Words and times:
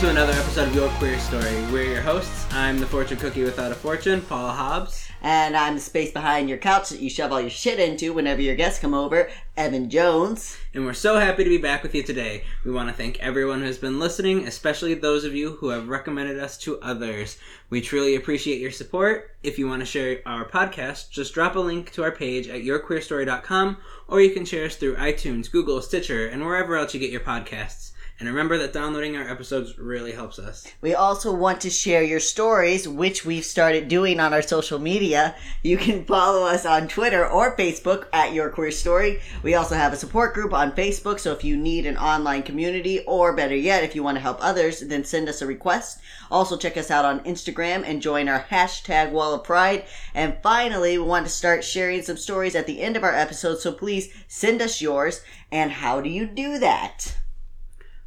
Welcome 0.00 0.16
to 0.16 0.22
another 0.22 0.40
episode 0.40 0.68
of 0.68 0.74
Your 0.74 0.88
Queer 0.92 1.18
Story. 1.18 1.62
We're 1.70 1.92
your 1.92 2.00
hosts. 2.00 2.46
I'm 2.52 2.78
the 2.78 2.86
fortune 2.86 3.18
cookie 3.18 3.42
without 3.42 3.70
a 3.70 3.74
fortune, 3.74 4.22
Paula 4.22 4.52
Hobbs. 4.52 5.06
And 5.20 5.54
I'm 5.54 5.74
the 5.74 5.80
space 5.80 6.10
behind 6.10 6.48
your 6.48 6.56
couch 6.56 6.88
that 6.88 7.00
you 7.00 7.10
shove 7.10 7.32
all 7.32 7.40
your 7.42 7.50
shit 7.50 7.78
into 7.78 8.14
whenever 8.14 8.40
your 8.40 8.54
guests 8.54 8.80
come 8.80 8.94
over, 8.94 9.28
Evan 9.58 9.90
Jones. 9.90 10.56
And 10.72 10.86
we're 10.86 10.94
so 10.94 11.18
happy 11.18 11.44
to 11.44 11.50
be 11.50 11.58
back 11.58 11.82
with 11.82 11.94
you 11.94 12.02
today. 12.02 12.44
We 12.64 12.72
want 12.72 12.88
to 12.88 12.94
thank 12.94 13.20
everyone 13.20 13.60
who's 13.60 13.76
been 13.76 13.98
listening, 13.98 14.48
especially 14.48 14.94
those 14.94 15.24
of 15.24 15.34
you 15.34 15.56
who 15.56 15.68
have 15.68 15.90
recommended 15.90 16.38
us 16.38 16.56
to 16.60 16.80
others. 16.80 17.36
We 17.68 17.82
truly 17.82 18.14
appreciate 18.14 18.58
your 18.58 18.70
support. 18.70 19.36
If 19.42 19.58
you 19.58 19.68
want 19.68 19.80
to 19.80 19.86
share 19.86 20.22
our 20.24 20.48
podcast, 20.48 21.10
just 21.10 21.34
drop 21.34 21.56
a 21.56 21.60
link 21.60 21.92
to 21.92 22.04
our 22.04 22.12
page 22.12 22.48
at 22.48 22.62
yourqueerstory.com 22.62 23.76
or 24.08 24.22
you 24.22 24.30
can 24.30 24.46
share 24.46 24.64
us 24.64 24.76
through 24.76 24.96
iTunes, 24.96 25.52
Google, 25.52 25.82
Stitcher, 25.82 26.26
and 26.26 26.42
wherever 26.46 26.74
else 26.74 26.94
you 26.94 27.00
get 27.00 27.10
your 27.10 27.20
podcasts. 27.20 27.89
And 28.20 28.28
remember 28.28 28.58
that 28.58 28.74
downloading 28.74 29.16
our 29.16 29.26
episodes 29.26 29.78
really 29.78 30.12
helps 30.12 30.38
us. 30.38 30.66
We 30.82 30.94
also 30.94 31.32
want 31.32 31.62
to 31.62 31.70
share 31.70 32.02
your 32.02 32.20
stories, 32.20 32.86
which 32.86 33.24
we've 33.24 33.46
started 33.46 33.88
doing 33.88 34.20
on 34.20 34.34
our 34.34 34.42
social 34.42 34.78
media. 34.78 35.34
You 35.62 35.78
can 35.78 36.04
follow 36.04 36.46
us 36.46 36.66
on 36.66 36.86
Twitter 36.86 37.26
or 37.26 37.56
Facebook 37.56 38.08
at 38.12 38.34
Your 38.34 38.50
Queer 38.50 38.72
Story. 38.72 39.22
We 39.42 39.54
also 39.54 39.74
have 39.74 39.94
a 39.94 39.96
support 39.96 40.34
group 40.34 40.52
on 40.52 40.72
Facebook, 40.72 41.18
so 41.18 41.32
if 41.32 41.44
you 41.44 41.56
need 41.56 41.86
an 41.86 41.96
online 41.96 42.42
community, 42.42 43.00
or 43.06 43.34
better 43.34 43.56
yet, 43.56 43.84
if 43.84 43.94
you 43.94 44.02
want 44.02 44.16
to 44.16 44.22
help 44.22 44.36
others, 44.42 44.80
then 44.80 45.02
send 45.02 45.26
us 45.30 45.40
a 45.40 45.46
request. 45.46 46.00
Also, 46.30 46.58
check 46.58 46.76
us 46.76 46.90
out 46.90 47.06
on 47.06 47.20
Instagram 47.20 47.84
and 47.86 48.02
join 48.02 48.28
our 48.28 48.42
hashtag 48.50 49.12
Wall 49.12 49.32
of 49.32 49.44
Pride. 49.44 49.86
And 50.14 50.36
finally, 50.42 50.98
we 50.98 51.04
want 51.04 51.24
to 51.24 51.32
start 51.32 51.64
sharing 51.64 52.02
some 52.02 52.18
stories 52.18 52.54
at 52.54 52.66
the 52.66 52.82
end 52.82 52.98
of 52.98 53.02
our 53.02 53.14
episodes, 53.14 53.62
so 53.62 53.72
please 53.72 54.12
send 54.28 54.60
us 54.60 54.82
yours. 54.82 55.22
And 55.50 55.72
how 55.72 56.02
do 56.02 56.10
you 56.10 56.26
do 56.26 56.58
that? 56.58 57.16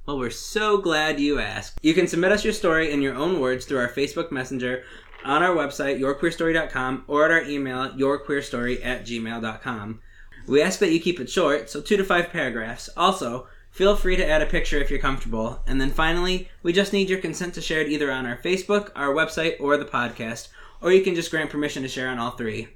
Well, 0.06 0.20
we're 0.20 0.32
so 0.32 0.80
glad 0.80 1.22
you 1.22 1.40
asked. 1.40 1.80
You 1.82 1.94
can 1.94 2.08
submit 2.08 2.34
us 2.34 2.44
your 2.44 2.52
story 2.52 2.92
in 2.92 3.02
your 3.02 3.16
own 3.16 3.40
words 3.40 3.66
through 3.66 3.78
our 3.78 3.88
Facebook 3.88 4.34
Messenger, 4.34 4.84
on 5.24 5.42
our 5.42 5.56
website, 5.56 5.98
yourqueerstory.com, 5.98 7.06
or 7.08 7.24
at 7.24 7.32
our 7.32 7.44
email, 7.44 7.90
yourqueerstory 7.92 8.86
at 8.86 9.06
gmail.com. 9.06 10.02
We 10.46 10.62
ask 10.62 10.80
that 10.80 10.92
you 10.92 11.00
keep 11.00 11.22
it 11.22 11.30
short, 11.30 11.70
so 11.70 11.80
two 11.80 11.96
to 11.96 12.04
five 12.04 12.32
paragraphs. 12.32 12.90
Also, 12.98 13.48
feel 13.72 13.96
free 13.96 14.18
to 14.18 14.28
add 14.28 14.42
a 14.42 14.46
picture 14.46 14.78
if 14.78 14.90
you're 14.90 15.00
comfortable. 15.00 15.62
And 15.68 15.80
then 15.80 15.92
finally, 15.92 16.50
we 16.64 16.74
just 16.74 16.92
need 16.92 17.10
your 17.10 17.20
consent 17.20 17.54
to 17.54 17.62
share 17.62 17.80
it 17.80 17.88
either 17.88 18.12
on 18.12 18.26
our 18.26 18.38
Facebook, 18.38 18.92
our 18.98 19.14
website, 19.14 19.56
or 19.62 19.78
the 19.78 19.86
podcast, 19.86 20.50
or 20.82 20.92
you 20.92 21.02
can 21.02 21.16
just 21.16 21.32
grant 21.32 21.50
permission 21.50 21.82
to 21.84 21.88
share 21.88 22.10
on 22.10 22.20
all 22.20 22.32
three. 22.32 22.68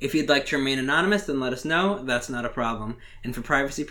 If 0.00 0.14
you'd 0.14 0.28
like 0.28 0.46
to 0.46 0.58
remain 0.58 0.78
anonymous, 0.78 1.24
then 1.24 1.40
let 1.40 1.52
us 1.52 1.64
know. 1.64 2.02
That's 2.02 2.28
not 2.28 2.44
a 2.44 2.48
problem. 2.48 2.96
And 3.22 3.34
for 3.34 3.42
privacy 3.42 3.86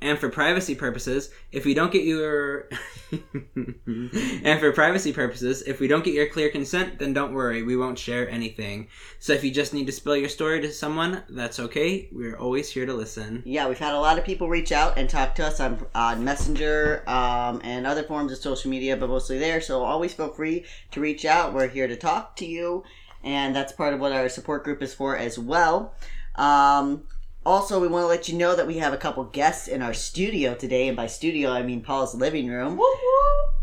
and 0.00 0.18
for 0.18 0.28
privacy 0.28 0.74
purposes, 0.74 1.30
if 1.52 1.64
we 1.64 1.74
don't 1.74 1.92
get 1.92 2.04
your 2.04 2.68
and 3.54 4.60
for 4.60 4.72
privacy 4.72 5.12
purposes, 5.12 5.62
if 5.62 5.80
we 5.80 5.88
don't 5.88 6.04
get 6.04 6.14
your 6.14 6.28
clear 6.28 6.50
consent, 6.50 6.98
then 6.98 7.12
don't 7.12 7.34
worry, 7.34 7.62
we 7.62 7.76
won't 7.76 7.98
share 7.98 8.28
anything. 8.28 8.88
So 9.18 9.32
if 9.32 9.42
you 9.42 9.50
just 9.50 9.74
need 9.74 9.86
to 9.86 9.92
spill 9.92 10.16
your 10.16 10.28
story 10.28 10.60
to 10.60 10.72
someone, 10.72 11.22
that's 11.28 11.58
okay. 11.58 12.08
We're 12.12 12.36
always 12.36 12.70
here 12.70 12.86
to 12.86 12.94
listen. 12.94 13.42
Yeah, 13.44 13.68
we've 13.68 13.78
had 13.78 13.94
a 13.94 14.00
lot 14.00 14.18
of 14.18 14.24
people 14.24 14.48
reach 14.48 14.72
out 14.72 14.96
and 14.96 15.08
talk 15.08 15.34
to 15.36 15.46
us 15.46 15.60
on, 15.60 15.84
on 15.94 16.24
Messenger 16.24 17.02
um, 17.08 17.60
and 17.64 17.86
other 17.86 18.02
forms 18.02 18.32
of 18.32 18.38
social 18.38 18.70
media, 18.70 18.96
but 18.96 19.08
mostly 19.08 19.38
there. 19.38 19.60
So 19.60 19.82
always 19.82 20.12
feel 20.14 20.28
free 20.28 20.64
to 20.92 21.00
reach 21.00 21.24
out. 21.24 21.52
We're 21.52 21.68
here 21.68 21.88
to 21.88 21.96
talk 21.96 22.36
to 22.36 22.46
you, 22.46 22.84
and 23.22 23.54
that's 23.54 23.72
part 23.72 23.94
of 23.94 24.00
what 24.00 24.12
our 24.12 24.28
support 24.28 24.64
group 24.64 24.82
is 24.82 24.94
for 24.94 25.16
as 25.16 25.38
well. 25.38 25.94
Um, 26.34 27.04
also, 27.44 27.80
we 27.80 27.88
want 27.88 28.02
to 28.02 28.08
let 28.08 28.28
you 28.28 28.36
know 28.36 28.54
that 28.54 28.66
we 28.66 28.78
have 28.78 28.92
a 28.92 28.98
couple 28.98 29.24
guests 29.24 29.68
in 29.68 29.80
our 29.80 29.94
studio 29.94 30.54
today, 30.54 30.88
and 30.88 30.96
by 30.96 31.06
studio 31.06 31.50
I 31.50 31.62
mean 31.62 31.82
Paul's 31.82 32.14
living 32.14 32.48
room. 32.48 32.78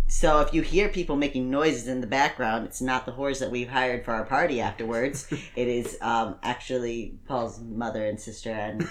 So 0.07 0.39
if 0.39 0.53
you 0.53 0.61
hear 0.61 0.89
people 0.89 1.16
making 1.16 1.49
noises 1.49 1.88
in 1.88 1.99
the 1.99 2.07
background, 2.07 2.66
it's 2.66 2.81
not 2.81 3.05
the 3.05 3.11
whores 3.11 3.39
that 3.39 3.49
we've 3.49 3.69
hired 3.69 4.05
for 4.05 4.13
our 4.13 4.25
party 4.25 4.61
afterwards. 4.61 5.27
it 5.55 5.67
is 5.67 5.97
um, 6.01 6.35
actually 6.43 7.19
Paul's 7.27 7.59
mother 7.59 8.05
and 8.05 8.19
sister 8.19 8.51
and 8.51 8.87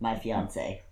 my 0.00 0.18
fiance. 0.18 0.82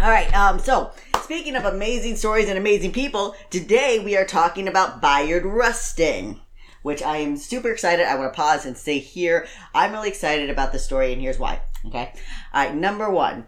All 0.00 0.10
right. 0.10 0.32
Um, 0.34 0.58
so 0.58 0.90
speaking 1.22 1.56
of 1.56 1.64
amazing 1.64 2.16
stories 2.16 2.48
and 2.48 2.56
amazing 2.56 2.92
people, 2.92 3.34
today 3.50 3.98
we 3.98 4.16
are 4.16 4.24
talking 4.24 4.68
about 4.68 5.00
Bayard 5.02 5.44
Rustin. 5.44 6.40
Which 6.82 7.02
I 7.02 7.18
am 7.18 7.36
super 7.36 7.70
excited. 7.70 8.06
I 8.06 8.14
want 8.16 8.32
to 8.32 8.36
pause 8.36 8.64
and 8.66 8.76
say 8.76 8.98
here, 8.98 9.46
I'm 9.74 9.92
really 9.92 10.08
excited 10.08 10.50
about 10.50 10.72
the 10.72 10.78
story, 10.78 11.12
and 11.12 11.20
here's 11.20 11.38
why. 11.38 11.60
Okay. 11.86 12.12
All 12.52 12.64
right. 12.64 12.74
Number 12.74 13.10
one. 13.10 13.46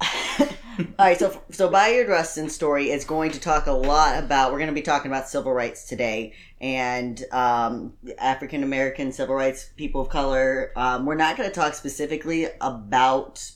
All 0.80 1.06
right, 1.06 1.18
so 1.18 1.42
so 1.50 1.68
Bayard 1.68 2.08
Rustin's 2.08 2.54
story 2.54 2.90
is 2.90 3.04
going 3.04 3.32
to 3.32 3.40
talk 3.40 3.66
a 3.66 3.72
lot 3.72 4.22
about. 4.22 4.50
We're 4.50 4.58
going 4.58 4.70
to 4.70 4.74
be 4.74 4.82
talking 4.82 5.10
about 5.10 5.28
civil 5.28 5.52
rights 5.52 5.84
today 5.86 6.32
and 6.60 7.22
um, 7.32 7.94
African 8.18 8.62
American 8.62 9.12
civil 9.12 9.34
rights, 9.34 9.70
people 9.76 10.00
of 10.00 10.08
color. 10.08 10.72
Um, 10.76 11.04
we're 11.04 11.16
not 11.16 11.36
going 11.36 11.48
to 11.48 11.54
talk 11.54 11.74
specifically 11.74 12.46
about 12.60 13.50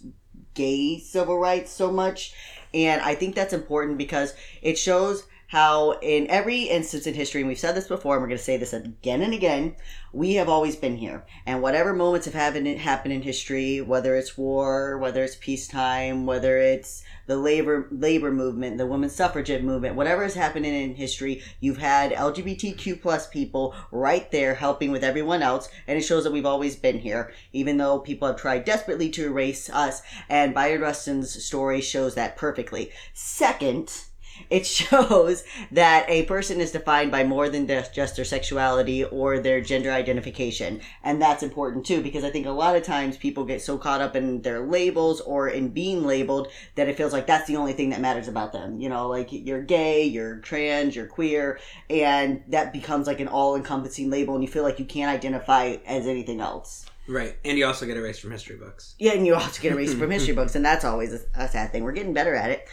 gay 0.55 0.99
civil 0.99 1.39
rights 1.39 1.71
so 1.71 1.91
much, 1.91 2.35
and 2.75 3.01
I 3.01 3.15
think 3.15 3.35
that's 3.35 3.55
important 3.55 3.97
because 3.97 4.35
it 4.61 4.77
shows 4.77 5.27
how 5.55 5.93
in 6.03 6.29
every 6.31 6.63
instance 6.63 7.07
in 7.07 7.15
history, 7.15 7.41
and 7.41 7.47
we've 7.47 7.57
said 7.57 7.77
this 7.77 7.87
before, 7.87 8.17
and 8.17 8.23
we're 8.23 8.27
going 8.27 8.37
to 8.37 8.43
say 8.43 8.57
this 8.57 8.73
again 8.73 9.23
and 9.23 9.33
again, 9.33 9.77
we 10.13 10.35
have 10.35 10.49
always 10.49 10.75
been 10.75 10.97
here. 10.97 11.25
And 11.47 11.63
whatever 11.63 11.93
moments 11.93 12.25
have 12.25 12.35
happened, 12.35 12.67
happened 12.67 13.15
in 13.15 13.23
history, 13.23 13.81
whether 13.81 14.17
it's 14.17 14.37
war, 14.37 14.99
whether 14.99 15.23
it's 15.23 15.37
peacetime, 15.37 16.27
whether 16.27 16.59
it's 16.59 17.05
the 17.29 17.37
labor 17.37 17.87
labor 17.93 18.33
movement, 18.33 18.79
the 18.79 18.87
women's 18.89 19.15
suffragette 19.15 19.63
movement, 19.63 19.95
whatever 19.95 20.25
is 20.25 20.35
happening 20.35 20.75
in 20.75 20.97
history, 20.97 21.41
you've 21.61 21.79
had 21.79 22.11
LGBTQ 22.11 23.01
plus 23.01 23.29
people 23.29 23.77
right 23.93 24.33
there 24.33 24.57
helping 24.57 24.91
with 24.91 25.05
everyone 25.05 25.41
else, 25.41 25.69
and 25.87 25.97
it 25.97 26.03
shows 26.03 26.25
that 26.25 26.33
we've 26.33 26.45
always 26.45 26.75
been 26.75 26.99
here, 26.99 27.33
even 27.53 27.77
though 27.77 28.01
people 28.01 28.27
have 28.27 28.37
tried 28.37 28.65
desperately 28.65 29.09
to 29.11 29.27
erase 29.27 29.71
us. 29.71 30.03
And 30.29 30.53
Bayard 30.53 30.81
Rustin's 30.81 31.45
story 31.45 31.81
shows 31.81 32.17
that 32.17 32.37
perfectly. 32.37 32.91
Second, 33.13 34.07
it 34.51 34.67
shows 34.67 35.45
that 35.73 36.09
a 36.09 36.25
person 36.25 36.61
is 36.61 36.73
defined 36.73 37.11
by 37.11 37.25
more 37.25 37.49
than 37.49 37.67
just 37.67 38.17
their 38.17 38.25
sexuality 38.25 39.05
or 39.05 39.39
their 39.39 39.61
gender 39.61 39.91
identification. 39.91 40.81
And 41.03 41.21
that's 41.21 41.43
important 41.43 41.87
too, 41.87 42.03
because 42.03 42.25
I 42.25 42.31
think 42.31 42.47
a 42.47 42.51
lot 42.51 42.77
of 42.77 42.83
times 42.83 43.17
people 43.17 43.45
get 43.45 43.63
so 43.63 43.79
caught 43.79 44.01
up 44.01 44.17
in 44.17 44.43
their 44.43 44.67
labels 44.67 45.21
or 45.21 45.49
in 45.49 45.69
being 45.71 46.05
labeled 46.07 46.49
that 46.75 46.89
it 46.89 46.97
feels 46.97 47.13
like 47.13 47.27
that's 47.27 47.47
the 47.47 47.57
only 47.57 47.73
thing 47.73 47.91
that 47.91 48.01
matters 48.01 48.29
about 48.29 48.53
them. 48.53 48.81
You 48.81 48.89
know, 48.89 49.09
like 49.09 49.29
you're 49.31 49.63
gay, 49.63 50.05
you're 50.05 50.37
trans, 50.39 50.97
you're 50.97 51.07
queer, 51.07 51.59
and 51.89 52.43
that 52.49 52.73
becomes 52.73 53.07
like 53.07 53.21
an 53.21 53.29
all 53.29 53.57
encompassing 53.57 54.11
label, 54.11 54.35
and 54.35 54.43
you 54.43 54.49
feel 54.49 54.63
like 54.63 54.79
you 54.79 54.85
can't 54.85 55.11
identify 55.11 55.77
as 55.87 56.07
anything 56.07 56.41
else. 56.41 56.87
Right, 57.07 57.37
and 57.45 57.59
you 57.59 57.67
also 57.67 57.85
get 57.85 57.99
erased 57.99 58.23
from 58.23 58.31
history 58.31 58.57
books. 58.57 58.95
Yeah, 58.99 59.13
and 59.13 59.27
you 59.27 59.35
also 59.35 59.61
get 59.61 59.73
erased 59.73 59.99
from 59.99 60.11
history 60.11 60.35
books, 60.35 60.55
and 60.55 60.65
that's 60.65 60.85
always 60.85 61.13
a, 61.13 61.21
a 61.35 61.49
sad 61.49 61.71
thing. 61.71 61.85
We're 61.85 61.93
getting 61.93 62.15
better 62.15 62.35
at 62.35 62.51
it. 62.51 62.67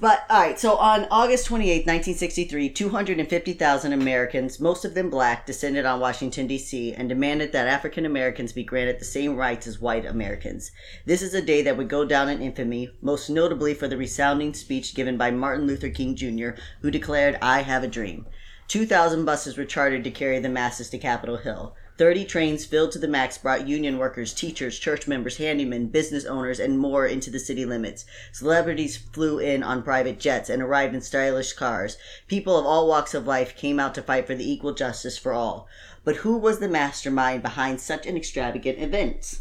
But 0.00 0.24
all 0.30 0.40
right, 0.40 0.58
so 0.58 0.76
on 0.76 1.06
August 1.10 1.44
28, 1.44 1.80
1963, 1.80 2.70
250,000 2.70 3.92
Americans, 3.92 4.58
most 4.58 4.86
of 4.86 4.94
them 4.94 5.10
black, 5.10 5.44
descended 5.44 5.84
on 5.84 6.00
Washington, 6.00 6.46
D.C., 6.46 6.94
and 6.94 7.06
demanded 7.06 7.52
that 7.52 7.68
African 7.68 8.06
Americans 8.06 8.54
be 8.54 8.64
granted 8.64 8.98
the 8.98 9.04
same 9.04 9.36
rights 9.36 9.66
as 9.66 9.78
white 9.78 10.06
Americans. 10.06 10.70
This 11.04 11.20
is 11.20 11.34
a 11.34 11.42
day 11.42 11.60
that 11.60 11.76
would 11.76 11.90
go 11.90 12.06
down 12.06 12.30
in 12.30 12.40
infamy, 12.40 12.88
most 13.02 13.28
notably 13.28 13.74
for 13.74 13.88
the 13.88 13.98
resounding 13.98 14.54
speech 14.54 14.94
given 14.94 15.18
by 15.18 15.30
Martin 15.30 15.66
Luther 15.66 15.90
King 15.90 16.16
Jr., 16.16 16.58
who 16.80 16.90
declared, 16.90 17.36
I 17.42 17.60
have 17.60 17.84
a 17.84 17.86
dream. 17.86 18.24
2,000 18.68 19.26
buses 19.26 19.58
were 19.58 19.66
chartered 19.66 20.04
to 20.04 20.10
carry 20.10 20.38
the 20.38 20.48
masses 20.48 20.88
to 20.90 20.98
Capitol 20.98 21.36
Hill. 21.36 21.76
30 22.00 22.24
trains 22.24 22.64
filled 22.64 22.90
to 22.90 22.98
the 22.98 23.06
max 23.06 23.36
brought 23.36 23.68
union 23.68 23.98
workers, 23.98 24.32
teachers, 24.32 24.78
church 24.78 25.06
members, 25.06 25.36
handymen, 25.36 25.92
business 25.92 26.24
owners, 26.24 26.58
and 26.58 26.78
more 26.78 27.06
into 27.06 27.30
the 27.30 27.38
city 27.38 27.66
limits. 27.66 28.06
Celebrities 28.32 28.96
flew 28.96 29.38
in 29.38 29.62
on 29.62 29.82
private 29.82 30.18
jets 30.18 30.48
and 30.48 30.62
arrived 30.62 30.94
in 30.94 31.02
stylish 31.02 31.52
cars. 31.52 31.98
People 32.26 32.58
of 32.58 32.64
all 32.64 32.88
walks 32.88 33.12
of 33.12 33.26
life 33.26 33.54
came 33.54 33.78
out 33.78 33.94
to 33.94 34.00
fight 34.00 34.26
for 34.26 34.34
the 34.34 34.50
equal 34.50 34.72
justice 34.72 35.18
for 35.18 35.34
all. 35.34 35.68
But 36.02 36.16
who 36.16 36.38
was 36.38 36.58
the 36.58 36.70
mastermind 36.70 37.42
behind 37.42 37.82
such 37.82 38.06
an 38.06 38.16
extravagant 38.16 38.78
event? 38.78 39.40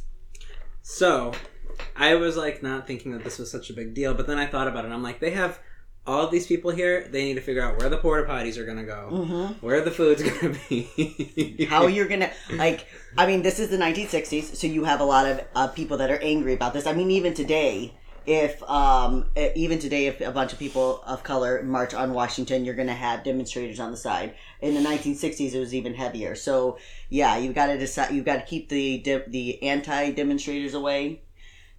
So, 0.82 1.32
I 1.96 2.16
was 2.16 2.36
like 2.36 2.62
not 2.62 2.86
thinking 2.86 3.14
that 3.14 3.24
this 3.24 3.40
was 3.40 3.50
such 3.50 3.70
a 3.70 3.74
big 3.74 3.94
deal, 3.94 4.14
but 4.14 4.28
then 4.28 4.38
I 4.38 4.48
thought 4.48 4.68
about 4.68 4.84
it. 4.84 4.92
I'm 4.92 5.02
like, 5.02 5.22
they 5.22 5.32
have 5.32 5.62
all 6.10 6.24
of 6.26 6.32
these 6.32 6.48
people 6.48 6.72
here. 6.72 7.08
They 7.08 7.24
need 7.26 7.36
to 7.36 7.42
figure 7.42 7.62
out 7.62 7.78
where 7.80 7.90
the 7.90 7.98
porta 7.98 8.28
potties 8.28 8.58
are 8.58 8.66
gonna 8.66 8.84
go, 8.84 9.10
Mm-hmm. 9.12 9.66
where 9.66 9.82
the 9.82 9.92
food's 9.92 10.24
gonna 10.30 10.56
be, 10.70 11.66
How 11.70 11.88
you're 11.88 12.08
gonna 12.08 12.32
like? 12.54 12.86
I 13.18 13.28
mean, 13.28 13.42
this 13.42 13.60
is 13.60 13.70
the 13.70 13.78
1960s, 13.78 14.56
so 14.56 14.68
you 14.68 14.84
have 14.86 15.00
a 15.02 15.06
lot 15.06 15.26
of 15.28 15.42
uh, 15.56 15.68
people 15.68 15.98
that 15.98 16.10
are 16.10 16.20
angry 16.22 16.54
about 16.54 16.74
this. 16.74 16.86
I 16.88 16.94
mean, 16.94 17.12
even 17.12 17.34
today, 17.34 17.94
if 18.26 18.62
um, 18.64 19.30
even 19.56 19.80
today, 19.80 20.08
if 20.08 20.22
a 20.22 20.32
bunch 20.32 20.52
of 20.54 20.60
people 20.60 21.02
of 21.06 21.24
color 21.24 21.64
march 21.64 21.94
on 21.94 22.14
Washington, 22.14 22.66
you're 22.66 22.76
gonna 22.76 22.94
have 22.94 23.24
demonstrators 23.24 23.80
on 23.80 23.92
the 23.92 23.98
side. 23.98 24.34
In 24.62 24.74
the 24.76 24.82
1960s, 24.82 25.54
it 25.54 25.60
was 25.60 25.74
even 25.74 25.94
heavier. 25.96 26.36
So 26.36 26.78
yeah, 27.10 27.38
you've 27.38 27.56
got 27.56 27.68
to 27.68 27.78
decide. 27.78 28.14
You've 28.14 28.26
got 28.26 28.36
to 28.42 28.46
keep 28.46 28.70
the 28.70 29.02
the 29.28 29.64
anti 29.64 30.12
demonstrators 30.12 30.74
away. 30.74 31.22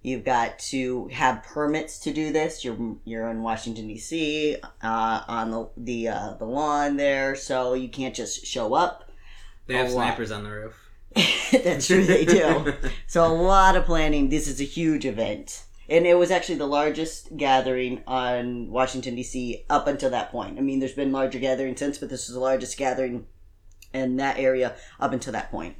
You've 0.03 0.23
got 0.23 0.57
to 0.59 1.07
have 1.09 1.43
permits 1.43 1.99
to 1.99 2.13
do 2.13 2.31
this. 2.31 2.65
You're 2.65 2.95
you're 3.05 3.29
in 3.29 3.43
Washington 3.43 3.87
D.C. 3.87 4.57
Uh, 4.81 5.23
on 5.27 5.51
the 5.51 5.69
the 5.77 6.07
uh, 6.07 6.33
the 6.39 6.45
lawn 6.45 6.97
there, 6.97 7.35
so 7.35 7.73
you 7.73 7.87
can't 7.87 8.15
just 8.15 8.45
show 8.45 8.73
up. 8.73 9.11
They 9.67 9.75
have 9.75 9.91
snipers 9.91 10.31
on 10.31 10.43
the 10.43 10.49
roof. 10.49 10.89
That's 11.51 11.87
true, 11.87 12.05
they 12.05 12.25
do. 12.25 12.73
So 13.07 13.25
a 13.25 13.27
lot 13.27 13.75
of 13.75 13.85
planning. 13.85 14.29
This 14.29 14.47
is 14.47 14.59
a 14.59 14.65
huge 14.65 15.05
event, 15.05 15.65
and 15.87 16.07
it 16.07 16.17
was 16.17 16.31
actually 16.31 16.55
the 16.55 16.67
largest 16.67 17.37
gathering 17.37 18.01
on 18.07 18.71
Washington 18.71 19.15
D.C. 19.15 19.65
up 19.69 19.85
until 19.85 20.09
that 20.09 20.31
point. 20.31 20.57
I 20.57 20.61
mean, 20.61 20.79
there's 20.79 20.93
been 20.93 21.11
larger 21.11 21.37
gatherings 21.37 21.79
since, 21.79 21.97
but 21.99 22.09
this 22.09 22.27
was 22.27 22.33
the 22.33 22.41
largest 22.41 22.77
gathering 22.77 23.27
in 23.93 24.15
that 24.17 24.39
area 24.39 24.75
up 24.99 25.13
until 25.13 25.33
that 25.33 25.51
point. 25.51 25.75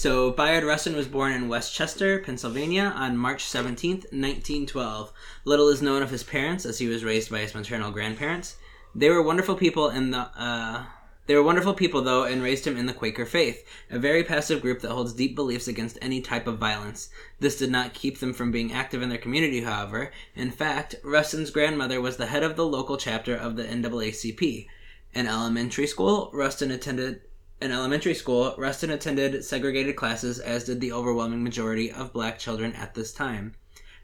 So 0.00 0.30
Bayard 0.30 0.64
Rustin 0.64 0.96
was 0.96 1.06
born 1.06 1.32
in 1.32 1.50
West 1.50 1.74
Chester, 1.74 2.20
Pennsylvania 2.20 2.84
on 2.96 3.18
March 3.18 3.44
17th, 3.44 4.10
1912. 4.10 5.12
Little 5.44 5.68
is 5.68 5.82
known 5.82 6.00
of 6.00 6.08
his 6.08 6.22
parents 6.22 6.64
as 6.64 6.78
he 6.78 6.86
was 6.86 7.04
raised 7.04 7.30
by 7.30 7.40
his 7.40 7.54
maternal 7.54 7.90
grandparents. 7.90 8.56
They 8.94 9.10
were 9.10 9.22
wonderful 9.22 9.56
people 9.56 9.90
in 9.90 10.10
the 10.10 10.20
uh 10.20 10.86
they 11.26 11.34
were 11.34 11.42
wonderful 11.42 11.74
people 11.74 12.00
though 12.00 12.24
and 12.24 12.42
raised 12.42 12.66
him 12.66 12.78
in 12.78 12.86
the 12.86 12.94
Quaker 12.94 13.26
faith, 13.26 13.62
a 13.90 13.98
very 13.98 14.24
passive 14.24 14.62
group 14.62 14.80
that 14.80 14.90
holds 14.90 15.12
deep 15.12 15.36
beliefs 15.36 15.68
against 15.68 15.98
any 16.00 16.22
type 16.22 16.46
of 16.46 16.56
violence. 16.56 17.10
This 17.38 17.58
did 17.58 17.70
not 17.70 17.92
keep 17.92 18.20
them 18.20 18.32
from 18.32 18.50
being 18.50 18.72
active 18.72 19.02
in 19.02 19.10
their 19.10 19.18
community, 19.18 19.60
however. 19.60 20.12
In 20.34 20.50
fact, 20.50 20.94
Rustin's 21.04 21.50
grandmother 21.50 22.00
was 22.00 22.16
the 22.16 22.28
head 22.28 22.42
of 22.42 22.56
the 22.56 22.64
local 22.64 22.96
chapter 22.96 23.36
of 23.36 23.56
the 23.56 23.64
NAACP. 23.64 24.66
In 25.12 25.26
elementary 25.26 25.86
school, 25.86 26.30
Rustin 26.32 26.70
attended 26.70 27.20
in 27.60 27.72
elementary 27.72 28.14
school, 28.14 28.54
Rustin 28.56 28.90
attended 28.90 29.44
segregated 29.44 29.96
classes, 29.96 30.38
as 30.38 30.64
did 30.64 30.80
the 30.80 30.92
overwhelming 30.92 31.42
majority 31.42 31.92
of 31.92 32.12
black 32.12 32.38
children 32.38 32.72
at 32.74 32.94
this 32.94 33.12
time. 33.12 33.54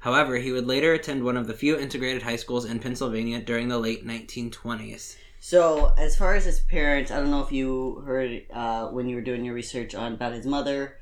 However, 0.01 0.37
he 0.37 0.53
would 0.53 0.67
later 0.67 0.93
attend 0.93 1.25
one 1.25 1.37
of 1.37 1.47
the 1.47 1.55
few 1.55 1.79
integrated 1.79 2.23
high 2.23 2.37
schools 2.37 2.65
in 2.65 2.79
Pennsylvania 2.79 3.41
during 3.41 3.69
the 3.69 3.79
late 3.79 4.07
1920s. 4.07 5.17
So, 5.41 5.95
as 5.97 6.17
far 6.17 6.35
as 6.35 6.45
his 6.45 6.61
parents, 6.61 7.11
I 7.11 7.17
don't 7.17 7.31
know 7.31 7.43
if 7.43 7.53
you 7.53 8.03
heard 8.07 8.43
uh, 8.53 8.89
when 8.89 9.09
you 9.09 9.17
were 9.17 9.23
doing 9.23 9.45
your 9.45 9.55
research 9.55 9.95
on 9.95 10.15
about 10.15 10.33
his 10.33 10.47
mother. 10.47 10.99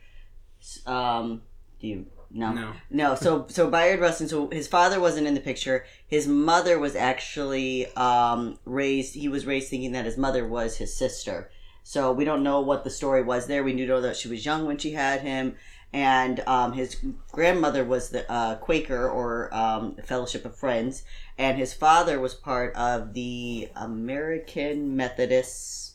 Um, 0.87 1.43
do 1.81 1.87
you 1.87 2.07
no? 2.31 2.53
No. 2.53 2.73
No, 2.91 3.15
so 3.15 3.47
so 3.49 3.71
Bayard 3.71 4.01
Rustin. 4.01 4.29
So 4.29 4.49
his 4.51 4.67
father 4.67 5.01
wasn't 5.01 5.27
in 5.27 5.35
the 5.35 5.41
picture. 5.41 5.87
His 6.07 6.27
mother 6.27 6.79
was 6.79 6.97
actually 6.97 7.87
um, 7.95 8.59
raised. 8.65 9.15
He 9.15 9.29
was 9.29 9.47
raised 9.47 9.69
thinking 9.69 9.93
that 9.93 10.05
his 10.05 10.19
mother 10.19 10.47
was 10.47 10.77
his 10.79 10.97
sister. 10.97 11.51
So 11.85 12.13
we 12.13 12.25
don't 12.25 12.43
know 12.43 12.61
what 12.61 12.83
the 12.83 12.91
story 12.91 13.23
was 13.23 13.47
there. 13.47 13.63
We 13.63 13.77
do 13.77 13.87
know 13.87 14.01
that 14.01 14.17
she 14.17 14.27
was 14.27 14.45
young 14.45 14.67
when 14.67 14.79
she 14.79 14.93
had 14.93 15.21
him, 15.21 15.55
and 15.93 16.41
um, 16.47 16.73
his 16.73 16.97
grandmother 17.31 17.85
was 17.85 18.09
the 18.09 18.31
uh, 18.31 18.57
Quaker 18.57 19.09
or 19.09 19.55
um, 19.55 19.97
Fellowship 20.03 20.45
of 20.47 20.57
Friends, 20.57 21.05
and 21.39 21.59
his 21.59 21.75
father 21.75 22.19
was 22.19 22.35
part 22.35 22.75
of 22.75 23.13
the 23.13 23.69
American 23.77 24.97
Methodists. 24.97 25.95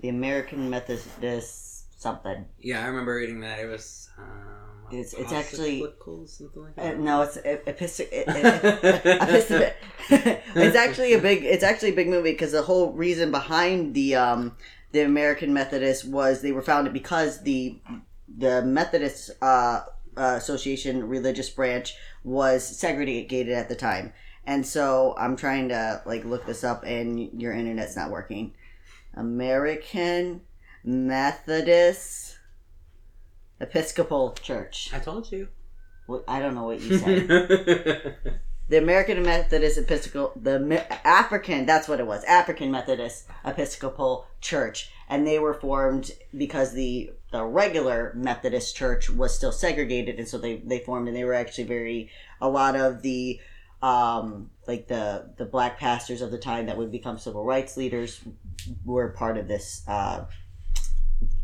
The 0.00 0.08
American 0.08 0.68
Methodist 0.68 2.00
something. 2.04 2.44
Yeah, 2.58 2.82
I 2.82 2.88
remember 2.88 3.14
reading 3.14 3.40
that. 3.40 3.60
It 3.60 3.66
was. 3.66 4.10
Um, 4.18 4.53
It's- 4.92 5.12
it's 5.14 5.32
actually- 5.32 5.80
like 5.82 5.98
Uh, 6.78 6.92
no, 6.98 7.22
it's 7.22 7.36
epistle. 7.44 8.06
it's 10.10 10.76
actually 10.76 11.12
a 11.14 11.18
big. 11.18 11.44
It's 11.44 11.64
actually 11.64 11.90
a 11.90 11.94
big 11.96 12.08
movie 12.08 12.32
because 12.32 12.52
the 12.52 12.62
whole 12.62 12.92
reason 12.92 13.30
behind 13.30 13.94
the 13.94 14.14
um 14.16 14.56
the 14.92 15.00
American 15.00 15.52
Methodist 15.52 16.04
was 16.04 16.40
they 16.42 16.52
were 16.52 16.62
founded 16.62 16.92
because 16.92 17.42
the 17.42 17.78
the 18.36 18.62
Methodist 18.62 19.30
uh, 19.42 19.80
uh, 20.16 20.34
Association 20.36 21.08
religious 21.08 21.50
branch 21.50 21.94
was 22.22 22.64
segregated 22.64 23.52
at 23.52 23.68
the 23.68 23.74
time, 23.76 24.12
and 24.46 24.64
so 24.66 25.14
I'm 25.18 25.36
trying 25.36 25.68
to 25.70 26.02
like 26.06 26.24
look 26.24 26.46
this 26.46 26.62
up, 26.64 26.84
and 26.84 27.40
your 27.40 27.52
internet's 27.52 27.96
not 27.96 28.10
working. 28.10 28.54
American 29.14 30.42
Methodist 30.84 32.38
Episcopal 33.60 34.32
Church. 34.32 34.90
I 34.92 34.98
told 34.98 35.30
you. 35.30 35.48
What- 36.06 36.24
I 36.28 36.40
don't 36.40 36.54
know 36.54 36.64
what 36.64 36.80
you 36.80 36.98
said. 36.98 37.28
the 38.68 38.78
American 38.78 39.22
Methodist 39.22 39.78
Episcopal, 39.78 40.32
the 40.40 40.84
African, 41.06 41.66
that's 41.66 41.88
what 41.88 42.00
it 42.00 42.06
was, 42.06 42.24
African 42.24 42.70
Methodist 42.70 43.26
Episcopal 43.44 44.26
Church, 44.40 44.90
and 45.08 45.26
they 45.26 45.38
were 45.38 45.54
formed 45.54 46.10
because 46.36 46.72
the 46.72 47.10
the 47.32 47.44
regular 47.44 48.12
Methodist 48.14 48.76
Church 48.76 49.10
was 49.10 49.34
still 49.34 49.50
segregated, 49.52 50.18
and 50.18 50.28
so 50.28 50.38
they 50.38 50.56
they 50.58 50.78
formed, 50.78 51.08
and 51.08 51.16
they 51.16 51.24
were 51.24 51.34
actually 51.34 51.64
very 51.64 52.10
a 52.40 52.48
lot 52.48 52.76
of 52.76 53.02
the 53.02 53.40
um 53.82 54.50
like 54.66 54.88
the 54.88 55.30
the 55.36 55.44
black 55.44 55.78
pastors 55.78 56.22
of 56.22 56.30
the 56.30 56.38
time 56.38 56.66
that 56.66 56.78
would 56.78 56.90
become 56.90 57.18
civil 57.18 57.44
rights 57.44 57.76
leaders 57.76 58.20
were 58.84 59.08
part 59.10 59.36
of 59.36 59.46
this 59.46 59.82
uh 59.86 60.24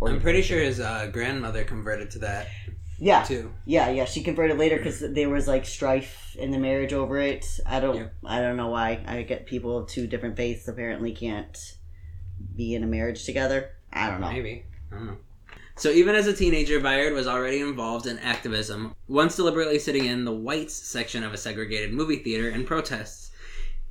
I'm 0.02 0.20
pretty 0.20 0.43
sure 0.43 0.58
his 0.58 0.81
uh, 0.81 1.08
grandmother 1.12 1.64
converted 1.64 2.11
to 2.12 2.19
that 2.20 2.49
yeah 2.99 3.23
too. 3.25 3.52
Yeah, 3.64 3.91
yeah, 3.91 4.05
she 4.05 4.23
converted 4.23 4.58
later 4.58 4.76
because 4.76 5.00
there 5.00 5.31
was 5.31 5.49
like 5.49 5.64
strife 5.67 6.37
in 6.38 6.50
the 6.50 6.58
marriage 6.58 6.93
over 6.93 7.19
it. 7.19 7.47
I 7.67 7.81
don't, 7.81 7.97
Yeah. 7.97 8.08
I 8.25 8.41
don't 8.41 8.56
know 8.56 8.69
why. 8.69 9.02
I 9.06 9.23
get 9.23 9.47
people 9.47 9.79
of 9.79 9.88
two 9.88 10.06
different 10.06 10.37
faiths 10.37 10.69
apparently 10.69 11.12
can't 11.12 11.56
be 12.56 12.75
in 12.75 12.85
a 12.85 12.87
marriage 12.87 13.25
together. 13.25 13.70
I 13.93 14.11
don't 14.11 14.20
know. 14.20 14.31
Maybe. 14.31 14.64
I 14.93 14.94
don't 14.97 15.06
know. 15.06 15.17
So 15.76 15.88
even 15.91 16.14
as 16.14 16.26
a 16.26 16.35
teenager, 16.35 16.79
Bayard 16.79 17.14
was 17.14 17.26
already 17.26 17.61
involved 17.61 18.06
in 18.06 18.19
activism, 18.19 18.94
once 19.08 19.37
deliberately 19.37 19.79
sitting 19.79 20.05
in 20.05 20.26
the 20.26 20.32
whites 20.32 20.75
section 20.75 21.25
of 21.25 21.32
a 21.32 21.38
segregated 21.38 21.94
movie 21.94 22.19
theater 22.19 22.50
in 22.50 22.67
protests. 22.67 23.31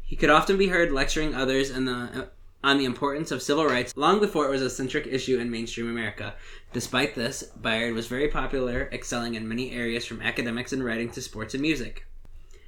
He 0.04 0.16
could 0.16 0.30
often 0.30 0.56
be 0.58 0.68
heard 0.68 0.92
lecturing 0.92 1.34
others 1.34 1.72
in 1.72 1.86
the, 1.86 2.30
on 2.64 2.78
the 2.78 2.86
importance 2.86 3.32
of 3.32 3.42
civil 3.42 3.66
rights 3.66 3.94
long 3.96 4.20
before 4.20 4.46
it 4.46 4.52
was 4.52 4.62
a 4.62 4.70
centric 4.70 5.08
issue 5.08 5.40
in 5.40 5.50
mainstream 5.50 5.90
America. 5.90 6.36
Despite 6.74 7.16
this, 7.16 7.44
Bayard 7.44 7.94
was 7.94 8.08
very 8.08 8.28
popular, 8.28 8.90
excelling 8.92 9.36
in 9.36 9.48
many 9.48 9.72
areas 9.72 10.06
from 10.06 10.22
academics 10.22 10.74
and 10.74 10.84
writing 10.84 11.10
to 11.12 11.22
sports 11.22 11.54
and 11.54 11.62
music. 11.62 12.06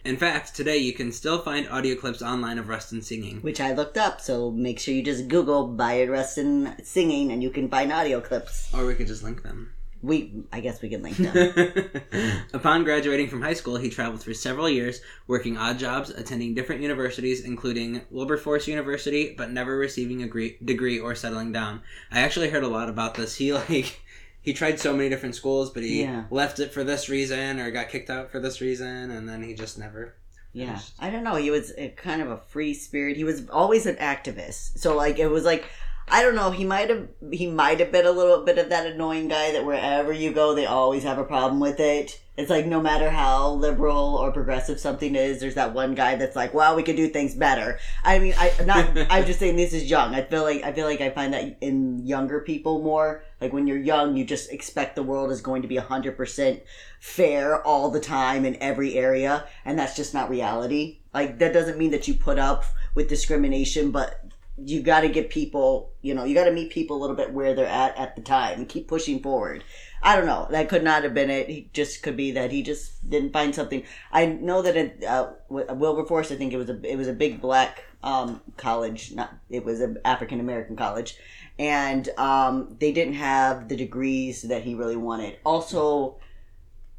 In 0.03 0.17
fact, 0.17 0.55
today 0.55 0.77
you 0.77 0.93
can 0.93 1.11
still 1.11 1.43
find 1.43 1.69
audio 1.69 1.95
clips 1.95 2.23
online 2.23 2.57
of 2.57 2.69
Rustin 2.69 3.03
singing. 3.03 3.39
Which 3.41 3.61
I 3.61 3.73
looked 3.73 3.97
up, 3.97 4.19
so 4.19 4.49
make 4.49 4.79
sure 4.79 4.95
you 4.95 5.03
just 5.03 5.27
Google 5.27 5.67
Bayard 5.67 6.09
Rustin 6.09 6.75
singing, 6.83 7.31
and 7.31 7.43
you 7.43 7.51
can 7.51 7.69
find 7.69 7.91
audio 7.91 8.19
clips. 8.19 8.73
Or 8.73 8.85
we 8.85 8.95
could 8.95 9.07
just 9.07 9.23
link 9.23 9.43
them. 9.43 9.73
We, 10.03 10.33
I 10.51 10.61
guess 10.61 10.81
we 10.81 10.89
can 10.89 11.03
link 11.03 11.17
them. 11.17 12.01
Upon 12.53 12.83
graduating 12.83 13.29
from 13.29 13.41
high 13.41 13.53
school, 13.53 13.77
he 13.77 13.89
traveled 13.89 14.23
for 14.23 14.33
several 14.33 14.67
years, 14.69 15.01
working 15.27 15.57
odd 15.57 15.77
jobs, 15.77 16.09
attending 16.09 16.55
different 16.55 16.81
universities, 16.81 17.45
including 17.45 18.01
Wilberforce 18.09 18.67
University, 18.67 19.35
but 19.37 19.51
never 19.51 19.77
receiving 19.77 20.23
a 20.23 20.27
gre- 20.27 20.57
degree 20.63 20.99
or 20.99 21.13
settling 21.15 21.51
down. 21.51 21.81
I 22.11 22.21
actually 22.21 22.49
heard 22.49 22.63
a 22.63 22.67
lot 22.67 22.89
about 22.89 23.13
this. 23.15 23.35
He 23.35 23.53
like 23.69 24.01
he 24.41 24.53
tried 24.53 24.79
so 24.79 24.95
many 24.95 25.07
different 25.09 25.35
schools, 25.35 25.69
but 25.69 25.83
he 25.83 26.01
Yeah. 26.01 26.23
left 26.31 26.59
it 26.59 26.73
for 26.73 26.83
this 26.83 27.07
reason 27.09 27.59
or 27.59 27.69
got 27.69 27.89
kicked 27.89 28.09
out 28.09 28.31
for 28.31 28.39
this 28.39 28.59
reason, 28.59 29.11
and 29.11 29.29
then 29.29 29.43
he 29.43 29.53
just 29.53 29.77
never. 29.77 30.15
Yeah, 30.53 30.65
finished. 30.73 30.93
I 30.99 31.09
don't 31.11 31.23
know. 31.23 31.35
He 31.35 31.51
was 31.51 31.71
a, 31.77 31.89
kind 31.89 32.21
of 32.21 32.29
a 32.31 32.37
free 32.37 32.73
spirit. 32.73 33.15
He 33.17 33.23
was 33.23 33.47
always 33.49 33.85
an 33.85 33.95
activist. 33.95 34.79
So 34.79 34.97
like 34.97 35.17
it 35.19 35.27
was 35.27 35.45
like 35.45 35.65
I 36.11 36.23
don't 36.23 36.35
know. 36.35 36.51
He 36.51 36.65
might 36.65 36.89
have 36.89 37.07
he 37.31 37.47
might 37.47 37.79
have 37.79 37.91
been 37.91 38.05
a 38.05 38.11
little 38.11 38.43
bit 38.43 38.57
of 38.57 38.67
that 38.67 38.85
annoying 38.85 39.29
guy 39.29 39.53
that 39.53 39.65
wherever 39.65 40.11
you 40.11 40.33
go, 40.33 40.53
they 40.53 40.65
always 40.65 41.03
have 41.03 41.17
a 41.17 41.23
problem 41.23 41.61
with 41.61 41.79
it. 41.79 42.21
It's 42.35 42.49
like 42.49 42.65
no 42.65 42.81
matter 42.81 43.09
how 43.09 43.51
liberal 43.53 44.15
or 44.15 44.31
progressive 44.33 44.77
something 44.77 45.15
is, 45.15 45.39
there's 45.39 45.55
that 45.55 45.73
one 45.73 45.95
guy 45.95 46.17
that's 46.17 46.35
like, 46.35 46.53
"Well, 46.53 46.75
we 46.75 46.83
could 46.83 46.97
do 46.97 47.07
things 47.07 47.33
better." 47.33 47.79
I 48.03 48.19
mean, 48.19 48.33
I 48.37 48.51
not. 48.65 48.89
I'm 49.09 49.25
just 49.25 49.39
saying 49.39 49.55
this 49.55 49.73
is 49.73 49.89
young. 49.89 50.13
I 50.13 50.23
feel 50.23 50.43
like 50.43 50.63
I 50.63 50.73
feel 50.73 50.85
like 50.85 50.99
I 50.99 51.11
find 51.11 51.33
that 51.33 51.57
in 51.61 52.05
younger 52.05 52.41
people 52.41 52.81
more. 52.81 53.23
Like 53.39 53.53
when 53.53 53.65
you're 53.65 53.77
young, 53.77 54.17
you 54.17 54.25
just 54.25 54.51
expect 54.51 54.97
the 54.97 55.03
world 55.03 55.31
is 55.31 55.41
going 55.41 55.61
to 55.61 55.67
be 55.69 55.77
hundred 55.77 56.17
percent 56.17 56.61
fair 56.99 57.65
all 57.65 57.89
the 57.89 58.01
time 58.01 58.43
in 58.43 58.57
every 58.61 58.95
area, 58.95 59.45
and 59.63 59.79
that's 59.79 59.95
just 59.95 60.13
not 60.13 60.29
reality. 60.29 60.99
Like 61.13 61.39
that 61.39 61.53
doesn't 61.53 61.77
mean 61.77 61.91
that 61.91 62.07
you 62.07 62.15
put 62.15 62.37
up 62.37 62.65
with 62.95 63.07
discrimination, 63.07 63.91
but 63.91 64.20
you 64.65 64.81
got 64.81 65.01
to 65.01 65.09
get 65.09 65.29
people, 65.29 65.91
you 66.01 66.13
know, 66.13 66.23
you 66.23 66.35
got 66.35 66.45
to 66.45 66.51
meet 66.51 66.71
people 66.71 66.97
a 66.97 67.01
little 67.01 67.15
bit 67.15 67.33
where 67.33 67.53
they're 67.53 67.65
at 67.65 67.97
at 67.97 68.15
the 68.15 68.21
time 68.21 68.59
and 68.59 68.69
keep 68.69 68.87
pushing 68.87 69.21
forward. 69.21 69.63
I 70.03 70.15
don't 70.15 70.25
know. 70.25 70.47
That 70.49 70.69
could 70.69 70.83
not 70.83 71.03
have 71.03 71.13
been 71.13 71.29
it. 71.29 71.47
He 71.47 71.69
just 71.73 72.01
could 72.01 72.17
be 72.17 72.31
that 72.31 72.51
he 72.51 72.63
just 72.63 73.07
didn't 73.07 73.33
find 73.33 73.53
something. 73.53 73.83
I 74.11 74.25
know 74.25 74.61
that 74.61 74.75
at 74.75 75.03
uh, 75.03 75.31
Wilberforce, 75.49 76.31
I 76.31 76.35
think 76.35 76.53
it 76.53 76.57
was 76.57 76.69
a 76.69 76.81
it 76.83 76.97
was 76.97 77.07
a 77.07 77.13
big 77.13 77.39
black 77.39 77.83
um, 78.03 78.41
college. 78.57 79.11
Not 79.11 79.35
it 79.49 79.63
was 79.63 79.79
an 79.79 79.99
African 80.03 80.39
American 80.39 80.75
college, 80.75 81.17
and 81.59 82.09
um, 82.17 82.77
they 82.79 82.91
didn't 82.91 83.13
have 83.13 83.69
the 83.69 83.75
degrees 83.75 84.41
that 84.43 84.63
he 84.63 84.73
really 84.73 84.95
wanted. 84.95 85.37
Also, 85.45 86.17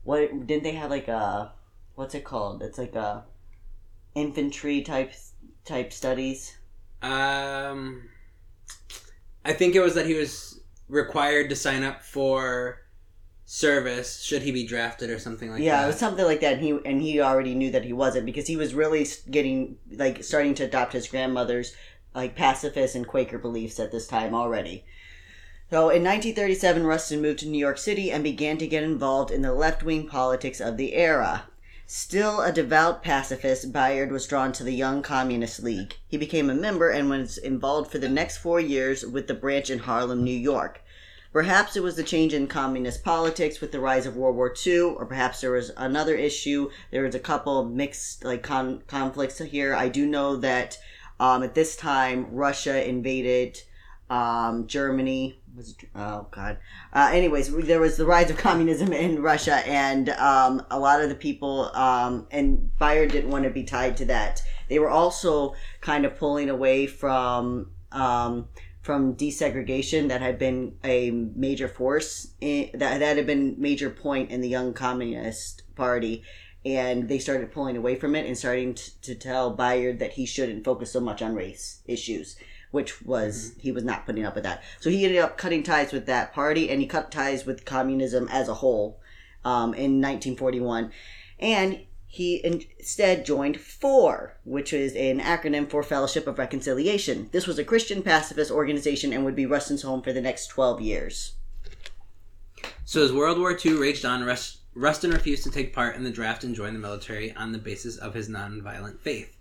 what 0.04 0.46
didn't 0.46 0.62
they 0.62 0.74
have 0.74 0.90
like 0.90 1.08
a 1.08 1.52
what's 1.96 2.14
it 2.14 2.24
called? 2.24 2.62
It's 2.62 2.78
like 2.78 2.94
a 2.94 3.24
infantry 4.14 4.82
type 4.82 5.12
type 5.64 5.92
studies. 5.92 6.56
Um, 7.02 8.08
I 9.44 9.52
think 9.52 9.74
it 9.74 9.80
was 9.80 9.94
that 9.94 10.06
he 10.06 10.14
was 10.14 10.60
required 10.88 11.48
to 11.50 11.56
sign 11.56 11.82
up 11.82 12.02
for 12.02 12.78
service 13.44 14.22
should 14.22 14.40
he 14.40 14.50
be 14.50 14.66
drafted 14.66 15.10
or 15.10 15.18
something 15.18 15.50
like 15.50 15.60
yeah, 15.60 15.72
that. 15.72 15.80
Yeah, 15.80 15.84
it 15.84 15.86
was 15.88 15.98
something 15.98 16.24
like 16.24 16.40
that. 16.40 16.54
And 16.54 16.62
he 16.62 16.78
and 16.84 17.02
he 17.02 17.20
already 17.20 17.54
knew 17.54 17.70
that 17.72 17.84
he 17.84 17.92
wasn't 17.92 18.26
because 18.26 18.46
he 18.46 18.56
was 18.56 18.74
really 18.74 19.06
getting 19.30 19.76
like 19.90 20.24
starting 20.24 20.54
to 20.54 20.64
adopt 20.64 20.92
his 20.92 21.08
grandmother's 21.08 21.74
like 22.14 22.36
pacifist 22.36 22.94
and 22.94 23.06
Quaker 23.06 23.38
beliefs 23.38 23.80
at 23.80 23.90
this 23.90 24.06
time 24.06 24.34
already. 24.34 24.84
So 25.70 25.88
in 25.88 26.04
1937, 26.04 26.84
Rustin 26.84 27.22
moved 27.22 27.38
to 27.40 27.48
New 27.48 27.58
York 27.58 27.78
City 27.78 28.10
and 28.10 28.22
began 28.22 28.58
to 28.58 28.66
get 28.66 28.82
involved 28.82 29.30
in 29.30 29.40
the 29.40 29.54
left 29.54 29.82
wing 29.82 30.06
politics 30.06 30.60
of 30.60 30.76
the 30.76 30.94
era. 30.94 31.44
Still 31.94 32.40
a 32.40 32.50
devout 32.50 33.02
pacifist, 33.02 33.70
Bayard 33.70 34.12
was 34.12 34.26
drawn 34.26 34.50
to 34.52 34.64
the 34.64 34.72
Young 34.72 35.02
Communist 35.02 35.62
League. 35.62 35.98
He 36.08 36.16
became 36.16 36.48
a 36.48 36.54
member 36.54 36.88
and 36.88 37.10
was 37.10 37.36
involved 37.36 37.92
for 37.92 37.98
the 37.98 38.08
next 38.08 38.38
four 38.38 38.58
years 38.58 39.04
with 39.04 39.26
the 39.26 39.34
branch 39.34 39.68
in 39.68 39.80
Harlem, 39.80 40.24
New 40.24 40.34
York. 40.34 40.82
Perhaps 41.34 41.76
it 41.76 41.82
was 41.82 41.96
the 41.96 42.02
change 42.02 42.32
in 42.32 42.46
communist 42.46 43.04
politics 43.04 43.60
with 43.60 43.72
the 43.72 43.78
rise 43.78 44.06
of 44.06 44.16
World 44.16 44.36
War 44.36 44.54
II, 44.66 44.80
or 44.80 45.04
perhaps 45.04 45.42
there 45.42 45.50
was 45.50 45.70
another 45.76 46.14
issue. 46.14 46.70
There 46.90 47.02
was 47.02 47.14
a 47.14 47.20
couple 47.20 47.62
mixed 47.66 48.24
like 48.24 48.42
con- 48.42 48.84
conflicts 48.86 49.36
here. 49.36 49.74
I 49.74 49.90
do 49.90 50.06
know 50.06 50.36
that 50.36 50.78
um, 51.20 51.42
at 51.42 51.54
this 51.54 51.76
time 51.76 52.26
Russia 52.32 52.88
invaded 52.88 53.60
um, 54.08 54.66
Germany. 54.66 55.41
Was 55.54 55.76
oh 55.94 56.28
God. 56.30 56.58
Uh, 56.94 57.10
anyways, 57.12 57.54
there 57.66 57.80
was 57.80 57.98
the 57.98 58.06
rise 58.06 58.30
of 58.30 58.38
communism 58.38 58.92
in 58.92 59.20
Russia, 59.20 59.56
and 59.66 60.08
um, 60.10 60.64
a 60.70 60.78
lot 60.78 61.02
of 61.02 61.10
the 61.10 61.14
people 61.14 61.70
um, 61.74 62.26
and 62.30 62.70
Bayard 62.78 63.12
didn't 63.12 63.30
want 63.30 63.44
to 63.44 63.50
be 63.50 63.62
tied 63.62 63.98
to 63.98 64.06
that. 64.06 64.42
They 64.70 64.78
were 64.78 64.88
also 64.88 65.54
kind 65.80 66.06
of 66.06 66.16
pulling 66.16 66.48
away 66.48 66.86
from. 66.86 67.72
Um, 67.90 68.48
from 68.80 69.14
desegregation 69.14 70.08
that 70.08 70.20
had 70.20 70.40
been 70.40 70.74
a 70.82 71.12
major 71.12 71.68
force 71.68 72.32
in, 72.40 72.68
that 72.74 72.98
that 72.98 73.16
had 73.16 73.26
been 73.26 73.54
major 73.56 73.88
point 73.88 74.32
in 74.32 74.40
the 74.40 74.48
young 74.48 74.74
communist 74.74 75.62
party 75.76 76.24
and 76.64 77.08
they 77.08 77.20
started 77.20 77.52
pulling 77.52 77.76
away 77.76 77.94
from 77.94 78.16
it 78.16 78.26
and 78.26 78.36
starting 78.36 78.74
to, 78.74 79.00
to 79.02 79.14
tell 79.14 79.50
Bayard 79.50 80.00
that 80.00 80.14
he 80.14 80.26
shouldn't 80.26 80.64
focus 80.64 80.92
so 80.92 80.98
much 80.98 81.22
on 81.22 81.34
race 81.34 81.80
issues 81.86 82.36
which 82.72 83.02
was 83.02 83.54
he 83.60 83.70
was 83.70 83.84
not 83.84 84.04
putting 84.04 84.24
up 84.24 84.34
with 84.34 84.44
that 84.44 84.62
so 84.80 84.90
he 84.90 85.04
ended 85.04 85.20
up 85.20 85.38
cutting 85.38 85.62
ties 85.62 85.92
with 85.92 86.06
that 86.06 86.34
party 86.34 86.68
and 86.68 86.80
he 86.80 86.86
cut 86.86 87.12
ties 87.12 87.46
with 87.46 87.64
communism 87.64 88.28
as 88.32 88.48
a 88.48 88.54
whole 88.54 88.98
um, 89.44 89.72
in 89.74 90.00
1941 90.00 90.90
and 91.38 91.80
he 92.12 92.44
instead 92.44 93.24
joined 93.24 93.58
FOR, 93.58 94.36
which 94.44 94.74
is 94.74 94.94
an 94.94 95.18
acronym 95.18 95.70
for 95.70 95.82
Fellowship 95.82 96.26
of 96.26 96.38
Reconciliation. 96.38 97.30
This 97.32 97.46
was 97.46 97.58
a 97.58 97.64
Christian 97.64 98.02
pacifist 98.02 98.50
organization 98.50 99.14
and 99.14 99.24
would 99.24 99.34
be 99.34 99.46
Rustin's 99.46 99.80
home 99.80 100.02
for 100.02 100.12
the 100.12 100.20
next 100.20 100.48
12 100.48 100.82
years. 100.82 101.32
So 102.84 103.02
as 103.02 103.14
World 103.14 103.38
War 103.38 103.58
II 103.64 103.78
raged 103.78 104.04
on, 104.04 104.24
Rust- 104.24 104.58
Rustin 104.74 105.10
refused 105.10 105.42
to 105.44 105.50
take 105.50 105.74
part 105.74 105.96
in 105.96 106.04
the 106.04 106.10
draft 106.10 106.44
and 106.44 106.54
join 106.54 106.74
the 106.74 106.78
military 106.78 107.32
on 107.32 107.50
the 107.50 107.58
basis 107.58 107.96
of 107.96 108.12
his 108.12 108.28
nonviolent 108.28 109.00
faith. 109.00 109.34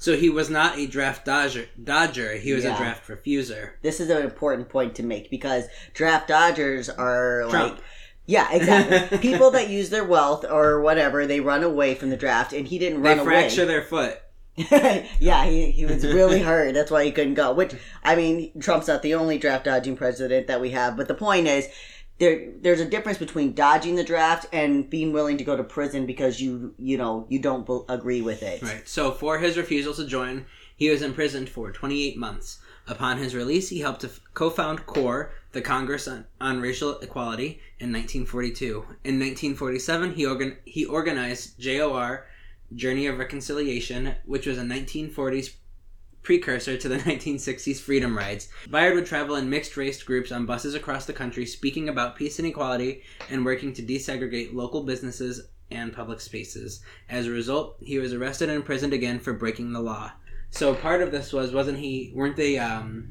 So 0.00 0.16
he 0.16 0.30
was 0.30 0.48
not 0.50 0.78
a 0.78 0.86
draft 0.86 1.26
dodger, 1.26 1.68
dodger 1.82 2.32
he 2.36 2.52
was 2.54 2.64
Yeah. 2.64 2.74
a 2.74 2.78
draft 2.78 3.06
refuser. 3.06 3.72
This 3.82 4.00
is 4.00 4.08
an 4.10 4.22
important 4.22 4.68
point 4.70 4.94
to 4.96 5.02
make 5.02 5.30
because 5.30 5.66
draft 5.94 6.26
dodgers 6.26 6.88
are 6.88 7.44
Trump. 7.50 7.74
like. 7.74 7.84
Yeah, 8.26 8.48
exactly. 8.50 9.18
People 9.30 9.50
that 9.52 9.68
use 9.68 9.90
their 9.90 10.04
wealth 10.04 10.44
or 10.48 10.80
whatever, 10.80 11.26
they 11.26 11.40
run 11.40 11.62
away 11.62 11.94
from 11.94 12.10
the 12.10 12.16
draft, 12.16 12.52
and 12.52 12.66
he 12.66 12.78
didn't 12.78 13.02
They 13.02 13.10
run 13.10 13.18
away. 13.18 13.28
They 13.34 13.40
fracture 13.42 13.66
their 13.66 13.82
foot. 13.82 14.18
yeah, 15.20 15.44
he, 15.44 15.70
he 15.70 15.84
was 15.86 16.04
really 16.04 16.40
hurt. 16.40 16.74
That's 16.74 16.90
why 16.90 17.04
he 17.04 17.12
couldn't 17.12 17.34
go. 17.34 17.52
Which 17.52 17.74
I 18.02 18.16
mean, 18.16 18.52
Trump's 18.60 18.88
not 18.88 19.02
the 19.02 19.14
only 19.14 19.36
draft 19.38 19.64
dodging 19.64 19.96
president 19.96 20.46
that 20.46 20.60
we 20.60 20.70
have. 20.70 20.96
But 20.96 21.08
the 21.08 21.14
point 21.14 21.46
is, 21.46 21.68
there 22.20 22.52
there's 22.60 22.80
a 22.80 22.84
difference 22.84 23.18
between 23.18 23.54
dodging 23.54 23.96
the 23.96 24.04
draft 24.04 24.46
and 24.52 24.88
being 24.88 25.12
willing 25.12 25.38
to 25.38 25.44
go 25.44 25.56
to 25.56 25.64
prison 25.64 26.06
because 26.06 26.40
you 26.40 26.74
you 26.78 26.96
know 26.96 27.26
you 27.28 27.40
don't 27.40 27.68
agree 27.88 28.22
with 28.22 28.42
it. 28.42 28.62
Right. 28.62 28.86
So 28.86 29.10
for 29.10 29.38
his 29.38 29.56
refusal 29.56 29.94
to 29.94 30.06
join, 30.06 30.44
he 30.76 30.90
was 30.90 31.02
imprisoned 31.02 31.48
for 31.48 31.72
28 31.72 32.16
months. 32.16 32.60
Upon 32.86 33.18
his 33.18 33.34
release, 33.34 33.68
he 33.68 33.80
helped 33.80 34.00
to 34.00 34.08
f- 34.08 34.20
co-found 34.34 34.84
CORE, 34.86 35.32
the 35.52 35.60
Congress 35.60 36.08
on, 36.08 36.24
on 36.40 36.60
Racial 36.60 36.98
Equality, 36.98 37.60
in 37.78 37.92
1942. 37.92 38.68
In 39.04 39.20
1947, 39.20 40.14
he 40.14 40.26
organ- 40.26 40.56
he 40.64 40.84
organized 40.84 41.60
JOR, 41.60 42.26
Journey 42.74 43.06
of 43.06 43.18
Reconciliation, 43.18 44.14
which 44.24 44.46
was 44.46 44.58
a 44.58 44.62
1940s 44.62 45.50
precursor 46.22 46.76
to 46.76 46.88
the 46.88 46.96
1960s 46.98 47.80
Freedom 47.80 48.16
Rides. 48.16 48.48
Bayard 48.70 48.94
would 48.94 49.06
travel 49.06 49.36
in 49.36 49.48
mixed 49.50 49.76
race 49.76 50.02
groups 50.02 50.30
on 50.32 50.46
buses 50.46 50.74
across 50.74 51.06
the 51.06 51.12
country, 51.12 51.46
speaking 51.46 51.88
about 51.88 52.16
peace 52.16 52.38
and 52.38 52.46
equality 52.48 53.02
and 53.30 53.44
working 53.44 53.72
to 53.74 53.82
desegregate 53.82 54.54
local 54.54 54.82
businesses 54.84 55.48
and 55.70 55.92
public 55.92 56.20
spaces. 56.20 56.80
As 57.08 57.26
a 57.26 57.30
result, 57.30 57.76
he 57.80 57.98
was 57.98 58.12
arrested 58.12 58.48
and 58.48 58.56
imprisoned 58.56 58.92
again 58.92 59.18
for 59.20 59.32
breaking 59.32 59.72
the 59.72 59.80
law. 59.80 60.12
So 60.50 60.74
part 60.74 61.00
of 61.00 61.12
this 61.12 61.32
was 61.32 61.52
wasn't 61.52 61.78
he 61.78 62.12
weren't 62.14 62.36
they 62.36 62.58
um 62.58 63.08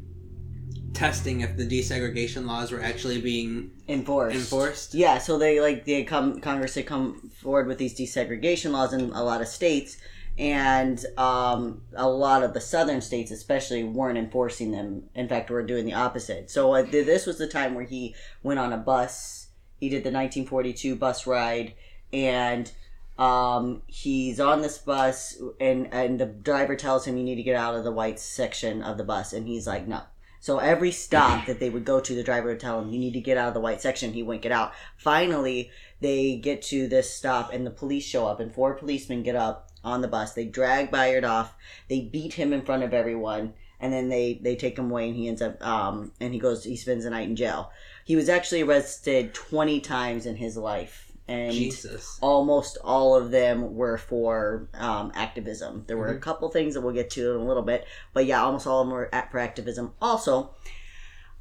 testing 0.94 1.42
if 1.42 1.56
the 1.56 1.66
desegregation 1.66 2.46
laws 2.46 2.72
were 2.72 2.82
actually 2.82 3.22
being 3.22 3.72
Enforced. 3.88 4.36
enforced? 4.36 4.94
Yeah, 4.94 5.20
so 5.20 5.38
they 5.38 5.62
like 5.62 5.86
they 5.86 6.04
come 6.04 6.42
Congress 6.42 6.74
they 6.74 6.84
come 6.84 7.30
forward 7.42 7.68
with 7.68 7.78
these 7.78 7.98
desegregation 7.98 8.72
laws 8.72 8.92
in 8.94 9.12
a 9.12 9.24
lot 9.24 9.40
of 9.42 9.48
states, 9.48 9.98
and 10.40 11.06
um, 11.18 11.82
a 11.94 12.08
lot 12.08 12.44
of 12.44 12.54
the 12.54 12.62
southern 12.62 13.02
states 13.02 13.30
especially 13.30 13.84
weren't 13.84 14.18
enforcing 14.18 14.72
them. 14.72 15.04
In 15.14 15.28
fact, 15.28 15.50
were 15.50 15.62
doing 15.62 15.86
the 15.86 15.94
opposite. 15.94 16.50
So 16.50 16.74
uh, 16.74 16.84
th- 16.84 17.06
this 17.06 17.26
was 17.26 17.38
the 17.38 17.48
time 17.48 17.76
where 17.76 17.84
he 17.84 18.16
went 18.42 18.58
on 18.58 18.72
a 18.72 18.78
bus. 18.78 19.48
He 19.82 19.90
did 19.90 20.04
the 20.04 20.12
1942 20.12 20.96
bus 20.96 21.28
ride, 21.28 21.74
and 22.14 22.72
um, 23.18 23.82
he's 23.88 24.40
on 24.40 24.62
this 24.62 24.78
bus, 24.78 25.42
and 25.60 25.94
and 25.94 26.20
the 26.20 26.26
driver 26.26 26.78
tells 26.78 27.06
him 27.06 27.18
you 27.18 27.24
need 27.24 27.36
to 27.36 27.44
get 27.44 27.58
out 27.58 27.76
of 27.76 27.84
the 27.84 27.92
white 27.92 28.20
section 28.20 28.82
of 28.82 28.98
the 28.98 29.04
bus, 29.04 29.34
and 29.34 29.46
he's 29.46 29.68
like 29.68 29.88
no. 29.88 30.04
So 30.42 30.60
every 30.60 30.92
stop 30.92 31.48
that 31.48 31.60
they 31.60 31.70
would 31.70 31.84
go 31.84 32.00
to, 32.00 32.16
the 32.16 32.24
driver 32.24 32.48
would 32.48 32.62
tell 32.62 32.80
him, 32.80 32.92
"You 32.92 33.00
need 33.00 33.14
to 33.14 33.20
get 33.20 33.38
out 33.38 33.50
of 33.50 33.54
the 33.54 33.60
white 33.60 33.82
section." 33.82 34.14
He 34.14 34.24
wouldn't 34.24 34.44
get 34.44 34.54
out. 34.54 34.72
Finally, 34.96 35.70
they 36.00 36.38
get 36.38 36.62
to 36.64 36.88
this 36.88 37.14
stop, 37.14 37.52
and 37.52 37.66
the 37.66 37.72
police 37.72 38.06
show 38.06 38.26
up, 38.26 38.40
and 38.40 38.54
four 38.54 38.74
policemen 38.74 39.22
get 39.22 39.36
up 39.36 39.69
on 39.84 40.02
the 40.02 40.08
bus. 40.08 40.34
They 40.34 40.46
drag 40.46 40.92
Bayard 40.92 41.24
off. 41.24 41.56
They 41.88 42.02
beat 42.02 42.34
him 42.34 42.54
in 42.54 42.62
front 42.62 42.84
of 42.84 42.94
everyone, 42.94 43.54
and 43.80 43.94
then 43.94 44.10
they 44.10 44.40
they 44.42 44.56
take 44.56 44.78
him 44.78 44.92
away, 44.92 45.08
and 45.08 45.16
he 45.16 45.28
ends 45.28 45.42
up 45.42 45.62
um 45.66 46.12
and 46.20 46.34
he 46.34 46.40
goes 46.40 46.64
he 46.64 46.76
spends 46.76 47.04
the 47.04 47.10
night 47.10 47.30
in 47.30 47.36
jail. 47.36 47.72
He 48.06 48.16
was 48.16 48.30
actually 48.30 48.62
arrested 48.62 49.34
twenty 49.34 49.80
times 49.80 50.26
in 50.26 50.36
his 50.36 50.58
life, 50.58 51.12
and 51.28 51.54
Jesus. 51.54 52.18
almost 52.22 52.78
all 52.84 53.16
of 53.16 53.30
them 53.30 53.76
were 53.76 53.98
for 53.98 54.68
um, 54.74 55.12
activism. 55.14 55.84
There 55.88 55.98
were 55.98 56.08
a 56.08 56.20
couple 56.20 56.50
things 56.50 56.74
that 56.74 56.82
we'll 56.82 56.94
get 56.94 57.12
to 57.12 57.36
in 57.36 57.42
a 57.42 57.46
little 57.46 57.64
bit, 57.64 57.86
but 58.14 58.26
yeah, 58.26 58.42
almost 58.42 58.66
all 58.66 58.82
of 58.82 58.88
them 58.88 58.94
were 58.94 59.14
at, 59.14 59.32
for 59.32 59.38
activism. 59.38 59.94
Also, 60.02 60.56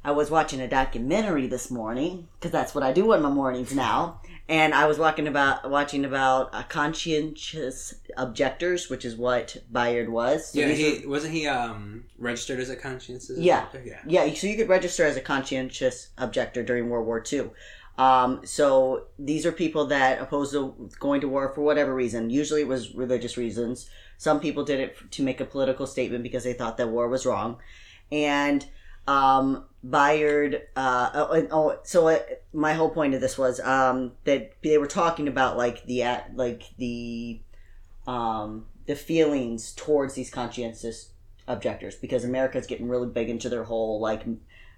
I 0.03 0.11
was 0.11 0.31
watching 0.31 0.61
a 0.61 0.67
documentary 0.67 1.47
this 1.47 1.69
morning 1.69 2.29
because 2.39 2.51
that's 2.51 2.73
what 2.73 2.83
I 2.85 2.93
do 2.93 3.11
in 3.13 3.21
my 3.21 3.29
mornings 3.29 3.75
now, 3.75 4.21
and 4.47 4.73
I 4.73 4.87
was 4.87 4.97
walking 4.97 5.27
about 5.27 5.69
watching 5.69 6.05
about 6.05 6.53
uh, 6.53 6.63
conscientious 6.63 7.95
objectors, 8.15 8.89
which 8.89 9.03
is 9.03 9.15
what 9.17 9.57
Bayard 9.71 10.09
was. 10.09 10.53
So 10.53 10.59
Yeah, 10.59 10.69
he 10.69 11.05
wasn't 11.05 11.33
he 11.33 11.47
um 11.47 12.05
registered 12.17 12.59
as 12.59 12.69
a 12.69 12.75
conscientious 12.77 13.37
Yeah. 13.37 13.65
objector? 13.65 13.83
Yeah. 14.07 14.25
Yeah, 14.25 14.33
so 14.33 14.47
you 14.47 14.55
could 14.55 14.69
register 14.69 15.05
as 15.05 15.17
a 15.17 15.21
conscientious 15.21 16.09
objector 16.17 16.63
during 16.63 16.89
World 16.89 17.05
War 17.05 17.21
II. 17.31 17.49
Um, 17.97 18.39
so 18.45 19.07
these 19.19 19.45
are 19.45 19.51
people 19.51 19.87
that 19.87 20.21
opposed 20.21 20.53
to 20.53 20.89
going 21.01 21.19
to 21.19 21.27
war 21.27 21.51
for 21.53 21.61
whatever 21.61 21.93
reason. 21.93 22.29
Usually 22.29 22.61
it 22.61 22.67
was 22.69 22.95
religious 22.95 23.35
reasons. 23.35 23.89
Some 24.17 24.39
people 24.39 24.63
did 24.63 24.79
it 24.79 24.95
to 25.11 25.23
make 25.23 25.41
a 25.41 25.45
political 25.45 25.85
statement 25.85 26.23
because 26.23 26.45
they 26.45 26.53
thought 26.53 26.77
that 26.77 26.87
war 26.87 27.09
was 27.09 27.25
wrong. 27.25 27.57
And 28.09 28.65
um, 29.09 29.65
Bayard, 29.83 30.61
uh, 30.75 31.09
oh, 31.15 31.47
oh, 31.51 31.79
so 31.83 32.19
my 32.53 32.73
whole 32.73 32.91
point 32.91 33.15
of 33.15 33.21
this 33.21 33.37
was 33.37 33.59
um, 33.61 34.11
that 34.25 34.51
they 34.61 34.77
were 34.77 34.87
talking 34.87 35.27
about 35.27 35.57
like 35.57 35.83
the 35.85 36.03
at 36.03 36.35
like 36.35 36.63
the 36.77 37.39
um, 38.05 38.67
the 38.85 38.95
feelings 38.95 39.73
towards 39.73 40.13
these 40.13 40.29
conscientious 40.29 41.09
objectors 41.47 41.95
because 41.95 42.23
America's 42.23 42.67
getting 42.67 42.87
really 42.87 43.07
big 43.07 43.29
into 43.29 43.49
their 43.49 43.63
whole 43.63 43.99
like 43.99 44.25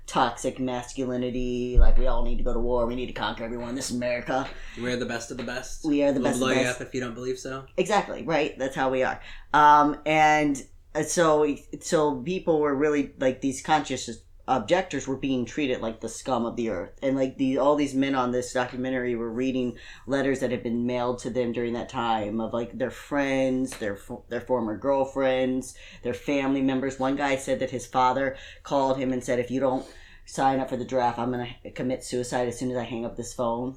toxic 0.07 0.59
masculinity. 0.59 1.77
Like 1.77 1.97
we 1.97 2.07
all 2.07 2.23
need 2.23 2.37
to 2.37 2.43
go 2.43 2.53
to 2.53 2.59
war. 2.59 2.85
We 2.85 2.95
need 2.95 3.07
to 3.07 3.13
conquer 3.13 3.43
everyone. 3.43 3.75
This 3.75 3.89
is 3.89 3.97
America. 3.97 4.47
We're 4.79 4.95
the 4.97 5.05
best 5.05 5.31
of 5.31 5.37
the 5.37 5.43
best. 5.43 5.83
We 5.83 6.03
are 6.03 6.13
the 6.13 6.19
We'll 6.19 6.29
best 6.29 6.35
of 6.35 6.39
blow 6.39 6.49
you 6.51 6.63
best. 6.63 6.81
up 6.81 6.87
if 6.87 6.93
you 6.93 7.01
don't 7.01 7.15
believe 7.15 7.37
so. 7.37 7.65
Exactly 7.75 8.23
right. 8.23 8.57
That's 8.57 8.75
how 8.75 8.89
we 8.89 9.03
are. 9.03 9.19
Um, 9.53 9.97
and 10.05 10.61
so 11.05 11.55
so 11.79 12.15
people 12.21 12.59
were 12.59 12.75
really 12.75 13.13
like 13.19 13.41
these 13.41 13.61
conscious 13.61 14.09
objectors 14.47 15.07
were 15.07 15.15
being 15.15 15.45
treated 15.45 15.79
like 15.81 16.01
the 16.01 16.09
scum 16.09 16.45
of 16.45 16.55
the 16.55 16.69
earth, 16.69 16.97
and 17.01 17.15
like 17.15 17.37
the 17.37 17.57
all 17.57 17.75
these 17.75 17.93
men 17.93 18.15
on 18.15 18.31
this 18.31 18.51
documentary 18.51 19.15
were 19.15 19.31
reading 19.31 19.77
letters 20.07 20.39
that 20.39 20.51
had 20.51 20.63
been 20.63 20.85
mailed 20.85 21.19
to 21.19 21.29
them 21.29 21.51
during 21.51 21.73
that 21.73 21.89
time 21.89 22.41
of 22.41 22.53
like 22.53 22.77
their 22.77 22.91
friends, 22.91 23.77
their 23.77 23.97
their 24.29 24.41
former 24.41 24.77
girlfriends, 24.77 25.75
their 26.03 26.13
family 26.13 26.61
members. 26.61 26.99
One 26.99 27.15
guy 27.15 27.37
said 27.37 27.59
that 27.59 27.71
his 27.71 27.85
father 27.85 28.35
called 28.63 28.97
him 28.97 29.13
and 29.13 29.23
said, 29.23 29.39
"If 29.39 29.51
you 29.51 29.59
don't." 29.59 29.85
Sign 30.23 30.59
up 30.59 30.69
for 30.69 30.77
the 30.77 30.85
draft. 30.85 31.17
I'm 31.19 31.31
gonna 31.31 31.49
commit 31.73 32.05
suicide 32.05 32.47
as 32.47 32.57
soon 32.57 32.71
as 32.71 32.77
I 32.77 32.83
hang 32.83 33.03
up 33.03 33.17
this 33.17 33.33
phone. 33.33 33.75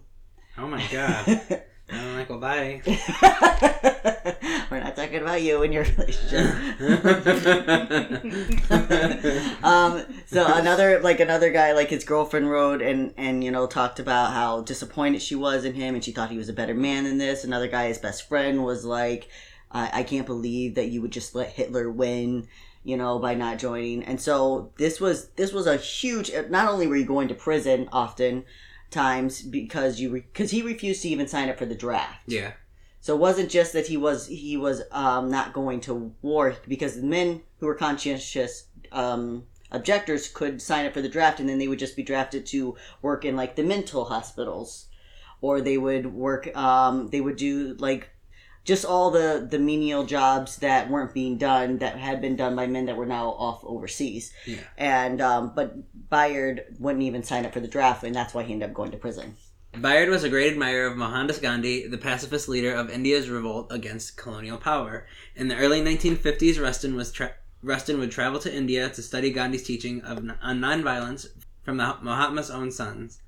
Oh 0.57 0.69
my 0.69 0.87
god. 0.93 1.41
I'm 1.91 2.15
like, 2.17 2.29
well, 2.29 2.39
bye. 2.39 2.81
We're 4.75 4.81
not 4.81 4.97
talking 4.97 5.23
about 5.23 5.41
you 5.41 5.63
and 5.63 5.73
your 5.73 5.85
relationship. 5.99 6.51
um, 9.63 10.05
so 10.27 10.45
another 10.53 10.99
like 10.99 11.21
another 11.21 11.53
guy 11.53 11.75
like 11.75 11.91
his 11.91 12.03
girlfriend 12.03 12.51
wrote 12.51 12.83
and 12.83 13.15
and 13.17 13.45
you 13.45 13.53
know 13.53 13.69
talked 13.69 14.01
about 14.01 14.33
how 14.33 14.63
disappointed 14.63 15.23
she 15.23 15.37
was 15.37 15.65
in 15.65 15.75
him 15.75 15.95
and 15.95 16.03
she 16.03 16.11
thought 16.11 16.31
he 16.31 16.39
was 16.39 16.49
a 16.49 16.53
better 16.53 16.75
man 16.75 17.05
than 17.05 17.19
this. 17.19 17.45
Another 17.45 17.69
guy, 17.69 17.87
his 17.87 17.99
best 17.99 18.29
friend, 18.29 18.65
was 18.65 18.85
like, 18.85 19.29
I, 19.71 20.01
I 20.01 20.03
can't 20.03 20.27
believe 20.27 20.75
that 20.75 20.89
you 20.89 21.01
would 21.03 21.13
just 21.13 21.37
let 21.37 21.51
Hitler 21.51 21.89
win. 21.89 22.49
You 22.83 22.97
know, 22.97 23.21
by 23.21 23.35
not 23.35 23.59
joining, 23.59 24.03
and 24.03 24.21
so 24.21 24.73
this 24.77 25.01
was 25.01 25.29
this 25.37 25.53
was 25.53 25.69
a 25.69 25.77
huge. 25.77 26.33
Not 26.51 26.69
only 26.69 26.89
were 26.89 26.97
you 26.97 27.07
going 27.07 27.29
to 27.29 27.35
prison 27.35 27.89
often 27.93 28.45
times 28.91 29.41
because 29.41 30.01
you 30.01 30.11
because 30.11 30.51
he 30.51 30.63
refused 30.63 31.03
to 31.03 31.09
even 31.09 31.29
sign 31.29 31.49
up 31.49 31.59
for 31.59 31.65
the 31.65 31.77
draft. 31.77 32.23
yeah. 32.27 32.55
So 33.05 33.15
it 33.15 33.21
wasn't 33.21 33.51
just 33.51 33.75
that 33.75 33.89
he 33.89 33.99
was 33.99 34.29
he 34.29 34.57
was 34.57 34.81
um, 34.91 35.31
not 35.31 35.53
going 35.53 35.83
to 35.83 36.15
war 36.23 36.57
because 36.67 36.97
the 36.97 37.07
men 37.07 37.43
who 37.61 37.67
were 37.67 37.75
conscientious 37.75 38.69
um, 38.93 39.45
objectors 39.71 40.27
could 40.27 40.63
sign 40.63 40.87
up 40.87 40.95
for 40.95 41.03
the 41.03 41.09
draft 41.11 41.39
and 41.39 41.47
then 41.47 41.59
they 41.59 41.69
would 41.69 41.79
just 41.79 41.97
be 41.97 42.03
drafted 42.03 42.47
to 42.47 42.77
work 43.03 43.27
in 43.27 43.37
like 43.37 43.57
the 43.57 43.63
mental 43.63 44.07
hospitals, 44.07 44.87
or 45.43 45.61
they 45.61 45.77
would 45.77 46.15
work 46.15 46.57
um, 46.57 47.11
they 47.11 47.21
would 47.21 47.37
do 47.37 47.75
like 47.79 48.09
just 48.65 48.87
all 48.87 49.11
the 49.11 49.47
the 49.51 49.59
menial 49.59 50.05
jobs 50.05 50.57
that 50.57 50.89
weren't 50.89 51.13
being 51.13 51.37
done 51.37 51.77
that 51.81 51.99
had 51.99 52.23
been 52.23 52.37
done 52.37 52.57
by 52.57 52.67
men 52.67 52.87
that 52.87 52.97
were 52.97 53.05
now 53.05 53.33
off 53.33 53.63
overseas. 53.65 54.33
Yeah. 54.47 54.61
And 54.79 55.21
um, 55.21 55.53
but 55.55 55.77
Bayard 56.09 56.75
wouldn't 56.79 57.05
even 57.05 57.23
sign 57.23 57.45
up 57.45 57.53
for 57.53 57.61
the 57.61 57.69
draft, 57.69 58.03
and 58.03 58.15
that's 58.15 58.33
why 58.33 58.45
he 58.45 58.55
ended 58.55 58.71
up 58.71 58.75
going 58.75 58.93
to 58.93 58.97
prison. 58.97 59.37
Bayard 59.81 60.09
was 60.09 60.23
a 60.23 60.29
great 60.29 60.53
admirer 60.53 60.87
of 60.87 60.97
Mohandas 60.97 61.41
Gandhi, 61.41 61.89
the 61.89 61.99
pacifist 61.99 62.49
leader 62.49 62.73
of 62.73 62.91
India's 62.91 63.29
revolt 63.29 63.67
against 63.73 64.17
colonial 64.17 64.57
power. 64.57 65.05
In 65.35 65.49
the 65.49 65.57
early 65.57 65.83
1950s, 65.83 66.63
Rustin 66.63 66.95
was 66.95 67.11
tra- 67.11 67.35
Rustin 67.61 67.99
would 67.99 68.13
travel 68.13 68.39
to 68.41 68.55
India 68.55 68.89
to 68.91 69.03
study 69.03 69.33
Gandhi's 69.33 69.65
teaching 69.65 70.01
of 70.03 70.19
on 70.19 70.61
nonviolence 70.61 71.27
from 71.65 71.79
the 71.79 71.97
Mahatma's 72.03 72.51
own 72.51 72.71
sons. 72.71 73.21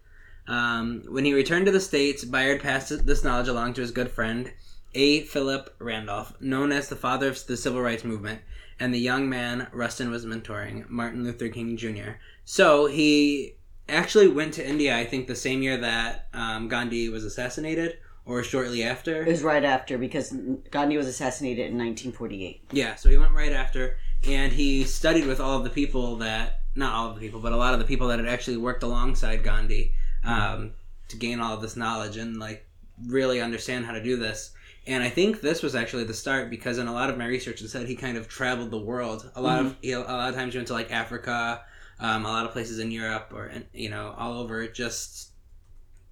Um, 0.47 1.03
when 1.09 1.25
he 1.25 1.35
returned 1.35 1.67
to 1.67 1.73
the 1.73 1.81
States, 1.81 2.25
Bayard 2.25 2.63
passed 2.63 3.07
this 3.07 3.25
knowledge 3.25 3.49
along 3.49 3.75
to 3.75 3.81
his 3.81 3.91
good 3.91 4.13
friend, 4.13 4.53
A. 4.95 5.23
Philip 5.23 5.75
Randolph, 5.81 6.41
known 6.41 6.71
as 6.71 6.89
the 6.89 6.95
father 6.95 7.29
of 7.29 7.45
the 7.47 7.57
civil 7.57 7.83
rights 7.83 8.05
movement, 8.05 8.41
and 8.79 8.95
the 8.95 9.01
young 9.01 9.29
man 9.29 9.67
Rustin 9.73 10.11
was 10.11 10.25
mentoring, 10.25 10.89
Martin 10.89 11.25
Luther 11.25 11.49
King 11.49 11.77
Jr. 11.77 12.21
So 12.45 12.87
he 12.87 13.56
actually 13.89 14.29
went 14.29 14.55
to 14.55 14.67
India, 14.67 14.97
I 14.97 15.05
think, 15.05 15.27
the 15.27 15.37
same 15.37 15.63
year 15.63 15.77
that 15.79 16.29
um, 16.33 16.69
Gandhi 16.69 17.09
was 17.09 17.25
assassinated, 17.25 17.99
or 18.25 18.43
shortly 18.43 18.83
after. 18.83 19.23
It 19.23 19.29
was 19.29 19.43
right 19.43 19.65
after 19.65 19.99
because 19.99 20.35
Gandhi 20.71 20.97
was 20.97 21.07
assassinated 21.07 21.67
in 21.67 21.79
1948. 21.79 22.65
Yeah, 22.73 22.97
so 22.97 23.09
he 23.09 23.17
went 23.17 23.33
right 23.33 23.53
after, 23.53 23.97
and 24.27 24.53
he 24.53 24.85
studied 24.85 25.27
with 25.27 25.41
all 25.41 25.59
of 25.59 25.65
the 25.65 25.71
people 25.71 26.17
that, 26.17 26.61
not 26.75 26.95
all 26.95 27.09
of 27.09 27.15
the 27.15 27.21
people, 27.21 27.41
but 27.41 27.53
a 27.53 27.57
lot 27.57 27.73
of 27.73 27.79
the 27.79 27.87
people 27.87 28.09
that 28.09 28.19
had 28.19 28.29
actually 28.29 28.57
worked 28.57 28.83
alongside 28.83 29.45
Gandhi 29.45 29.93
um, 30.25 30.73
to 31.09 31.17
gain 31.17 31.41
all 31.41 31.55
of 31.55 31.63
this 31.63 31.77
knowledge 31.77 32.17
and, 32.17 32.39
like, 32.39 32.67
really 33.07 33.41
understand 33.41 33.87
how 33.87 33.93
to 33.93 34.03
do 34.03 34.17
this. 34.17 34.53
And 34.87 35.03
I 35.03 35.11
think 35.11 35.41
this 35.41 35.63
was 35.63 35.75
actually 35.75 36.05
the 36.05 36.15
start 36.15 36.49
because 36.49 36.79
in 36.79 36.87
a 36.87 36.93
lot 36.93 37.11
of 37.11 37.19
my 37.19 37.27
research 37.27 37.61
it 37.61 37.69
said 37.69 37.89
he 37.89 37.97
kind 37.97 38.17
of 38.17 38.29
traveled 38.29 38.71
the 38.71 38.79
world. 38.79 39.29
A 39.35 39.43
lot 39.43 39.59
of 39.59 39.77
he, 39.83 39.91
a 39.93 40.01
lot 40.01 40.29
of 40.29 40.37
times 40.37 40.55
he 40.55 40.59
went 40.59 40.69
to 40.69 40.75
like 40.75 40.93
Africa, 40.93 41.65
um, 42.01 42.25
a 42.25 42.29
lot 42.29 42.45
of 42.47 42.53
places 42.53 42.79
in 42.79 42.91
Europe 42.91 43.33
or 43.35 43.51
you 43.73 43.89
know 43.91 44.15
all 44.19 44.39
over, 44.41 44.67
just 44.69 45.31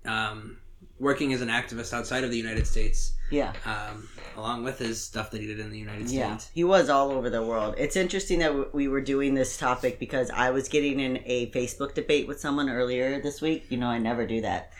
um, 0.04 0.58
working 0.98 1.32
as 1.32 1.40
an 1.40 1.48
activist 1.48 1.92
outside 1.92 2.24
of 2.24 2.30
the 2.30 2.36
United 2.36 2.66
States, 2.66 3.12
Yeah. 3.30 3.52
um, 3.64 4.08
along 4.36 4.64
with 4.64 4.78
his 4.78 5.02
stuff 5.02 5.30
that 5.30 5.40
he 5.40 5.46
did 5.46 5.58
in 5.60 5.70
the 5.70 5.78
United 5.78 6.08
States. 6.08 6.12
Yeah, 6.14 6.38
he 6.54 6.64
was 6.64 6.88
all 6.88 7.10
over 7.10 7.30
the 7.30 7.42
world. 7.42 7.74
It's 7.78 7.96
interesting 7.96 8.38
that 8.40 8.74
we 8.74 8.86
were 8.88 9.00
doing 9.00 9.34
this 9.34 9.56
topic 9.56 9.98
because 9.98 10.30
I 10.30 10.50
was 10.50 10.68
getting 10.68 11.00
in 11.00 11.20
a 11.24 11.50
Facebook 11.50 11.94
debate 11.94 12.28
with 12.28 12.38
someone 12.40 12.68
earlier 12.68 13.20
this 13.20 13.40
week. 13.40 13.66
You 13.70 13.78
know, 13.78 13.88
I 13.88 13.98
never 13.98 14.26
do 14.26 14.40
that. 14.42 14.72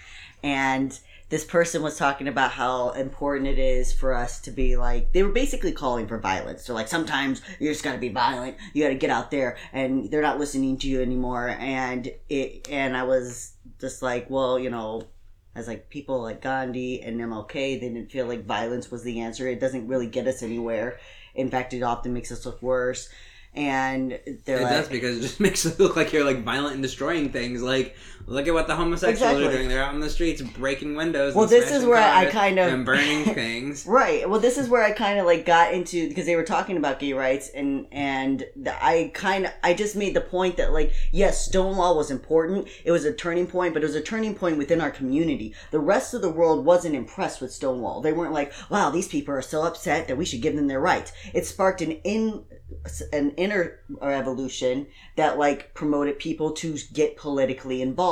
And 0.42 0.98
this 1.30 1.44
person 1.44 1.82
was 1.82 1.96
talking 1.96 2.28
about 2.28 2.50
how 2.52 2.90
important 2.90 3.48
it 3.48 3.58
is 3.58 3.92
for 3.92 4.14
us 4.14 4.40
to 4.42 4.50
be 4.50 4.76
like, 4.76 5.12
they 5.12 5.22
were 5.22 5.32
basically 5.32 5.72
calling 5.72 6.06
for 6.06 6.18
violence. 6.18 6.66
They're 6.66 6.76
like, 6.76 6.88
sometimes 6.88 7.40
you 7.58 7.70
just 7.70 7.82
gotta 7.82 7.98
be 7.98 8.10
violent. 8.10 8.56
You 8.72 8.84
gotta 8.84 8.94
get 8.94 9.10
out 9.10 9.30
there 9.30 9.56
and 9.72 10.10
they're 10.10 10.22
not 10.22 10.38
listening 10.38 10.78
to 10.78 10.88
you 10.88 11.00
anymore. 11.02 11.48
And 11.48 12.10
it, 12.28 12.68
and 12.70 12.96
I 12.96 13.04
was 13.04 13.54
just 13.80 14.02
like, 14.02 14.28
well, 14.28 14.58
you 14.58 14.70
know, 14.70 15.02
as 15.54 15.66
like 15.68 15.88
people 15.88 16.20
like 16.20 16.42
Gandhi 16.42 17.00
and 17.00 17.20
MLK, 17.20 17.52
they 17.52 17.78
didn't 17.88 18.10
feel 18.10 18.26
like 18.26 18.44
violence 18.44 18.90
was 18.90 19.02
the 19.02 19.20
answer. 19.20 19.48
It 19.48 19.60
doesn't 19.60 19.87
really 19.88 20.06
get 20.08 20.26
us 20.26 20.42
anywhere. 20.42 20.98
In 21.34 21.50
fact, 21.50 21.72
it 21.72 21.82
often 21.82 22.12
makes 22.12 22.30
us 22.32 22.44
look 22.44 22.60
worse. 22.60 23.08
And 23.56 24.18
they're 24.44 24.58
It 24.58 24.62
like, 24.62 24.72
does 24.72 24.88
because 24.88 25.18
it 25.18 25.22
just 25.22 25.38
makes 25.46 25.64
it 25.64 25.78
look 25.78 25.94
like 25.94 26.12
you're 26.12 26.24
like 26.24 26.42
violent 26.42 26.74
and 26.74 26.82
destroying 26.82 27.30
things. 27.30 27.62
Like, 27.62 27.94
look 28.26 28.46
at 28.48 28.54
what 28.54 28.66
the 28.66 28.74
homosexuals 28.76 29.20
Exactly. 29.20 29.46
are 29.46 29.50
doing. 29.52 29.68
They're 29.68 29.82
out 29.82 29.94
in 29.94 30.00
the 30.00 30.10
streets 30.10 30.40
breaking 30.42 30.96
windows. 30.96 31.34
Well, 31.34 31.44
and 31.44 31.52
this 31.52 31.70
is 31.72 31.84
where 31.84 32.02
I 32.02 32.26
kind 32.26 32.58
of- 32.58 32.72
and 32.72 32.84
burning 32.84 33.24
things. 33.34 33.87
Right. 33.87 34.28
Well, 34.28 34.40
this 34.40 34.58
is 34.58 34.68
where 34.68 34.82
I 34.82 34.92
kind 34.92 35.18
of 35.18 35.26
like 35.26 35.44
got 35.44 35.72
into 35.74 36.08
because 36.08 36.26
they 36.26 36.37
were 36.37 36.42
talking 36.44 36.76
about 36.76 36.98
gay 36.98 37.12
rights, 37.12 37.50
and 37.54 37.87
and 37.92 38.44
the, 38.56 38.74
I 38.84 39.10
kind 39.14 39.46
of 39.46 39.52
I 39.62 39.74
just 39.74 39.96
made 39.96 40.14
the 40.14 40.20
point 40.20 40.56
that 40.56 40.72
like 40.72 40.92
yes, 41.12 41.44
Stonewall 41.44 41.96
was 41.96 42.10
important. 42.10 42.68
It 42.84 42.90
was 42.92 43.04
a 43.04 43.12
turning 43.12 43.46
point, 43.46 43.74
but 43.74 43.82
it 43.82 43.87
was 43.87 43.94
a 43.94 44.00
turning 44.00 44.34
point 44.34 44.58
within 44.58 44.80
our 44.80 44.90
community. 44.90 45.54
The 45.70 45.80
rest 45.80 46.14
of 46.14 46.22
the 46.22 46.30
world 46.30 46.64
wasn't 46.64 46.94
impressed 46.94 47.40
with 47.40 47.52
Stonewall. 47.52 48.00
They 48.00 48.12
weren't 48.12 48.32
like, 48.32 48.52
wow, 48.70 48.90
these 48.90 49.08
people 49.08 49.34
are 49.34 49.42
so 49.42 49.62
upset 49.62 50.08
that 50.08 50.16
we 50.16 50.24
should 50.24 50.42
give 50.42 50.56
them 50.56 50.66
their 50.68 50.80
rights. 50.80 51.12
It 51.32 51.46
sparked 51.46 51.80
an 51.82 51.92
in 52.04 52.44
an 53.12 53.30
inner 53.37 53.80
revolution 54.02 54.87
that 55.16 55.38
like 55.38 55.74
promoted 55.74 56.18
people 56.18 56.52
to 56.52 56.76
get 56.92 57.16
politically 57.16 57.80
involved, 57.82 58.04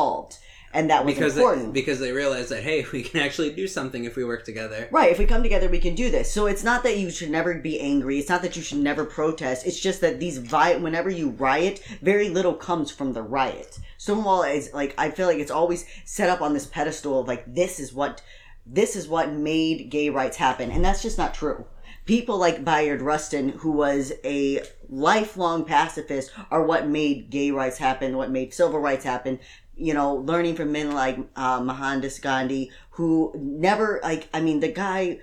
and 0.74 0.88
that 0.90 1.04
was 1.04 1.14
Because 1.14 1.36
important. 1.36 1.74
they, 1.74 1.80
because 1.80 2.00
they 2.00 2.12
realize 2.12 2.48
that 2.48 2.62
hey, 2.62 2.84
we 2.92 3.02
can 3.02 3.20
actually 3.20 3.52
do 3.52 3.66
something 3.66 4.04
if 4.04 4.16
we 4.16 4.24
work 4.24 4.44
together. 4.44 4.88
Right, 4.90 5.10
if 5.12 5.18
we 5.18 5.26
come 5.26 5.42
together, 5.42 5.68
we 5.68 5.78
can 5.78 5.94
do 5.94 6.10
this. 6.10 6.32
So 6.32 6.46
it's 6.46 6.64
not 6.64 6.82
that 6.84 6.98
you 6.98 7.10
should 7.10 7.30
never 7.30 7.54
be 7.54 7.78
angry. 7.80 8.18
It's 8.18 8.28
not 8.28 8.42
that 8.42 8.56
you 8.56 8.62
should 8.62 8.78
never 8.78 9.04
protest. 9.04 9.66
It's 9.66 9.78
just 9.78 10.00
that 10.00 10.18
these 10.18 10.38
vi- 10.38 10.76
whenever 10.76 11.10
you 11.10 11.30
riot, 11.30 11.82
very 12.00 12.28
little 12.30 12.54
comes 12.54 12.90
from 12.90 13.12
the 13.12 13.22
riot. 13.22 13.78
Stonewall 13.98 14.42
is 14.42 14.72
like 14.72 14.94
I 14.98 15.10
feel 15.10 15.26
like 15.26 15.38
it's 15.38 15.50
always 15.50 15.84
set 16.04 16.30
up 16.30 16.40
on 16.40 16.54
this 16.54 16.66
pedestal 16.66 17.20
of 17.20 17.28
like 17.28 17.44
this 17.46 17.78
is 17.78 17.92
what 17.92 18.22
this 18.64 18.96
is 18.96 19.08
what 19.08 19.32
made 19.32 19.90
gay 19.90 20.08
rights 20.08 20.36
happen, 20.36 20.70
and 20.70 20.84
that's 20.84 21.02
just 21.02 21.18
not 21.18 21.34
true. 21.34 21.66
People 22.04 22.36
like 22.36 22.64
Bayard 22.64 23.00
Rustin, 23.00 23.50
who 23.50 23.70
was 23.70 24.12
a 24.24 24.62
lifelong 24.88 25.64
pacifist, 25.64 26.32
are 26.50 26.64
what 26.64 26.88
made 26.88 27.30
gay 27.30 27.52
rights 27.52 27.78
happen, 27.78 28.16
what 28.16 28.30
made 28.30 28.52
civil 28.52 28.80
rights 28.80 29.04
happen. 29.04 29.38
You 29.76 29.94
know, 29.94 30.16
learning 30.16 30.56
from 30.56 30.70
men 30.72 30.92
like 30.92 31.18
uh, 31.34 31.60
Mohandas 31.60 32.18
Gandhi, 32.20 32.70
who 32.90 33.32
never 33.36 34.00
like. 34.02 34.28
I 34.34 34.40
mean, 34.40 34.60
the 34.60 34.70
guy 34.72 35.18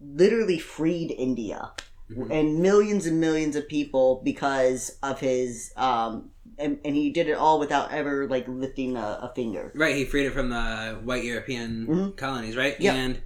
literally 0.00 0.58
freed 0.58 1.10
India 1.10 1.72
Mhm. 2.10 2.30
and 2.30 2.58
millions 2.60 3.06
and 3.06 3.18
millions 3.20 3.56
of 3.56 3.66
people 3.66 4.20
because 4.22 4.98
of 5.02 5.20
his 5.20 5.72
um 5.76 6.30
and, 6.58 6.78
and 6.84 6.94
he 6.94 7.10
did 7.10 7.28
it 7.28 7.32
all 7.32 7.58
without 7.58 7.90
ever 7.90 8.28
like 8.28 8.46
lifting 8.46 8.96
a, 8.96 9.18
a 9.22 9.32
finger 9.34 9.72
Right, 9.74 9.96
he 9.96 10.04
freed 10.04 10.26
it 10.26 10.32
from 10.32 10.50
the 10.50 11.00
white 11.02 11.24
European 11.24 11.86
Mhm. 11.86 12.16
colonies, 12.16 12.56
right? 12.56 12.78
Yep. 12.78 12.94
And 12.94 13.22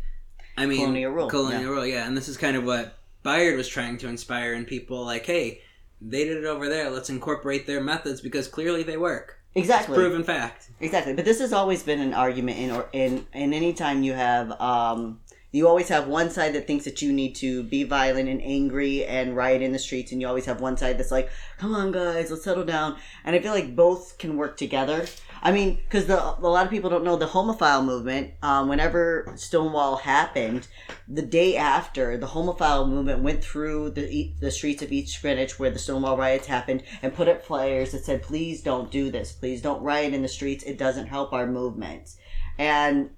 I 0.56 0.66
mean 0.66 0.78
Colonial 0.78 1.10
rule, 1.12 1.28
Colonial 1.28 1.62
yeah. 1.62 1.68
rule, 1.68 1.86
yeah. 1.86 2.06
And 2.06 2.16
this 2.16 2.28
is 2.28 2.36
kind 2.36 2.56
of 2.56 2.64
what 2.64 2.96
Bayard 3.24 3.56
was 3.56 3.66
trying 3.68 3.98
to 3.98 4.08
inspire 4.08 4.54
in 4.54 4.64
people 4.64 5.04
like, 5.04 5.26
hey, 5.26 5.60
they 6.00 6.24
did 6.24 6.36
it 6.36 6.44
over 6.44 6.68
there, 6.68 6.88
let's 6.90 7.10
incorporate 7.10 7.66
their 7.66 7.80
methods 7.82 8.20
because 8.20 8.46
clearly 8.46 8.84
they 8.84 8.96
work. 8.96 9.37
Exactly. 9.58 9.96
Proven 9.96 10.24
fact. 10.24 10.70
exactly. 10.80 11.14
But 11.14 11.24
this 11.24 11.40
has 11.40 11.52
always 11.52 11.82
been 11.82 12.00
an 12.00 12.14
argument 12.14 12.58
in 12.58 12.70
or 12.70 12.88
in 12.92 13.26
in 13.32 13.52
any 13.52 13.72
time 13.72 14.02
you 14.02 14.12
have 14.14 14.52
um 14.60 15.20
you 15.50 15.66
always 15.66 15.88
have 15.88 16.06
one 16.06 16.28
side 16.30 16.52
that 16.54 16.66
thinks 16.66 16.84
that 16.84 17.00
you 17.00 17.10
need 17.10 17.34
to 17.36 17.62
be 17.62 17.82
violent 17.82 18.28
and 18.28 18.42
angry 18.42 19.04
and 19.06 19.34
riot 19.34 19.62
in 19.62 19.72
the 19.72 19.78
streets 19.78 20.12
and 20.12 20.20
you 20.20 20.28
always 20.28 20.44
have 20.44 20.60
one 20.60 20.76
side 20.76 20.98
that's 20.98 21.10
like 21.10 21.30
come 21.58 21.74
on 21.74 21.90
guys 21.90 22.30
let's 22.30 22.44
settle 22.44 22.64
down. 22.64 22.96
And 23.24 23.34
i 23.34 23.38
feel 23.38 23.52
like 23.52 23.74
both 23.74 24.18
can 24.18 24.36
work 24.36 24.56
together 24.56 25.06
i 25.42 25.52
mean 25.52 25.76
because 25.76 26.06
the 26.06 26.16
a 26.16 26.40
lot 26.40 26.64
of 26.64 26.70
people 26.70 26.90
don't 26.90 27.04
know 27.04 27.16
the 27.16 27.26
homophile 27.26 27.84
movement 27.84 28.32
um, 28.42 28.68
whenever 28.68 29.32
stonewall 29.36 29.96
happened 29.96 30.66
the 31.06 31.22
day 31.22 31.56
after 31.56 32.16
the 32.16 32.26
homophile 32.26 32.88
movement 32.88 33.22
went 33.22 33.42
through 33.42 33.90
the 33.90 34.32
the 34.40 34.50
streets 34.50 34.82
of 34.82 34.92
east 34.92 35.20
greenwich 35.20 35.58
where 35.58 35.70
the 35.70 35.78
stonewall 35.78 36.16
riots 36.16 36.46
happened 36.46 36.82
and 37.02 37.14
put 37.14 37.28
up 37.28 37.44
flyers 37.44 37.92
that 37.92 38.04
said 38.04 38.22
please 38.22 38.62
don't 38.62 38.90
do 38.90 39.10
this 39.10 39.32
please 39.32 39.62
don't 39.62 39.82
riot 39.82 40.14
in 40.14 40.22
the 40.22 40.28
streets 40.28 40.64
it 40.64 40.78
doesn't 40.78 41.06
help 41.06 41.32
our 41.32 41.46
movement 41.46 42.16
and 42.58 43.10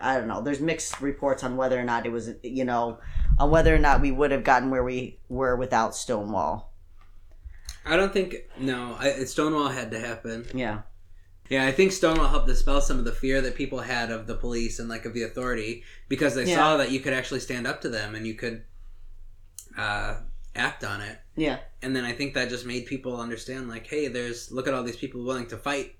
I 0.00 0.18
don't 0.18 0.26
know. 0.26 0.42
There's 0.42 0.60
mixed 0.60 1.00
reports 1.00 1.44
on 1.44 1.56
whether 1.56 1.78
or 1.78 1.84
not 1.84 2.06
it 2.06 2.12
was, 2.12 2.30
you 2.42 2.64
know, 2.64 2.98
on 3.38 3.50
whether 3.50 3.74
or 3.74 3.78
not 3.78 4.00
we 4.00 4.10
would 4.10 4.32
have 4.32 4.42
gotten 4.42 4.70
where 4.70 4.82
we 4.82 5.20
were 5.28 5.56
without 5.56 5.94
Stonewall. 5.94 6.72
I 7.84 7.96
don't 7.96 8.12
think 8.12 8.36
no. 8.58 8.96
I, 8.98 9.24
Stonewall 9.24 9.68
had 9.68 9.90
to 9.92 9.98
happen. 9.98 10.46
Yeah. 10.54 10.82
Yeah, 11.52 11.66
I 11.66 11.72
think 11.72 11.92
Stonewall 11.92 12.28
helped 12.28 12.46
dispel 12.46 12.80
some 12.80 12.98
of 12.98 13.04
the 13.04 13.12
fear 13.12 13.42
that 13.42 13.54
people 13.54 13.80
had 13.80 14.10
of 14.10 14.26
the 14.26 14.34
police 14.34 14.78
and 14.78 14.88
like 14.88 15.04
of 15.04 15.12
the 15.12 15.24
authority 15.24 15.84
because 16.08 16.34
they 16.34 16.46
Yeah. 16.46 16.56
saw 16.56 16.76
that 16.78 16.90
you 16.90 17.00
could 17.00 17.12
actually 17.12 17.40
stand 17.40 17.66
up 17.66 17.82
to 17.82 17.90
them 17.90 18.14
and 18.14 18.26
you 18.26 18.32
could 18.34 18.64
uh, 19.76 20.16
act 20.54 20.82
on 20.82 21.02
it. 21.02 21.18
Yeah. 21.36 21.58
And 21.82 21.94
then 21.94 22.04
I 22.06 22.12
think 22.12 22.32
that 22.32 22.48
just 22.48 22.64
made 22.64 22.86
people 22.86 23.20
understand, 23.20 23.68
like, 23.68 23.86
hey, 23.86 24.08
there's 24.08 24.50
look 24.50 24.66
at 24.66 24.72
all 24.72 24.82
these 24.82 24.96
people 24.96 25.22
willing 25.24 25.46
to 25.48 25.58
fight 25.58 25.96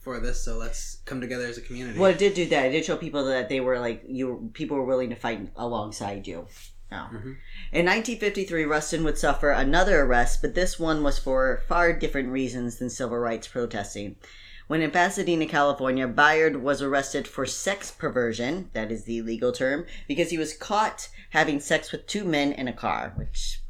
for 0.00 0.18
this, 0.18 0.42
so 0.42 0.56
let's 0.56 0.96
come 1.04 1.20
together 1.20 1.46
as 1.46 1.58
a 1.58 1.60
community. 1.60 1.96
Well, 1.98 2.10
it 2.10 2.18
did 2.18 2.34
do 2.34 2.46
that. 2.46 2.66
It 2.66 2.70
did 2.70 2.84
show 2.84 2.96
people 2.96 3.24
that 3.26 3.48
they 3.48 3.60
were 3.60 3.78
like 3.78 4.02
you. 4.08 4.50
People 4.52 4.76
were 4.78 4.84
willing 4.84 5.10
to 5.10 5.16
fight 5.16 5.48
alongside 5.54 6.26
you. 6.26 6.48
Oh. 6.90 7.08
Mhm. 7.12 7.36
In 7.72 7.84
1953, 7.84 8.64
Rustin 8.64 9.04
would 9.04 9.18
suffer 9.18 9.50
another 9.50 10.00
arrest, 10.02 10.40
but 10.42 10.54
this 10.56 10.76
one 10.78 11.04
was 11.04 11.18
for 11.20 11.62
far 11.68 11.92
different 11.92 12.30
reasons 12.30 12.78
than 12.78 12.90
civil 12.90 13.18
rights 13.18 13.46
protesting. 13.46 14.16
When 14.68 14.82
in 14.82 14.90
Pasadena, 14.90 15.46
California, 15.46 16.06
Bayard 16.06 16.62
was 16.62 16.82
arrested 16.82 17.26
for 17.26 17.46
sex 17.46 17.90
perversion, 17.90 18.68
that 18.74 18.92
is 18.92 19.04
the 19.04 19.22
legal 19.22 19.50
term, 19.50 19.86
because 20.06 20.28
he 20.28 20.36
was 20.36 20.52
caught 20.52 21.08
having 21.30 21.58
sex 21.58 21.90
with 21.90 22.06
two 22.06 22.22
men 22.22 22.52
in 22.52 22.68
a 22.68 22.72
car, 22.74 23.14
which 23.16 23.62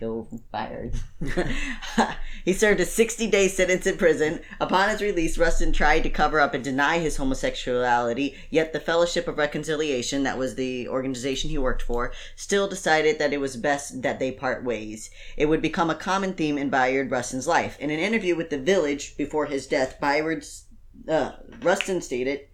go 0.00 0.26
Bayard. 0.50 0.94
he 2.44 2.54
served 2.54 2.80
a 2.80 2.86
60 2.86 3.26
day 3.26 3.48
sentence 3.48 3.86
in 3.86 3.98
prison. 3.98 4.40
Upon 4.58 4.88
his 4.88 5.02
release, 5.02 5.36
Rustin 5.36 5.72
tried 5.72 6.00
to 6.00 6.10
cover 6.10 6.40
up 6.40 6.54
and 6.54 6.64
deny 6.64 6.98
his 6.98 7.18
homosexuality, 7.18 8.34
yet 8.48 8.72
the 8.72 8.80
Fellowship 8.80 9.28
of 9.28 9.36
Reconciliation, 9.36 10.22
that 10.22 10.38
was 10.38 10.54
the 10.54 10.88
organization 10.88 11.50
he 11.50 11.58
worked 11.58 11.82
for, 11.82 12.12
still 12.34 12.66
decided 12.66 13.18
that 13.18 13.34
it 13.34 13.40
was 13.40 13.56
best 13.58 14.00
that 14.00 14.18
they 14.18 14.32
part 14.32 14.64
ways. 14.64 15.10
It 15.36 15.46
would 15.46 15.60
become 15.60 15.90
a 15.90 15.94
common 15.94 16.32
theme 16.32 16.56
in 16.56 16.70
Bayard 16.70 17.10
Rustin's 17.10 17.46
life. 17.46 17.78
In 17.78 17.90
an 17.90 18.00
interview 18.00 18.34
with 18.34 18.48
The 18.48 18.58
Village 18.58 19.16
before 19.18 19.46
his 19.46 19.66
death, 19.66 20.00
Bayard's, 20.00 20.64
uh, 21.08 21.32
Rustin 21.60 22.00
stated, 22.00 22.48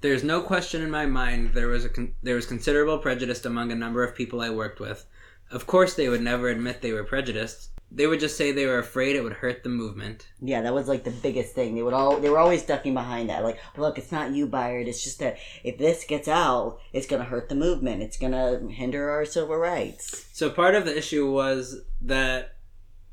There's 0.00 0.24
no 0.24 0.40
question 0.40 0.80
in 0.80 0.90
my 0.90 1.04
mind 1.04 1.52
there 1.52 1.68
was 1.68 1.84
a 1.84 1.90
con- 1.90 2.14
there 2.22 2.36
was 2.36 2.46
considerable 2.46 2.98
prejudice 2.98 3.44
among 3.44 3.70
a 3.70 3.74
number 3.74 4.02
of 4.02 4.14
people 4.14 4.40
I 4.40 4.48
worked 4.48 4.80
with. 4.80 5.04
Of 5.50 5.66
course, 5.66 5.94
they 5.94 6.08
would 6.08 6.20
never 6.22 6.48
admit 6.48 6.82
they 6.82 6.92
were 6.92 7.04
prejudiced. 7.04 7.70
They 7.90 8.06
would 8.06 8.20
just 8.20 8.36
say 8.36 8.52
they 8.52 8.66
were 8.66 8.78
afraid 8.78 9.16
it 9.16 9.22
would 9.24 9.32
hurt 9.32 9.62
the 9.62 9.70
movement. 9.70 10.28
Yeah, 10.42 10.60
that 10.60 10.74
was 10.74 10.88
like 10.88 11.04
the 11.04 11.10
biggest 11.10 11.54
thing. 11.54 11.74
They 11.74 11.82
would 11.82 11.94
all 11.94 12.18
they 12.18 12.28
were 12.28 12.38
always 12.38 12.62
ducking 12.62 12.92
behind 12.92 13.30
that. 13.30 13.42
Like, 13.44 13.58
look, 13.78 13.96
it's 13.96 14.12
not 14.12 14.32
you, 14.32 14.46
Bayard. 14.46 14.88
It's 14.88 15.02
just 15.02 15.20
that 15.20 15.38
if 15.64 15.78
this 15.78 16.04
gets 16.04 16.28
out, 16.28 16.80
it's 16.92 17.06
gonna 17.06 17.24
hurt 17.24 17.48
the 17.48 17.54
movement. 17.54 18.02
It's 18.02 18.18
gonna 18.18 18.60
hinder 18.68 19.08
our 19.10 19.24
civil 19.24 19.56
rights. 19.56 20.26
So 20.34 20.50
part 20.50 20.74
of 20.74 20.84
the 20.84 20.96
issue 20.98 21.32
was 21.32 21.80
that 22.02 22.56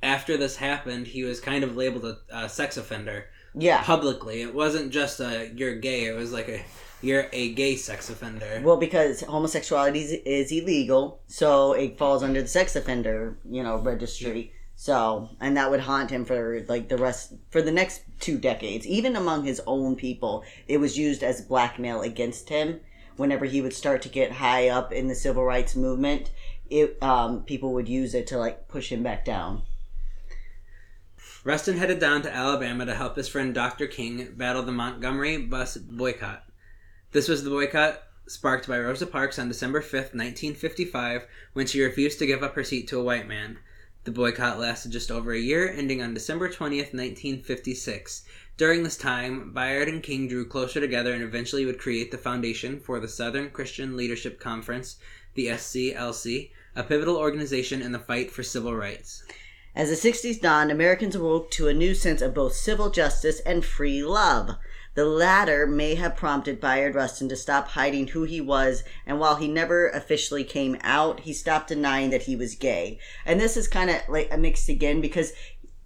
after 0.03 0.35
this 0.35 0.57
happened, 0.57 1.07
he 1.07 1.23
was 1.23 1.39
kind 1.39 1.63
of 1.63 1.77
labeled 1.77 2.03
a, 2.05 2.17
a 2.43 2.49
sex 2.49 2.75
offender 2.75 3.27
Yeah. 3.53 3.81
publicly. 3.81 4.41
It 4.41 4.53
wasn't 4.53 4.91
just 4.91 5.21
a 5.21 5.49
you're 5.55 5.75
gay. 5.75 6.03
It 6.05 6.15
was 6.17 6.33
like 6.33 6.49
a 6.49 6.65
you're 7.01 7.27
a 7.31 7.53
gay 7.53 7.75
sex 7.75 8.09
offender. 8.09 8.61
Well, 8.63 8.77
because 8.77 9.21
homosexuality 9.21 10.01
is, 10.01 10.11
is 10.25 10.51
illegal, 10.51 11.21
so 11.27 11.73
it 11.73 11.97
falls 11.97 12.23
under 12.23 12.41
the 12.41 12.47
sex 12.47 12.75
offender, 12.75 13.37
you 13.49 13.63
know, 13.63 13.77
registry. 13.77 14.53
So, 14.75 15.29
and 15.39 15.55
that 15.55 15.71
would 15.71 15.79
haunt 15.81 16.09
him 16.09 16.25
for 16.25 16.63
like 16.67 16.89
the 16.89 16.97
rest 16.97 17.33
for 17.49 17.61
the 17.61 17.71
next 17.71 18.01
two 18.19 18.37
decades. 18.37 18.85
Even 18.85 19.15
among 19.15 19.45
his 19.45 19.61
own 19.65 19.95
people, 19.95 20.43
it 20.67 20.77
was 20.77 20.97
used 20.97 21.23
as 21.23 21.41
blackmail 21.41 22.01
against 22.01 22.49
him. 22.49 22.81
Whenever 23.15 23.45
he 23.45 23.61
would 23.61 23.73
start 23.73 24.01
to 24.01 24.09
get 24.09 24.33
high 24.33 24.67
up 24.67 24.91
in 24.91 25.07
the 25.07 25.15
civil 25.15 25.45
rights 25.45 25.75
movement, 25.75 26.31
it 26.69 27.01
um, 27.01 27.43
people 27.43 27.73
would 27.73 27.87
use 27.87 28.13
it 28.13 28.27
to 28.27 28.37
like 28.37 28.67
push 28.67 28.91
him 28.91 29.03
back 29.03 29.23
down. 29.23 29.61
Rustin 31.45 31.77
headed 31.77 31.99
down 31.99 32.23
to 32.23 32.35
Alabama 32.35 32.85
to 32.87 32.95
help 32.95 33.15
his 33.15 33.27
friend 33.27 33.53
Dr. 33.53 33.85
King 33.85 34.33
battle 34.35 34.63
the 34.63 34.71
Montgomery 34.71 35.37
bus 35.37 35.77
boycott. 35.77 36.43
This 37.15 37.29
was 37.29 37.45
the 37.45 37.49
boycott 37.49 38.03
sparked 38.27 38.67
by 38.67 38.77
Rosa 38.77 39.07
Parks 39.07 39.39
on 39.39 39.47
December 39.47 39.79
5th, 39.79 40.11
1955, 40.13 41.25
when 41.53 41.65
she 41.65 41.81
refused 41.81 42.19
to 42.19 42.25
give 42.25 42.43
up 42.43 42.55
her 42.55 42.63
seat 42.65 42.89
to 42.89 42.99
a 42.99 43.03
white 43.05 43.25
man. 43.25 43.57
The 44.03 44.11
boycott 44.11 44.59
lasted 44.59 44.91
just 44.91 45.09
over 45.09 45.31
a 45.31 45.39
year, 45.39 45.71
ending 45.71 46.01
on 46.01 46.13
December 46.13 46.49
20th, 46.49 46.91
1956. 46.93 48.25
During 48.57 48.83
this 48.83 48.97
time, 48.97 49.53
Bayard 49.53 49.87
and 49.87 50.03
King 50.03 50.27
drew 50.27 50.45
closer 50.45 50.81
together 50.81 51.13
and 51.13 51.23
eventually 51.23 51.65
would 51.65 51.79
create 51.79 52.11
the 52.11 52.17
foundation 52.17 52.81
for 52.81 52.99
the 52.99 53.07
Southern 53.07 53.49
Christian 53.49 53.95
Leadership 53.95 54.37
Conference, 54.37 54.97
the 55.35 55.47
SCLC, 55.47 56.51
a 56.75 56.83
pivotal 56.83 57.15
organization 57.15 57.81
in 57.81 57.93
the 57.93 57.99
fight 57.99 58.29
for 58.29 58.43
civil 58.43 58.75
rights. 58.75 59.23
As 59.73 59.89
the 59.89 60.09
60s 60.09 60.41
dawned, 60.41 60.69
Americans 60.69 61.15
awoke 61.15 61.49
to 61.51 61.69
a 61.69 61.73
new 61.73 61.95
sense 61.95 62.21
of 62.21 62.33
both 62.33 62.55
civil 62.55 62.89
justice 62.89 63.39
and 63.45 63.63
free 63.63 64.03
love. 64.03 64.57
The 64.95 65.05
latter 65.05 65.67
may 65.67 65.95
have 65.95 66.15
prompted 66.15 66.61
Bayard 66.61 66.95
Rustin 66.95 67.27
to 67.27 67.35
stop 67.35 67.67
hiding 67.67 68.07
who 68.07 68.23
he 68.23 68.39
was, 68.39 68.83
and 69.05 69.19
while 69.19 69.35
he 69.35 69.47
never 69.49 69.89
officially 69.89 70.45
came 70.45 70.77
out, 70.81 71.21
he 71.21 71.33
stopped 71.33 71.67
denying 71.67 72.11
that 72.11 72.23
he 72.23 72.35
was 72.37 72.55
gay. 72.55 72.99
And 73.25 73.39
this 73.39 73.57
is 73.57 73.67
kind 73.67 73.89
of 73.89 73.97
like 74.07 74.29
a 74.31 74.37
mixed 74.37 74.69
again 74.69 75.01
because 75.01 75.33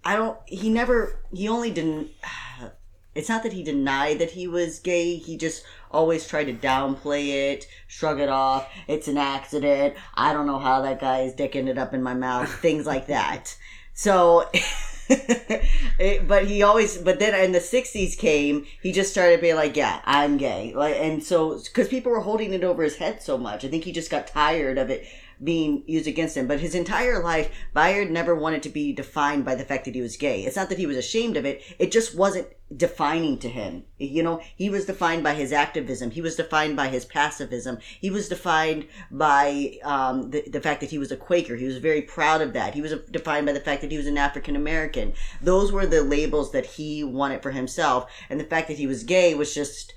I 0.04 0.14
don't, 0.14 0.38
he 0.46 0.70
never, 0.70 1.20
he 1.34 1.48
only 1.48 1.72
didn't, 1.72 2.10
it's 3.14 3.28
not 3.28 3.42
that 3.42 3.52
he 3.52 3.64
denied 3.64 4.20
that 4.20 4.30
he 4.30 4.46
was 4.46 4.78
gay, 4.78 5.16
he 5.16 5.36
just 5.36 5.64
always 5.90 6.28
tried 6.28 6.44
to 6.44 6.54
downplay 6.54 7.52
it, 7.52 7.66
shrug 7.88 8.20
it 8.20 8.28
off. 8.28 8.68
It's 8.86 9.08
an 9.08 9.18
accident. 9.18 9.94
I 10.14 10.32
don't 10.32 10.46
know 10.46 10.60
how 10.60 10.82
that 10.82 11.00
guy's 11.00 11.34
dick 11.34 11.56
ended 11.56 11.78
up 11.78 11.92
in 11.92 12.02
my 12.02 12.14
mouth, 12.14 12.48
things 12.48 12.86
like 12.86 13.08
that. 13.08 13.56
So, 13.92 14.48
it, 15.98 16.28
but 16.28 16.46
he 16.46 16.62
always, 16.62 16.96
but 16.98 17.18
then 17.18 17.34
in 17.44 17.52
the 17.52 17.60
60s 17.60 18.16
came, 18.16 18.66
he 18.80 18.92
just 18.92 19.10
started 19.10 19.40
being 19.40 19.56
like, 19.56 19.76
yeah, 19.76 20.00
I'm 20.04 20.36
gay. 20.36 20.72
Like, 20.74 20.96
and 20.96 21.22
so, 21.22 21.58
because 21.58 21.88
people 21.88 22.12
were 22.12 22.20
holding 22.20 22.52
it 22.52 22.64
over 22.64 22.82
his 22.82 22.96
head 22.96 23.22
so 23.22 23.36
much, 23.36 23.64
I 23.64 23.68
think 23.68 23.84
he 23.84 23.92
just 23.92 24.10
got 24.10 24.26
tired 24.26 24.78
of 24.78 24.90
it 24.90 25.06
being 25.42 25.82
used 25.86 26.06
against 26.06 26.36
him. 26.36 26.46
But 26.46 26.60
his 26.60 26.74
entire 26.74 27.22
life, 27.22 27.50
Bayard 27.72 28.10
never 28.10 28.34
wanted 28.34 28.62
to 28.64 28.68
be 28.68 28.92
defined 28.92 29.44
by 29.44 29.54
the 29.54 29.64
fact 29.64 29.84
that 29.84 29.94
he 29.94 30.02
was 30.02 30.16
gay. 30.16 30.42
It's 30.42 30.56
not 30.56 30.68
that 30.68 30.78
he 30.78 30.86
was 30.86 30.96
ashamed 30.96 31.36
of 31.36 31.44
it, 31.44 31.62
it 31.78 31.90
just 31.90 32.14
wasn't 32.14 32.48
defining 32.76 33.38
to 33.38 33.48
him. 33.48 33.84
You 33.98 34.22
know, 34.22 34.40
he 34.54 34.70
was 34.70 34.84
defined 34.84 35.24
by 35.24 35.34
his 35.34 35.52
activism, 35.52 36.10
he 36.10 36.22
was 36.22 36.36
defined 36.36 36.76
by 36.76 36.88
his 36.88 37.04
pacifism, 37.04 37.78
he 38.00 38.10
was 38.10 38.28
defined 38.28 38.86
by 39.10 39.78
um, 39.82 40.30
the, 40.30 40.48
the 40.48 40.60
fact 40.60 40.80
that 40.80 40.90
he 40.90 40.98
was 40.98 41.10
a 41.10 41.16
Quaker. 41.16 41.56
He 41.56 41.66
was 41.66 41.78
very 41.78 42.02
proud 42.02 42.40
of 42.40 42.52
that. 42.52 42.74
He 42.74 42.82
was 42.82 42.94
defined 43.10 43.46
by 43.46 43.52
the 43.52 43.60
fact 43.60 43.80
that 43.82 43.90
he 43.90 43.96
was 43.96 44.06
an 44.06 44.18
African 44.18 44.56
American. 44.56 45.14
Those 45.40 45.72
were 45.72 45.86
the 45.86 46.02
labels 46.02 46.52
that 46.52 46.66
he 46.66 47.02
wanted 47.02 47.42
for 47.42 47.50
himself. 47.50 48.10
And 48.28 48.38
the 48.38 48.44
fact 48.44 48.68
that 48.68 48.78
he 48.78 48.86
was 48.86 49.02
gay 49.02 49.34
was 49.34 49.54
just, 49.54 49.94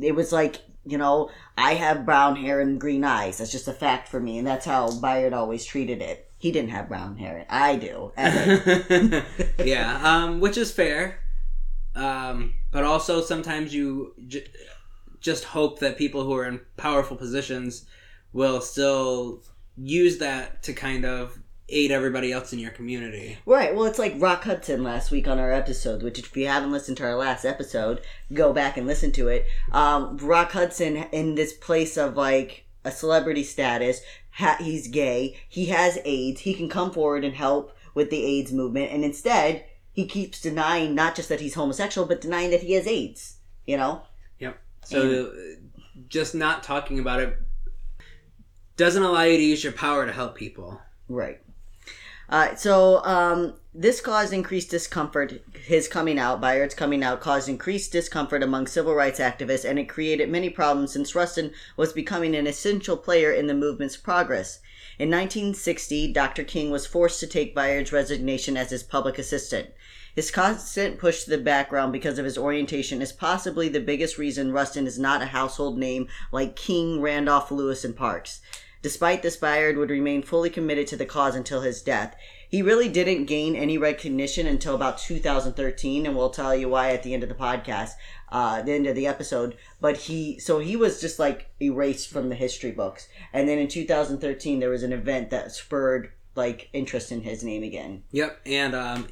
it 0.00 0.14
was 0.14 0.32
like, 0.32 0.62
you 0.84 0.98
know, 0.98 1.30
I 1.56 1.74
have 1.74 2.06
brown 2.06 2.36
hair 2.36 2.60
and 2.60 2.80
green 2.80 3.04
eyes. 3.04 3.38
That's 3.38 3.52
just 3.52 3.68
a 3.68 3.72
fact 3.72 4.08
for 4.08 4.20
me. 4.20 4.38
And 4.38 4.46
that's 4.46 4.66
how 4.66 4.90
Bayard 5.00 5.32
always 5.32 5.64
treated 5.64 6.00
it. 6.00 6.30
He 6.38 6.52
didn't 6.52 6.70
have 6.70 6.88
brown 6.88 7.16
hair. 7.16 7.44
I 7.50 7.76
do. 7.76 8.12
yeah, 9.64 10.00
um, 10.02 10.40
which 10.40 10.56
is 10.56 10.72
fair. 10.72 11.20
Um, 11.94 12.54
but 12.70 12.84
also 12.84 13.20
sometimes 13.20 13.74
you 13.74 14.14
j- 14.26 14.46
just 15.20 15.44
hope 15.44 15.80
that 15.80 15.98
people 15.98 16.24
who 16.24 16.34
are 16.34 16.46
in 16.46 16.60
powerful 16.76 17.16
positions 17.16 17.84
will 18.32 18.60
still 18.60 19.42
use 19.76 20.18
that 20.18 20.62
to 20.62 20.72
kind 20.72 21.04
of 21.04 21.38
aid 21.70 21.90
everybody 21.90 22.32
else 22.32 22.52
in 22.52 22.58
your 22.58 22.70
community. 22.70 23.38
Right. 23.46 23.74
Well, 23.74 23.84
it's 23.84 23.98
like 23.98 24.14
Rock 24.18 24.44
Hudson 24.44 24.82
last 24.82 25.10
week 25.10 25.28
on 25.28 25.38
our 25.38 25.52
episode, 25.52 26.02
which 26.02 26.18
if 26.18 26.36
you 26.36 26.46
haven't 26.46 26.72
listened 26.72 26.96
to 26.98 27.04
our 27.04 27.16
last 27.16 27.44
episode, 27.44 28.00
go 28.32 28.52
back 28.52 28.76
and 28.76 28.86
listen 28.86 29.12
to 29.12 29.28
it. 29.28 29.46
Um, 29.72 30.16
Rock 30.18 30.52
Hudson, 30.52 30.96
in 31.12 31.34
this 31.34 31.52
place 31.52 31.96
of 31.96 32.16
like 32.16 32.64
a 32.84 32.90
celebrity 32.90 33.44
status, 33.44 34.00
ha- 34.32 34.58
he's 34.60 34.88
gay, 34.88 35.38
he 35.48 35.66
has 35.66 35.98
AIDS, 36.04 36.40
he 36.40 36.54
can 36.54 36.68
come 36.68 36.90
forward 36.90 37.24
and 37.24 37.34
help 37.34 37.76
with 37.94 38.10
the 38.10 38.24
AIDS 38.24 38.52
movement, 38.52 38.92
and 38.92 39.04
instead, 39.04 39.64
he 39.92 40.06
keeps 40.06 40.40
denying 40.40 40.94
not 40.94 41.16
just 41.16 41.28
that 41.28 41.40
he's 41.40 41.54
homosexual, 41.54 42.06
but 42.06 42.20
denying 42.20 42.50
that 42.50 42.62
he 42.62 42.74
has 42.74 42.86
AIDS. 42.86 43.36
You 43.66 43.76
know? 43.76 44.02
Yep. 44.38 44.58
So 44.84 45.26
uh, 45.26 45.56
just 46.08 46.34
not 46.34 46.62
talking 46.62 46.98
about 46.98 47.20
it 47.20 47.36
doesn't 48.76 49.02
allow 49.02 49.22
you 49.22 49.36
to 49.36 49.42
use 49.42 49.62
your 49.62 49.72
power 49.72 50.06
to 50.06 50.12
help 50.12 50.34
people. 50.34 50.80
Right. 51.08 51.40
Uh, 52.30 52.54
so 52.54 53.04
um, 53.04 53.54
this 53.74 54.00
caused 54.00 54.32
increased 54.32 54.70
discomfort. 54.70 55.42
His 55.64 55.88
coming 55.88 56.16
out, 56.16 56.40
Bayard's 56.40 56.76
coming 56.76 57.02
out, 57.02 57.20
caused 57.20 57.48
increased 57.48 57.90
discomfort 57.90 58.44
among 58.44 58.68
civil 58.68 58.94
rights 58.94 59.18
activists, 59.18 59.68
and 59.68 59.80
it 59.80 59.88
created 59.88 60.30
many 60.30 60.48
problems 60.48 60.92
since 60.92 61.14
Rustin 61.16 61.50
was 61.76 61.92
becoming 61.92 62.36
an 62.36 62.46
essential 62.46 62.96
player 62.96 63.32
in 63.32 63.48
the 63.48 63.54
movement's 63.54 63.96
progress. 63.96 64.60
In 64.96 65.10
1960, 65.10 66.12
Dr. 66.12 66.44
King 66.44 66.70
was 66.70 66.86
forced 66.86 67.18
to 67.18 67.26
take 67.26 67.54
Bayard's 67.54 67.90
resignation 67.90 68.56
as 68.56 68.70
his 68.70 68.84
public 68.84 69.18
assistant. 69.18 69.70
His 70.14 70.30
constant 70.30 70.98
push 70.98 71.24
to 71.24 71.30
the 71.30 71.38
background 71.38 71.92
because 71.92 72.18
of 72.18 72.24
his 72.24 72.38
orientation 72.38 73.00
is 73.02 73.12
possibly 73.12 73.68
the 73.68 73.80
biggest 73.80 74.18
reason 74.18 74.52
Rustin 74.52 74.86
is 74.86 74.98
not 74.98 75.22
a 75.22 75.26
household 75.26 75.78
name 75.78 76.06
like 76.30 76.54
King, 76.54 77.00
Randolph, 77.00 77.50
Lewis, 77.50 77.84
and 77.84 77.96
Parks. 77.96 78.40
Despite 78.82 79.22
this, 79.22 79.36
Bayard 79.36 79.76
would 79.76 79.90
remain 79.90 80.22
fully 80.22 80.48
committed 80.48 80.86
to 80.88 80.96
the 80.96 81.04
cause 81.04 81.34
until 81.34 81.60
his 81.60 81.82
death. 81.82 82.16
He 82.48 82.62
really 82.62 82.88
didn't 82.88 83.26
gain 83.26 83.54
any 83.54 83.76
recognition 83.78 84.46
until 84.46 84.74
about 84.74 84.98
2013, 84.98 86.06
and 86.06 86.16
we'll 86.16 86.30
tell 86.30 86.54
you 86.54 86.68
why 86.68 86.92
at 86.92 87.02
the 87.02 87.12
end 87.12 87.22
of 87.22 87.28
the 87.28 87.34
podcast, 87.34 87.90
uh, 88.30 88.62
the 88.62 88.72
end 88.72 88.86
of 88.86 88.96
the 88.96 89.06
episode. 89.06 89.56
But 89.80 89.98
he, 89.98 90.38
so 90.38 90.58
he 90.58 90.76
was 90.76 91.00
just 91.00 91.18
like 91.18 91.50
erased 91.60 92.08
from 92.08 92.28
the 92.28 92.34
history 92.34 92.72
books. 92.72 93.08
And 93.32 93.48
then 93.48 93.58
in 93.58 93.68
2013, 93.68 94.58
there 94.58 94.70
was 94.70 94.82
an 94.82 94.92
event 94.92 95.30
that 95.30 95.52
spurred 95.52 96.10
like 96.34 96.70
interest 96.72 97.12
in 97.12 97.20
his 97.20 97.44
name 97.44 97.62
again. 97.62 98.02
Yep, 98.12 98.40
and 98.46 98.74
um, 98.74 99.08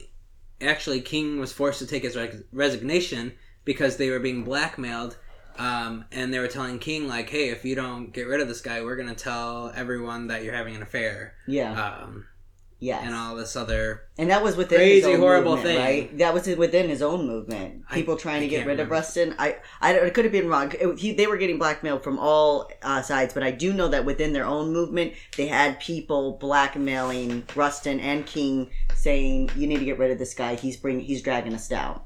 actually, 0.60 1.00
King 1.00 1.38
was 1.38 1.52
forced 1.52 1.78
to 1.80 1.86
take 1.86 2.04
his 2.04 2.16
reg- 2.16 2.44
resignation 2.52 3.34
because 3.64 3.98
they 3.98 4.08
were 4.08 4.18
being 4.18 4.44
blackmailed. 4.44 5.18
Um, 5.58 6.04
and 6.12 6.32
they 6.32 6.38
were 6.38 6.48
telling 6.48 6.78
King 6.78 7.08
like, 7.08 7.28
"Hey, 7.30 7.48
if 7.50 7.64
you 7.64 7.74
don't 7.74 8.12
get 8.12 8.26
rid 8.28 8.40
of 8.40 8.48
this 8.48 8.60
guy, 8.60 8.82
we're 8.82 8.96
gonna 8.96 9.14
tell 9.14 9.72
everyone 9.74 10.28
that 10.28 10.44
you're 10.44 10.54
having 10.54 10.76
an 10.76 10.82
affair." 10.82 11.34
Yeah. 11.46 11.72
Um, 11.72 12.26
yes. 12.80 13.02
and 13.04 13.12
all 13.12 13.34
this 13.34 13.56
other 13.56 14.02
And 14.18 14.30
that 14.30 14.40
was 14.44 14.54
within 14.56 14.78
Crazy, 14.78 14.96
his 15.00 15.06
own 15.06 15.18
horrible 15.20 15.56
movement, 15.56 15.76
thing. 15.78 15.84
right? 15.84 16.18
That 16.18 16.32
was 16.32 16.46
within 16.46 16.88
his 16.88 17.02
own 17.02 17.26
movement. 17.26 17.82
I- 17.90 17.94
People 17.94 18.16
trying 18.16 18.36
I 18.36 18.40
to 18.40 18.48
get 18.48 18.56
can't 18.58 18.68
rid 18.68 18.78
of. 18.80 18.88
Rustin. 18.90 19.34
I, 19.38 19.56
I 19.80 19.94
it 19.94 20.14
could 20.14 20.24
have 20.24 20.32
been 20.32 20.48
wrong. 20.48 20.72
It- 20.80 20.98
he, 21.00 21.12
they 21.12 21.26
were 21.26 21.36
getting 21.38 21.58
blackmailed 21.58 22.04
from 22.04 22.18
all 22.20 22.70
uh, 22.82 23.02
sides, 23.02 23.34
but 23.34 23.42
I 23.42 23.50
do 23.50 23.72
know 23.72 23.88
that 23.88 24.04
within 24.04 24.32
their 24.32 24.44
own 24.46 24.72
movement, 24.72 25.14
they 25.36 25.48
had 25.48 25.80
people 25.80 26.38
blackmailing 26.40 27.42
Rustin 27.56 27.98
and 27.98 28.24
King, 28.26 28.70
saying, 28.94 29.50
"You 29.56 29.66
need 29.66 29.78
to 29.78 29.84
get 29.84 29.98
rid 29.98 30.12
of 30.12 30.18
this 30.20 30.34
guy. 30.34 30.54
He's 30.54 30.76
bring, 30.76 31.00
he's 31.00 31.20
dragging 31.22 31.54
us 31.54 31.66
down." 31.68 32.00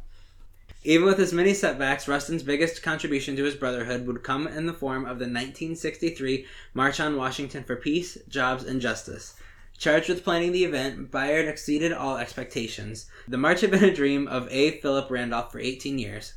Even 0.85 1.07
with 1.07 1.19
his 1.19 1.33
many 1.33 1.55
setbacks, 1.55 2.09
Rustin's 2.09 2.43
biggest 2.43 2.83
contribution 2.83 3.37
to 3.37 3.45
his 3.45 3.55
brotherhood 3.55 4.07
would 4.07 4.25
come 4.25 4.49
in 4.49 4.67
the 4.67 4.73
form 4.73 5.03
of 5.03 5.19
the 5.19 5.27
1963 5.27 6.45
March 6.75 6.99
on 6.99 7.17
Washington 7.17 7.63
for 7.63 7.77
Peace, 7.77 8.19
Jobs, 8.29 8.65
and 8.65 8.81
Justice. 8.81 9.35
Charged 9.79 10.09
with 10.09 10.25
planning 10.25 10.53
the 10.53 10.65
event, 10.65 11.11
Bayard 11.11 11.47
exceeded 11.47 11.93
all 11.93 12.17
expectations. 12.17 13.07
The 13.29 13.39
march 13.39 13.61
had 13.61 13.71
been 13.71 13.85
a 13.85 13.95
dream 13.95 14.27
of 14.27 14.49
A. 14.51 14.81
Philip 14.81 15.11
Randolph 15.11 15.53
for 15.53 15.61
18 15.61 15.99
years. 15.99 16.35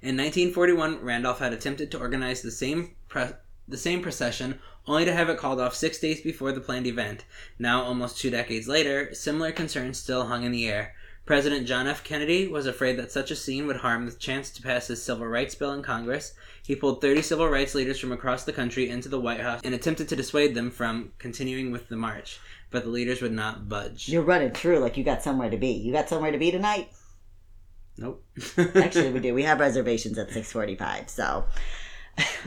In 0.00 0.16
1941, 0.16 1.04
Randolph 1.04 1.38
had 1.38 1.52
attempted 1.52 1.90
to 1.90 2.00
organize 2.00 2.42
the 2.42 2.50
same 2.50 2.96
pre- 3.08 3.30
the 3.68 3.76
same 3.76 4.02
procession, 4.02 4.58
only 4.86 5.04
to 5.04 5.14
have 5.14 5.28
it 5.28 5.38
called 5.38 5.60
off 5.60 5.74
six 5.74 5.98
days 5.98 6.20
before 6.20 6.50
the 6.50 6.60
planned 6.60 6.86
event. 6.86 7.24
Now, 7.58 7.82
almost 7.82 8.18
two 8.18 8.30
decades 8.30 8.66
later, 8.66 9.14
similar 9.14 9.52
concerns 9.52 9.98
still 9.98 10.26
hung 10.26 10.42
in 10.42 10.50
the 10.50 10.68
air. 10.68 10.94
President 11.24 11.68
John 11.68 11.86
F. 11.86 12.02
Kennedy 12.02 12.48
was 12.48 12.66
afraid 12.66 12.98
that 12.98 13.12
such 13.12 13.30
a 13.30 13.36
scene 13.36 13.66
would 13.66 13.76
harm 13.76 14.06
the 14.06 14.12
chance 14.12 14.50
to 14.50 14.62
pass 14.62 14.88
his 14.88 15.02
civil 15.02 15.26
rights 15.26 15.54
bill 15.54 15.72
in 15.72 15.82
Congress. 15.82 16.34
He 16.64 16.74
pulled 16.74 17.00
30 17.00 17.22
civil 17.22 17.48
rights 17.48 17.74
leaders 17.74 18.00
from 18.00 18.10
across 18.12 18.44
the 18.44 18.52
country 18.52 18.88
into 18.88 19.08
the 19.08 19.20
White 19.20 19.40
House 19.40 19.60
and 19.62 19.74
attempted 19.74 20.08
to 20.08 20.16
dissuade 20.16 20.54
them 20.54 20.70
from 20.70 21.12
continuing 21.18 21.70
with 21.70 21.88
the 21.88 21.96
march, 21.96 22.40
but 22.70 22.82
the 22.82 22.90
leaders 22.90 23.22
would 23.22 23.32
not 23.32 23.68
budge. 23.68 24.08
You're 24.08 24.22
running 24.22 24.50
through 24.50 24.80
like 24.80 24.96
you 24.96 25.04
got 25.04 25.22
somewhere 25.22 25.50
to 25.50 25.56
be. 25.56 25.70
You 25.72 25.92
got 25.92 26.08
somewhere 26.08 26.32
to 26.32 26.38
be 26.38 26.50
tonight. 26.50 26.90
Nope. 27.98 28.24
Actually, 28.74 29.12
we 29.12 29.20
do. 29.20 29.34
We 29.34 29.44
have 29.44 29.60
reservations 29.60 30.18
at 30.18 30.30
six 30.30 30.50
forty-five. 30.50 31.08
So, 31.10 31.44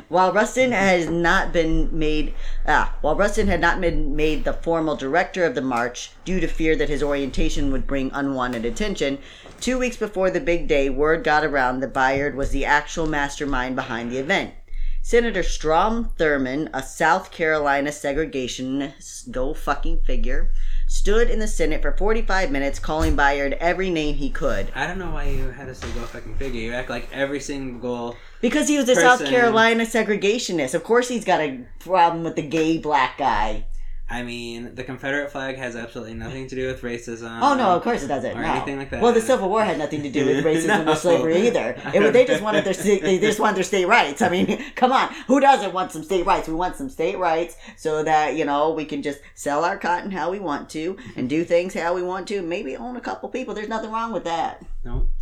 while 0.10 0.32
Rustin 0.32 0.72
has 0.72 1.10
not 1.10 1.52
been 1.52 1.90
made, 1.98 2.34
ah, 2.68 2.96
while 3.02 3.16
Rustin 3.16 3.48
had 3.48 3.62
not 3.62 3.82
been 3.82 4.16
made 4.16 4.44
the 4.44 4.54
formal 4.54 4.96
director 4.96 5.44
of 5.44 5.56
the 5.56 5.62
march 5.62 6.12
due 6.24 6.40
to 6.40 6.48
fear 6.48 6.76
that 6.76 6.90
his 6.90 7.02
orientation 7.02 7.72
would 7.72 7.88
bring 7.88 8.12
unwanted 8.14 8.66
attention, 8.66 9.18
two 9.60 9.80
weeks 9.80 9.98
before 9.98 10.30
the 10.30 10.40
big 10.40 10.68
day, 10.68 10.90
word 10.90 11.24
got 11.24 11.44
around 11.44 11.80
that 11.80 11.94
Bayard 11.94 12.36
was 12.36 12.52
the 12.52 12.66
actual 12.66 13.08
mastermind 13.08 13.76
behind 13.76 14.12
the 14.12 14.18
event. 14.18 14.54
Senator 15.02 15.44
Strom 15.44 16.10
Thurmond, 16.18 16.68
a 16.74 16.82
South 16.82 17.30
Carolina 17.30 17.92
segregationist, 17.92 19.30
go 19.30 19.54
fucking 19.54 20.00
figure, 20.00 20.50
stood 20.88 21.30
in 21.30 21.38
the 21.38 21.48
Senate 21.48 21.84
for 21.84 21.96
45 21.96 22.50
minutes 22.50 22.80
calling 22.80 23.16
Bayard 23.16 23.54
every 23.60 23.92
name 23.92 24.16
he 24.16 24.32
could. 24.32 24.72
I 24.74 24.88
don't 24.88 24.98
know 24.98 25.12
why 25.12 25.26
you 25.26 25.50
had 25.50 25.68
to 25.68 25.76
say 25.76 25.92
go 25.92 26.02
fucking 26.02 26.38
figure. 26.38 26.60
You 26.60 26.74
act 26.74 26.90
like 26.90 27.08
every 27.14 27.40
single. 27.40 28.18
Because 28.42 28.68
he 28.68 28.78
was 28.78 28.88
a 28.90 28.96
South 28.96 29.26
Carolina 29.26 29.84
segregationist. 29.84 30.74
Of 30.74 30.84
course 30.84 31.08
he's 31.08 31.26
got 31.26 31.40
a 31.42 31.66
problem 31.80 32.24
with 32.24 32.36
the 32.36 32.42
gay 32.42 32.78
black 32.78 33.18
guy. 33.18 33.66
I 34.08 34.22
mean, 34.22 34.76
the 34.76 34.84
Confederate 34.84 35.32
flag 35.32 35.58
has 35.58 35.76
absolutely 35.76 36.14
nothing 36.14 36.48
to 36.50 36.56
do 36.56 36.68
with 36.68 36.84
racism. 36.84 37.40
Oh 37.42 37.56
no, 37.56 37.72
of 37.72 37.82
course 37.82 38.04
it 38.04 38.08
doesn't. 38.08 38.38
or 38.38 38.42
no. 38.42 38.52
anything 38.54 38.78
like 38.78 38.92
that. 38.92 39.02
Well, 39.02 39.14
the 39.14 39.22
Civil 39.22 39.50
War 39.50 39.64
had 39.64 39.80
nothing 39.80 40.04
to 40.04 40.12
do 40.12 40.28
with 40.28 40.46
racism 40.46 40.86
No. 40.86 40.92
or 40.92 40.96
slavery 40.96 41.48
either. 41.48 41.76
It 41.94 42.14
they 42.14 42.24
just 42.26 42.44
wanted 42.44 42.66
their 42.66 42.74
they 42.74 43.18
just 43.18 43.40
wanted 43.40 43.56
their 43.58 43.64
state 43.64 43.88
rights. 43.88 44.22
I 44.22 44.30
mean, 44.30 44.64
come 44.76 44.92
on, 44.92 45.12
who 45.26 45.40
doesn't 45.40 45.74
want 45.74 45.92
some 45.92 46.04
state 46.04 46.24
rights? 46.26 46.48
We 46.48 46.54
want 46.54 46.76
some 46.76 46.90
state 46.90 47.18
rights 47.18 47.58
so 47.78 48.04
that 48.04 48.36
you 48.36 48.46
know 48.46 48.72
we 48.74 48.86
can 48.86 49.02
just 49.02 49.22
sell 49.34 49.66
our 49.66 49.78
cotton 49.78 50.12
how 50.12 50.30
we 50.30 50.38
want 50.38 50.70
to 50.72 50.98
and 51.16 51.28
do 51.28 51.44
things 51.44 51.74
how 51.74 51.96
we 51.96 52.04
want 52.04 52.28
to. 52.28 52.44
Maybe 52.44 52.78
own 52.78 52.98
a 52.98 53.02
couple 53.02 53.28
people. 53.30 53.56
There's 53.56 53.70
nothing 53.70 53.92
wrong 53.92 54.14
with 54.14 54.26
that. 54.26 54.64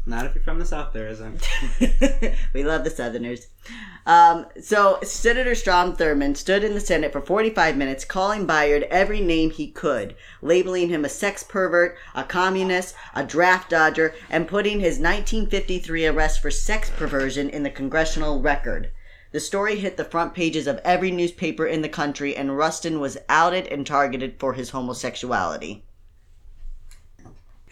No, 0.06 0.18
not 0.18 0.26
if 0.26 0.36
you're 0.36 0.44
from 0.44 0.60
the 0.60 0.66
South. 0.66 0.92
There 0.92 1.08
isn't. 1.08 1.48
we 2.54 2.64
love 2.64 2.84
the 2.84 2.90
Southerners. 2.90 3.48
Um, 4.06 4.48
so 4.62 5.00
Senator 5.02 5.56
Strom 5.56 5.96
Thurmond 5.96 6.36
stood 6.36 6.62
in 6.64 6.74
the 6.74 6.82
Senate 6.82 7.14
for 7.14 7.22
45 7.22 7.78
minutes, 7.78 8.04
calling 8.04 8.46
Bayard 8.46 8.84
every 8.90 9.22
name 9.22 9.52
he 9.52 9.72
could, 9.72 10.16
labeling 10.42 10.90
him 10.90 11.06
a 11.06 11.10
sex 11.10 11.42
pervert, 11.42 11.96
a 12.14 12.26
communist, 12.26 12.96
a 13.16 13.24
draft 13.24 13.70
dodger, 13.70 14.14
and 14.30 14.46
putting 14.46 14.82
his 14.82 15.00
1953 15.00 16.08
arrest 16.08 16.42
for 16.42 16.52
sex 16.52 16.90
perversion 16.90 17.50
in 17.50 17.64
the 17.64 17.70
congressional 17.70 18.42
record. 18.42 18.92
The 19.32 19.40
story 19.40 19.78
hit 19.78 19.96
the 19.96 20.04
front 20.04 20.34
pages 20.34 20.68
of 20.68 20.82
every 20.84 21.12
newspaper 21.12 21.66
in 21.66 21.82
the 21.82 21.88
country, 21.88 22.36
and 22.36 22.58
Rustin 22.58 23.00
was 23.00 23.18
outed 23.30 23.68
and 23.68 23.88
targeted 23.88 24.36
for 24.38 24.54
his 24.54 24.72
homosexuality. 24.72 25.86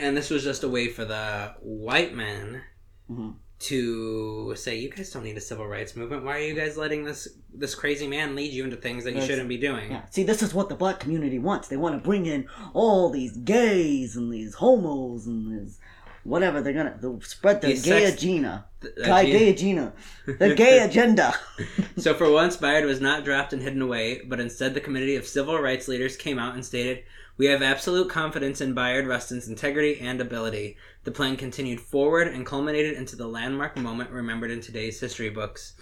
And 0.02 0.18
this 0.18 0.30
was 0.30 0.44
just 0.44 0.64
a 0.64 0.68
way 0.70 0.88
for 0.90 1.06
the 1.06 1.54
white 1.62 2.14
men 2.16 2.62
Mhm. 3.10 3.36
to 3.60 4.56
say, 4.56 4.78
"You 4.80 4.90
guys 4.90 5.12
don't 5.12 5.24
need 5.24 5.38
a 5.38 5.42
civil 5.42 5.68
rights 5.68 5.96
movement. 5.96 6.24
Why 6.26 6.38
are 6.38 6.42
you 6.44 6.56
guys 6.56 6.76
letting 6.78 7.04
this 7.06 7.28
this 7.54 7.76
crazy 7.76 8.08
man 8.08 8.36
lead 8.36 8.52
you 8.54 8.64
into 8.64 8.78
things 8.78 9.04
that 9.04 9.14
you 9.16 9.22
shouldn't 9.22 9.48
be 9.50 9.58
doing?" 9.58 9.92
Yeah. 9.92 10.02
See, 10.10 10.24
this 10.24 10.42
is 10.42 10.54
what 10.54 10.70
the 10.70 10.76
black 10.76 11.00
community 11.00 11.38
wants. 11.40 11.68
They 11.68 11.78
want 11.78 11.96
to 12.02 12.08
bring 12.08 12.26
in 12.26 12.48
all 12.74 13.10
these 13.10 13.38
gays 13.38 14.16
and 14.16 14.34
these 14.34 14.56
homos 14.56 15.28
and 15.28 15.52
these 15.62 15.78
whatever. 16.24 16.62
They're 16.62 16.74
gonna 16.74 16.98
they'll 17.00 17.22
spread 17.22 17.62
the 17.62 17.68
These 17.68 17.84
gay 17.84 18.06
sex- 18.06 18.18
agenda. 18.24 18.66
Th- 18.82 18.96
Guy 19.06 19.26
gay 19.26 19.50
agenda. 19.50 19.94
The 20.26 20.56
gay 20.56 20.80
agenda. 20.88 21.36
So 21.98 22.16
for 22.16 22.32
once, 22.32 22.58
Bayard 22.58 22.86
was 22.86 23.00
not 23.00 23.24
dropped 23.24 23.54
and 23.54 23.62
hidden 23.62 23.82
away, 23.84 24.22
but 24.28 24.40
instead 24.40 24.74
the 24.74 24.82
Committee 24.82 25.16
of 25.16 25.28
Civil 25.28 25.60
Rights 25.62 25.88
Leaders 25.88 26.18
came 26.18 26.40
out 26.40 26.56
and 26.56 26.66
stated, 26.66 27.04
"We 27.42 27.48
have 27.48 27.64
absolute 27.64 28.08
confidence 28.08 28.62
in 28.62 28.76
Bayard 28.76 29.08
Rustin's 29.08 29.48
integrity 29.48 30.00
and 30.00 30.22
ability." 30.22 30.78
The 31.06 31.12
plan 31.12 31.38
continued 31.38 31.80
forward 31.80 32.28
and 32.28 32.46
culminated 32.46 32.94
into 32.94 33.16
the 33.16 33.26
landmark 33.26 33.76
moment 33.76 34.12
remembered 34.12 34.52
in 34.52 34.62
today's 34.62 35.00
history 35.00 35.32
books. 35.32 35.74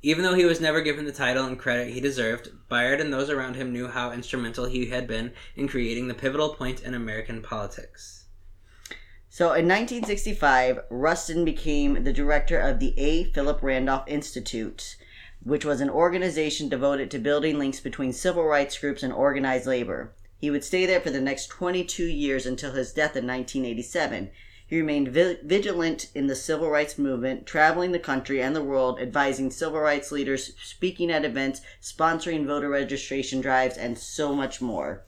Even 0.00 0.22
though 0.22 0.36
he 0.36 0.44
was 0.44 0.60
never 0.60 0.80
given 0.80 1.06
the 1.06 1.10
title 1.10 1.44
and 1.44 1.58
credit 1.58 1.92
he 1.92 2.00
deserved, 2.00 2.50
Bayard 2.68 3.00
and 3.00 3.12
those 3.12 3.30
around 3.30 3.56
him 3.56 3.72
knew 3.72 3.88
how 3.88 4.12
instrumental 4.12 4.66
he 4.66 4.86
had 4.86 5.08
been 5.08 5.32
in 5.56 5.66
creating 5.66 6.06
the 6.06 6.14
pivotal 6.14 6.54
point 6.54 6.84
in 6.84 6.94
American 6.94 7.42
politics. 7.42 8.26
So 9.28 9.46
in 9.46 9.66
1965, 9.66 10.84
Rustin 10.88 11.44
became 11.44 12.04
the 12.04 12.12
director 12.12 12.60
of 12.60 12.78
the 12.78 12.96
A. 12.96 13.24
Philip 13.24 13.60
Randolph 13.60 14.04
Institute, 14.06 14.98
which 15.42 15.64
was 15.64 15.80
an 15.80 15.90
organization 15.90 16.68
devoted 16.68 17.10
to 17.10 17.18
building 17.18 17.58
links 17.58 17.80
between 17.80 18.12
civil 18.12 18.44
rights 18.44 18.78
groups 18.78 19.02
and 19.02 19.12
organized 19.12 19.66
labor. 19.66 20.14
He 20.44 20.50
would 20.50 20.62
stay 20.62 20.84
there 20.84 21.00
for 21.00 21.08
the 21.08 21.22
next 21.22 21.46
22 21.46 22.04
years 22.04 22.44
until 22.44 22.72
his 22.72 22.92
death 22.92 23.16
in 23.16 23.26
1987. 23.26 24.30
He 24.66 24.76
remained 24.76 25.08
vi- 25.08 25.38
vigilant 25.42 26.10
in 26.14 26.26
the 26.26 26.36
civil 26.36 26.68
rights 26.68 26.98
movement, 26.98 27.46
traveling 27.46 27.92
the 27.92 27.98
country 27.98 28.42
and 28.42 28.54
the 28.54 28.62
world, 28.62 29.00
advising 29.00 29.50
civil 29.50 29.80
rights 29.80 30.12
leaders, 30.12 30.52
speaking 30.62 31.10
at 31.10 31.24
events, 31.24 31.62
sponsoring 31.80 32.44
voter 32.44 32.68
registration 32.68 33.40
drives, 33.40 33.78
and 33.78 33.96
so 33.96 34.34
much 34.34 34.60
more. 34.60 35.06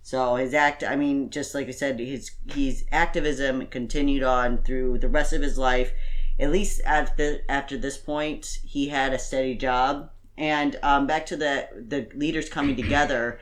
So 0.00 0.36
his 0.36 0.54
act, 0.54 0.82
I 0.82 0.96
mean, 0.96 1.28
just 1.28 1.54
like 1.54 1.68
I 1.68 1.72
said, 1.72 2.00
his 2.00 2.30
his 2.54 2.86
activism 2.90 3.66
continued 3.66 4.22
on 4.22 4.62
through 4.62 5.00
the 5.00 5.10
rest 5.10 5.34
of 5.34 5.42
his 5.42 5.58
life. 5.58 5.92
At 6.40 6.50
least 6.50 6.80
the, 6.82 7.42
after 7.46 7.76
this 7.76 7.98
point, 7.98 8.60
he 8.64 8.88
had 8.88 9.12
a 9.12 9.18
steady 9.18 9.54
job. 9.54 10.12
And 10.38 10.78
um, 10.82 11.06
back 11.06 11.26
to 11.26 11.36
the 11.36 11.68
the 11.74 12.08
leaders 12.14 12.48
coming 12.48 12.74
together 12.74 13.38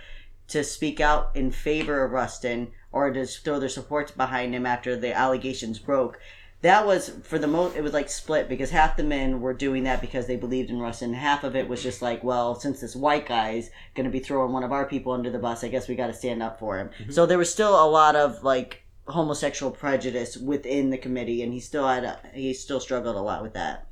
to 0.49 0.63
speak 0.63 1.01
out 1.01 1.31
in 1.35 1.51
favor 1.51 2.05
of 2.05 2.13
Rustin 2.13 2.69
or 2.93 3.11
to 3.11 3.27
throw 3.27 3.59
their 3.59 3.69
support 3.69 4.17
behind 4.17 4.55
him 4.55 4.67
after 4.67 4.97
the 4.97 5.15
allegations 5.15 5.79
broke. 5.79 6.19
That 6.63 6.87
was 6.87 7.11
for 7.23 7.39
the 7.39 7.47
most. 7.47 7.77
It 7.77 7.83
was 7.83 7.93
like 7.93 8.09
split 8.09 8.49
because 8.49 8.71
half 8.71 8.97
the 8.97 9.05
men 9.05 9.41
were 9.41 9.53
doing 9.53 9.85
that 9.85 10.01
because 10.01 10.27
they 10.27 10.37
believed 10.37 10.71
in 10.71 10.81
Rustin. 10.81 11.13
Half 11.13 11.45
of 11.45 11.55
it 11.55 11.69
was 11.69 11.83
just 11.83 12.01
like, 12.01 12.25
well, 12.25 12.55
since 12.55 12.81
this 12.81 12.97
white 12.97 13.27
guy's 13.27 13.71
going 13.95 14.07
to 14.07 14.11
be 14.11 14.21
throwing 14.21 14.53
one 14.53 14.65
of 14.65 14.73
our 14.73 14.87
people 14.87 15.13
under 15.13 15.31
the 15.31 15.39
bus, 15.39 15.63
I 15.63 15.69
guess 15.69 15.87
we 15.87 15.95
got 15.95 16.07
to 16.07 16.15
stand 16.15 16.43
up 16.43 16.59
for 16.59 16.79
him. 16.79 16.91
So 17.11 17.27
there 17.27 17.39
was 17.39 17.53
still 17.53 17.75
a 17.75 17.89
lot 17.89 18.17
of 18.17 18.43
like 18.43 18.83
homosexual 19.07 19.71
prejudice 19.71 20.37
within 20.37 20.91
the 20.91 20.99
committee, 20.99 21.43
and 21.43 21.53
he 21.53 21.61
still 21.61 21.87
had 21.87 22.05
a, 22.05 22.21
he 22.35 22.53
still 22.55 22.81
struggled 22.81 23.17
a 23.17 23.21
lot 23.21 23.43
with 23.43 23.55
that. 23.55 23.87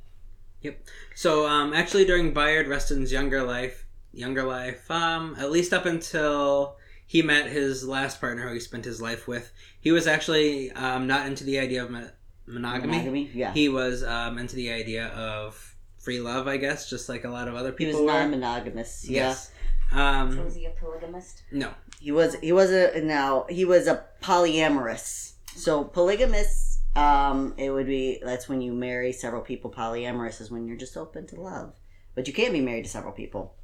Yep. 0.61 0.83
So, 1.13 1.47
um, 1.47 1.73
actually, 1.73 2.05
during 2.05 2.33
Bayard 2.33 2.67
Rustin's 2.67 3.11
younger 3.11 3.43
life, 3.43 3.84
younger 4.15 4.43
life. 4.43 4.89
Um, 4.89 5.35
at 5.39 5.51
least 5.51 5.73
up 5.73 5.85
until 5.85 6.77
he 7.05 7.21
met 7.21 7.47
his 7.47 7.87
last 7.87 8.19
partner, 8.19 8.47
who 8.47 8.53
he 8.53 8.59
spent 8.59 8.85
his 8.85 9.01
life 9.01 9.27
with. 9.27 9.51
He 9.79 9.91
was 9.91 10.07
actually 10.07 10.71
um, 10.71 11.05
not 11.07 11.27
into 11.27 11.43
the 11.43 11.59
idea 11.59 11.83
of 11.83 11.91
mon- 11.91 12.11
monogamy. 12.47 12.93
Monogamy, 12.93 13.31
yeah. 13.33 13.53
He 13.53 13.69
was 13.69 14.03
um, 14.03 14.37
into 14.37 14.55
the 14.55 14.71
idea 14.71 15.07
of 15.07 15.75
free 15.99 16.19
love, 16.19 16.47
I 16.47 16.57
guess, 16.57 16.89
just 16.89 17.09
like 17.09 17.23
a 17.23 17.29
lot 17.29 17.47
of 17.47 17.55
other 17.55 17.71
people. 17.71 17.99
He 17.99 18.05
was 18.05 18.13
were. 18.13 18.19
non-monogamous. 18.19 19.07
Yeah. 19.07 19.29
Yes. 19.29 19.51
Um, 19.91 20.35
So 20.35 20.43
was 20.43 20.55
he 20.55 20.65
a 20.65 20.71
polygamist? 20.71 21.43
no. 21.51 21.71
He 21.99 22.11
was 22.11 22.35
he 22.35 22.51
was 22.51 22.71
a 22.71 23.01
now 23.01 23.45
he 23.49 23.65
was 23.65 23.87
a 23.87 24.03
polyamorous. 24.21 25.33
So 25.55 25.83
polygamous, 25.83 26.79
um, 26.95 27.53
it 27.57 27.69
would 27.71 27.87
be 27.87 28.19
that's 28.23 28.47
when 28.49 28.61
you 28.61 28.73
marry 28.73 29.11
several 29.11 29.41
people. 29.41 29.71
Polyamorous 29.71 30.41
is 30.41 30.51
when 30.51 30.67
you're 30.67 30.77
just 30.77 30.97
open 30.97 31.25
to 31.27 31.39
love, 31.41 31.73
but 32.13 32.27
you 32.27 32.33
can't 32.33 32.53
be 32.53 32.61
married 32.61 32.83
to 32.83 32.89
several 32.89 33.13
people. 33.13 33.55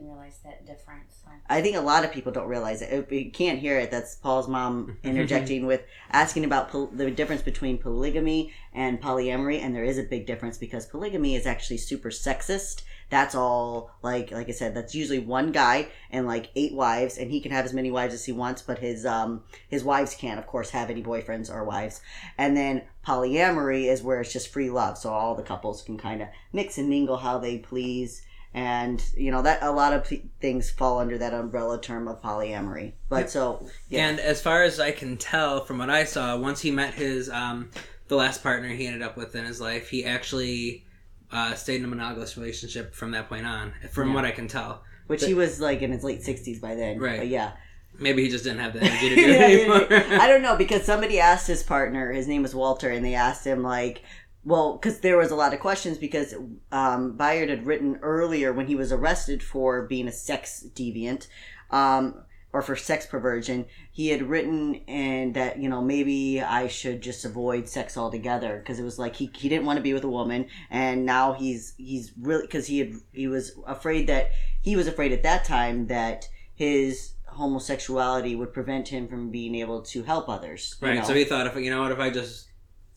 Okay, 0.00 0.08
see, 0.08 0.08
I 0.08 0.08
didn't 0.08 0.08
realize 0.08 0.38
that 0.44 0.66
difference. 0.66 1.20
So. 1.24 1.30
I 1.48 1.62
think 1.62 1.76
a 1.76 1.80
lot 1.80 2.04
of 2.04 2.12
people 2.12 2.32
don't 2.32 2.48
realize 2.48 2.82
it. 2.82 2.92
If 2.92 3.12
you 3.12 3.30
can't 3.30 3.58
hear 3.58 3.78
it, 3.78 3.90
that's 3.90 4.14
Paul's 4.16 4.48
mom 4.48 4.98
interjecting 5.02 5.66
with 5.66 5.82
asking 6.10 6.44
about 6.44 6.70
pol- 6.70 6.90
the 6.92 7.10
difference 7.10 7.42
between 7.42 7.78
polygamy 7.78 8.52
and 8.72 9.00
polyamory, 9.00 9.60
and 9.60 9.74
there 9.74 9.84
is 9.84 9.98
a 9.98 10.02
big 10.02 10.26
difference 10.26 10.58
because 10.58 10.86
polygamy 10.86 11.34
is 11.34 11.46
actually 11.46 11.78
super 11.78 12.10
sexist. 12.10 12.82
That's 13.10 13.34
all 13.34 13.90
like 14.02 14.30
like 14.30 14.48
I 14.48 14.52
said, 14.52 14.74
that's 14.74 14.94
usually 14.94 15.18
one 15.18 15.50
guy 15.50 15.88
and 16.10 16.26
like 16.26 16.50
eight 16.54 16.74
wives, 16.74 17.18
and 17.18 17.30
he 17.30 17.40
can 17.40 17.50
have 17.50 17.64
as 17.64 17.74
many 17.74 17.90
wives 17.90 18.14
as 18.14 18.24
he 18.24 18.32
wants, 18.32 18.62
but 18.62 18.78
his 18.78 19.04
um 19.04 19.42
his 19.68 19.82
wives 19.82 20.14
can't, 20.14 20.38
of 20.38 20.46
course, 20.46 20.70
have 20.70 20.90
any 20.90 21.02
boyfriends 21.02 21.52
or 21.52 21.64
wives. 21.64 22.00
And 22.38 22.56
then 22.56 22.82
polyamory 23.04 23.90
is 23.90 24.02
where 24.02 24.20
it's 24.20 24.32
just 24.32 24.48
free 24.48 24.70
love, 24.70 24.96
so 24.98 25.10
all 25.10 25.34
the 25.34 25.42
couples 25.42 25.82
can 25.82 25.98
kind 25.98 26.22
of 26.22 26.28
mix 26.52 26.78
and 26.78 26.88
mingle 26.88 27.16
how 27.16 27.38
they 27.38 27.58
please 27.58 28.22
and 28.52 29.04
you 29.16 29.30
know 29.30 29.42
that 29.42 29.62
a 29.62 29.70
lot 29.70 29.92
of 29.92 30.04
p- 30.04 30.22
things 30.40 30.70
fall 30.70 30.98
under 30.98 31.16
that 31.18 31.32
umbrella 31.32 31.80
term 31.80 32.08
of 32.08 32.20
polyamory 32.20 32.92
but 33.08 33.30
so 33.30 33.64
yeah 33.88 34.08
And 34.08 34.18
as 34.18 34.42
far 34.42 34.62
as 34.64 34.80
I 34.80 34.90
can 34.90 35.16
tell 35.16 35.64
from 35.64 35.78
what 35.78 35.90
I 35.90 36.04
saw, 36.04 36.36
once 36.36 36.60
he 36.60 36.70
met 36.70 36.94
his 36.94 37.28
um, 37.30 37.70
the 38.08 38.16
last 38.16 38.42
partner 38.42 38.68
he 38.68 38.86
ended 38.86 39.02
up 39.02 39.16
with 39.16 39.36
in 39.36 39.44
his 39.44 39.60
life, 39.60 39.88
he 39.90 40.04
actually 40.04 40.84
uh, 41.30 41.54
stayed 41.54 41.76
in 41.76 41.84
a 41.84 41.88
monogamous 41.88 42.36
relationship 42.36 42.92
from 42.92 43.12
that 43.12 43.28
point 43.28 43.46
on. 43.46 43.72
From 43.92 44.08
Yeah. 44.08 44.14
what 44.16 44.24
I 44.24 44.32
can 44.32 44.48
tell, 44.48 44.82
which 45.06 45.24
he 45.24 45.32
was 45.34 45.60
like 45.60 45.80
in 45.82 45.92
his 45.92 46.02
late 46.02 46.20
60s 46.22 46.60
by 46.60 46.74
then 46.74 46.98
Right. 46.98 47.18
but 47.20 47.28
yeah 47.28 47.52
maybe 47.98 48.22
he 48.24 48.28
just 48.30 48.44
didn't 48.44 48.60
have 48.60 48.72
the 48.72 48.80
energy 48.82 49.08
to 49.10 49.14
do 49.14 49.28
it 49.28 49.40
anymore. 49.40 50.20
i 50.22 50.26
don't 50.26 50.42
know 50.42 50.56
because 50.56 50.84
somebody 50.84 51.18
asked 51.20 51.46
his 51.46 51.62
partner 51.62 52.12
his 52.12 52.26
name 52.28 52.40
was 52.42 52.54
walter 52.54 52.88
and 52.88 53.04
they 53.04 53.14
asked 53.14 53.44
him 53.46 53.62
like 53.62 54.02
well 54.44 54.74
because 54.74 55.00
there 55.00 55.16
was 55.16 55.30
a 55.30 55.36
lot 55.36 55.52
of 55.52 55.60
questions 55.60 55.98
because 55.98 56.34
um, 56.72 57.16
bayard 57.16 57.48
had 57.48 57.66
written 57.66 57.98
earlier 58.02 58.52
when 58.52 58.66
he 58.66 58.74
was 58.74 58.92
arrested 58.92 59.42
for 59.42 59.86
being 59.86 60.08
a 60.08 60.12
sex 60.12 60.66
deviant 60.74 61.26
um, 61.70 62.22
or 62.52 62.62
for 62.62 62.74
sex 62.74 63.06
perversion 63.06 63.64
he 63.92 64.08
had 64.08 64.22
written 64.22 64.76
and 64.88 65.34
that 65.34 65.58
you 65.58 65.68
know 65.68 65.82
maybe 65.82 66.40
i 66.40 66.66
should 66.66 67.00
just 67.00 67.24
avoid 67.24 67.68
sex 67.68 67.96
altogether 67.96 68.58
because 68.58 68.78
it 68.78 68.84
was 68.84 68.98
like 68.98 69.16
he, 69.16 69.30
he 69.36 69.48
didn't 69.48 69.66
want 69.66 69.76
to 69.76 69.82
be 69.82 69.92
with 69.92 70.04
a 70.04 70.08
woman 70.08 70.46
and 70.70 71.04
now 71.04 71.32
he's 71.32 71.74
he's 71.76 72.12
really 72.20 72.42
because 72.42 72.66
he 72.66 72.78
had 72.78 72.92
he 73.12 73.28
was 73.28 73.52
afraid 73.66 74.06
that 74.06 74.30
he 74.62 74.76
was 74.76 74.86
afraid 74.86 75.12
at 75.12 75.22
that 75.22 75.44
time 75.44 75.86
that 75.86 76.28
his 76.54 77.14
homosexuality 77.32 78.36
would 78.36 78.52
prevent 78.52 78.88
him 78.88 79.08
from 79.08 79.30
being 79.30 79.54
able 79.54 79.80
to 79.80 80.02
help 80.02 80.28
others 80.28 80.76
right. 80.80 80.96
know? 80.96 81.04
So 81.04 81.14
he 81.14 81.24
thought, 81.24 81.46
if 81.46 81.56
you 81.56 81.70
know 81.70 81.82
what, 81.82 81.92
if 81.92 81.98
I 81.98 82.10
just 82.10 82.49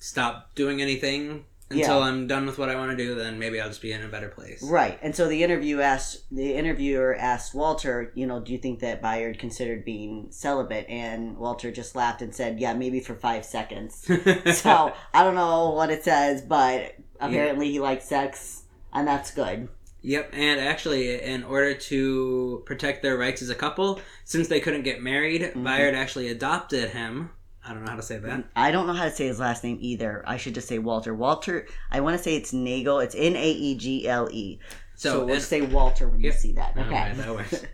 stop 0.03 0.53
doing 0.53 0.81
anything 0.81 1.45
until 1.69 1.99
Yeah. 1.99 2.05
I'm 2.05 2.27
done 2.27 2.45
with 2.45 2.57
what 2.59 2.69
I 2.69 2.75
want 2.75 2.91
to 2.91 2.97
do, 2.97 3.15
then 3.15 3.39
maybe 3.39 3.59
I'll 3.59 3.69
just 3.69 3.81
be 3.81 3.93
in 3.93 4.03
a 4.03 4.07
better 4.07 4.27
place. 4.27 4.61
Right, 4.61 4.99
and 5.01 5.15
so 5.15 5.27
the 5.27 5.41
interview 5.43 5.79
asked 5.79 6.25
the 6.29 6.53
interviewer 6.53 7.15
asked 7.15 7.55
Walter, 7.55 8.11
you 8.13 8.27
know, 8.27 8.41
do 8.41 8.51
you 8.51 8.57
think 8.57 8.81
that 8.81 9.01
Bayard 9.01 9.39
considered 9.39 9.85
being 9.85 10.27
celibate? 10.29 10.85
And 10.89 11.37
Walter 11.37 11.71
just 11.71 11.95
laughed 11.95 12.21
and 12.21 12.35
said, 12.35 12.59
"Yeah, 12.59 12.73
maybe 12.73 12.99
for 12.99 13.15
five 13.15 13.45
seconds." 13.45 13.95
so 14.53 14.93
I 15.13 15.23
don't 15.23 15.35
know 15.35 15.69
what 15.69 15.89
it 15.89 16.03
says, 16.03 16.41
but 16.41 16.95
apparently 17.19 17.71
he 17.71 17.79
likes 17.79 18.05
sex, 18.05 18.63
and 18.91 19.07
that's 19.07 19.31
good. 19.31 19.69
Yep, 20.05 20.31
and 20.33 20.59
actually, 20.59 21.21
in 21.21 21.45
order 21.45 21.73
to 21.73 22.61
protect 22.65 23.01
their 23.03 23.17
rights 23.17 23.41
as 23.41 23.49
a 23.49 23.55
couple, 23.55 24.01
since 24.25 24.49
they 24.49 24.59
couldn't 24.59 24.83
get 24.83 25.01
married, 25.01 25.41
Mhm. 25.41 25.63
Bayard 25.63 25.95
actually 25.95 26.27
adopted 26.27 26.89
him. 26.89 27.29
I 27.65 27.73
don't 27.73 27.83
know 27.85 27.91
how 27.91 27.95
to 27.97 28.03
say 28.03 28.17
that. 28.19 28.43
I 28.55 28.71
don't 28.71 28.87
know 28.87 28.93
how 28.93 29.05
to 29.05 29.11
say 29.11 29.27
his 29.27 29.39
last 29.39 29.63
name 29.63 29.77
either. 29.79 30.23
I 30.27 30.37
should 30.37 30.53
just 30.53 30.67
say 30.67 30.79
Walter. 30.79 31.13
Walter. 31.13 31.67
I 31.91 32.01
want 32.01 32.17
to 32.17 32.21
say 32.23 32.35
it's 32.35 32.51
Nagel. 32.51 32.99
It's 32.99 33.15
N 33.15 33.35
A 33.35 33.51
E 33.51 33.75
G 33.75 34.07
L 34.07 34.27
E. 34.31 34.59
So, 34.95 35.09
So, 35.21 35.25
we'll 35.25 35.39
say 35.39 35.61
Walter 35.61 36.07
when 36.09 36.19
Yep. 36.21 36.33
you 36.33 36.39
see 36.39 36.51
that. 36.53 36.73
Oh, 36.77 36.81
okay. 36.81 36.91
right, 36.93 37.17
that 37.17 37.33
works. 37.33 37.65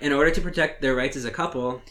in 0.00 0.12
order 0.12 0.30
to 0.30 0.40
protect 0.40 0.80
their 0.82 0.94
rights 0.94 1.16
as 1.16 1.24
a 1.24 1.30
couple, 1.30 1.82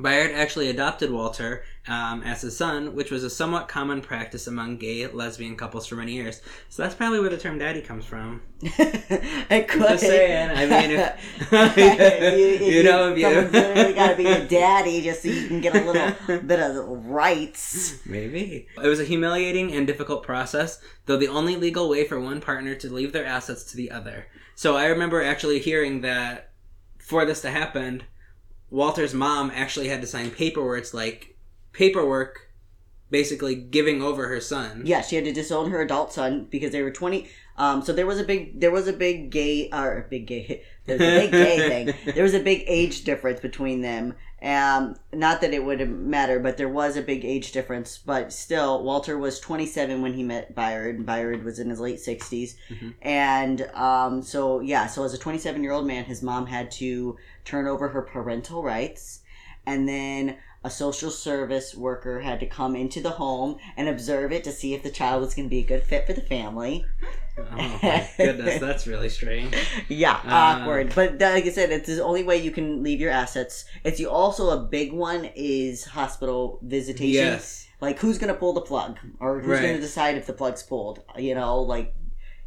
Bayard 0.00 0.32
actually 0.32 0.68
adopted 0.70 1.10
Walter 1.10 1.64
um, 1.86 2.22
as 2.22 2.40
his 2.40 2.56
son, 2.56 2.94
which 2.94 3.10
was 3.10 3.24
a 3.24 3.30
somewhat 3.30 3.68
common 3.68 4.00
practice 4.00 4.46
among 4.46 4.78
gay 4.78 5.06
lesbian 5.06 5.54
couples 5.54 5.86
for 5.86 5.96
many 5.96 6.12
years. 6.12 6.40
So 6.70 6.82
that's 6.82 6.94
probably 6.94 7.20
where 7.20 7.28
the 7.28 7.36
term 7.36 7.58
"daddy" 7.58 7.82
comes 7.82 8.06
from. 8.06 8.40
it 8.62 9.68
could. 9.68 9.82
Just 9.82 10.04
saying. 10.04 10.50
I 10.50 10.66
mean, 10.66 10.98
if, 10.98 12.60
you, 12.62 12.82
know, 12.84 13.12
if 13.12 13.18
you 13.18 13.28
literally 13.28 13.92
got 13.92 14.10
to 14.10 14.16
be 14.16 14.22
your 14.22 14.46
daddy 14.46 15.02
just 15.02 15.22
so 15.22 15.28
you 15.28 15.46
can 15.46 15.60
get 15.60 15.76
a 15.76 15.84
little 15.84 16.38
bit 16.40 16.60
of 16.60 17.06
rights. 17.06 18.06
Maybe. 18.06 18.66
It 18.82 18.88
was 18.88 19.00
a 19.00 19.04
humiliating 19.04 19.72
and 19.72 19.86
difficult 19.86 20.22
process, 20.22 20.80
though 21.04 21.18
the 21.18 21.28
only 21.28 21.56
legal 21.56 21.90
way 21.90 22.06
for 22.06 22.18
one 22.18 22.40
partner 22.40 22.74
to 22.76 22.92
leave 22.92 23.12
their 23.12 23.26
assets 23.26 23.64
to 23.64 23.76
the 23.76 23.90
other. 23.90 24.26
So 24.54 24.76
I 24.76 24.86
remember 24.86 25.22
actually 25.22 25.58
hearing 25.58 26.00
that 26.00 26.52
for 26.98 27.26
this 27.26 27.42
to 27.42 27.50
happen, 27.50 28.04
Walter's 28.70 29.12
mom 29.12 29.50
actually 29.54 29.88
had 29.88 30.00
to 30.00 30.06
sign 30.06 30.30
paperwork, 30.30 30.78
it's 30.80 30.94
like 30.94 31.33
paperwork 31.74 32.50
basically 33.10 33.54
giving 33.54 34.02
over 34.02 34.26
her 34.28 34.40
son. 34.40 34.82
Yeah, 34.84 35.02
she 35.02 35.16
had 35.16 35.24
to 35.26 35.32
disown 35.32 35.70
her 35.70 35.80
adult 35.82 36.12
son 36.12 36.48
because 36.50 36.72
they 36.72 36.82
were 36.82 36.90
twenty. 36.90 37.28
Um, 37.56 37.82
so 37.82 37.92
there 37.92 38.06
was 38.06 38.18
a 38.18 38.24
big, 38.24 38.60
there 38.60 38.72
was 38.72 38.88
a 38.88 38.92
big 38.92 39.30
gay, 39.30 39.68
or 39.72 40.06
big 40.10 40.26
gay, 40.26 40.64
there 40.86 40.96
was 40.98 41.06
a 41.06 41.20
big 41.20 41.30
gay 41.30 41.68
thing. 41.94 42.12
There 42.14 42.24
was 42.24 42.34
a 42.34 42.40
big 42.42 42.64
age 42.66 43.04
difference 43.04 43.38
between 43.40 43.82
them. 43.82 44.14
Um, 44.42 44.96
not 45.12 45.40
that 45.40 45.54
it 45.54 45.64
would 45.64 45.88
matter, 45.88 46.38
but 46.40 46.56
there 46.58 46.68
was 46.68 46.96
a 46.96 47.02
big 47.02 47.24
age 47.24 47.52
difference. 47.52 47.96
But 47.96 48.32
still, 48.32 48.82
Walter 48.82 49.16
was 49.16 49.38
27 49.40 50.02
when 50.02 50.12
he 50.14 50.22
met 50.24 50.54
Bayard. 50.54 50.96
and 50.96 51.06
Bayard 51.06 51.44
was 51.44 51.58
in 51.60 51.70
his 51.70 51.78
late 51.80 51.98
60s, 52.00 52.54
Mhm. 52.70 52.94
and 53.00 53.62
um, 53.74 54.20
so 54.22 54.58
yeah, 54.60 54.86
so 54.88 55.04
as 55.04 55.14
a 55.14 55.18
27 55.18 55.62
year 55.62 55.72
old 55.72 55.86
man, 55.86 56.04
his 56.04 56.22
mom 56.22 56.46
had 56.46 56.70
to 56.72 57.16
turn 57.44 57.68
over 57.68 57.88
her 57.90 58.02
parental 58.02 58.62
rights, 58.64 59.20
and 59.64 59.88
then 59.88 60.36
a 60.64 60.70
social 60.70 61.10
service 61.10 61.74
worker 61.74 62.20
had 62.20 62.40
to 62.40 62.46
come 62.46 62.74
into 62.74 63.00
the 63.00 63.10
home 63.10 63.58
and 63.76 63.88
observe 63.88 64.32
it 64.32 64.44
to 64.44 64.52
see 64.52 64.74
if 64.74 64.82
the 64.82 64.90
child 64.90 65.22
was 65.22 65.34
going 65.34 65.46
to 65.46 65.50
be 65.50 65.60
a 65.60 65.64
good 65.66 65.84
fit 65.84 66.06
for 66.06 66.14
the 66.14 66.22
family. 66.22 66.86
Oh 67.36 67.78
my 67.82 68.08
goodness, 68.20 68.58
that's 68.60 68.86
really 68.86 69.08
strange. 69.08 69.54
Yeah, 69.88 70.20
Uh, 70.28 70.56
awkward. 70.62 70.94
But 70.94 71.20
uh, 71.20 71.30
like 71.30 71.44
I 71.46 71.50
said, 71.50 71.70
it's 71.70 71.88
the 71.88 72.02
only 72.02 72.22
way 72.22 72.36
you 72.38 72.50
can 72.50 72.82
leave 72.82 73.00
your 73.00 73.10
assets. 73.10 73.64
It's 73.84 73.98
the, 73.98 74.06
also 74.06 74.50
a 74.50 74.62
big 74.64 74.92
one 74.92 75.30
is 75.34 75.84
hospital 75.84 76.60
visitation. 76.62 77.12
Yes. 77.12 77.66
Like 77.80 77.98
who's 77.98 78.18
going 78.18 78.32
to 78.32 78.38
pull 78.38 78.52
the 78.52 78.60
plug 78.62 78.98
or 79.20 79.40
who's 79.40 79.60
going 79.60 79.74
to 79.74 79.80
decide 79.80 80.16
if 80.16 80.26
the 80.26 80.32
plug's 80.32 80.62
pulled? 80.62 81.02
You 81.18 81.34
know, 81.34 81.60
like 81.60 81.94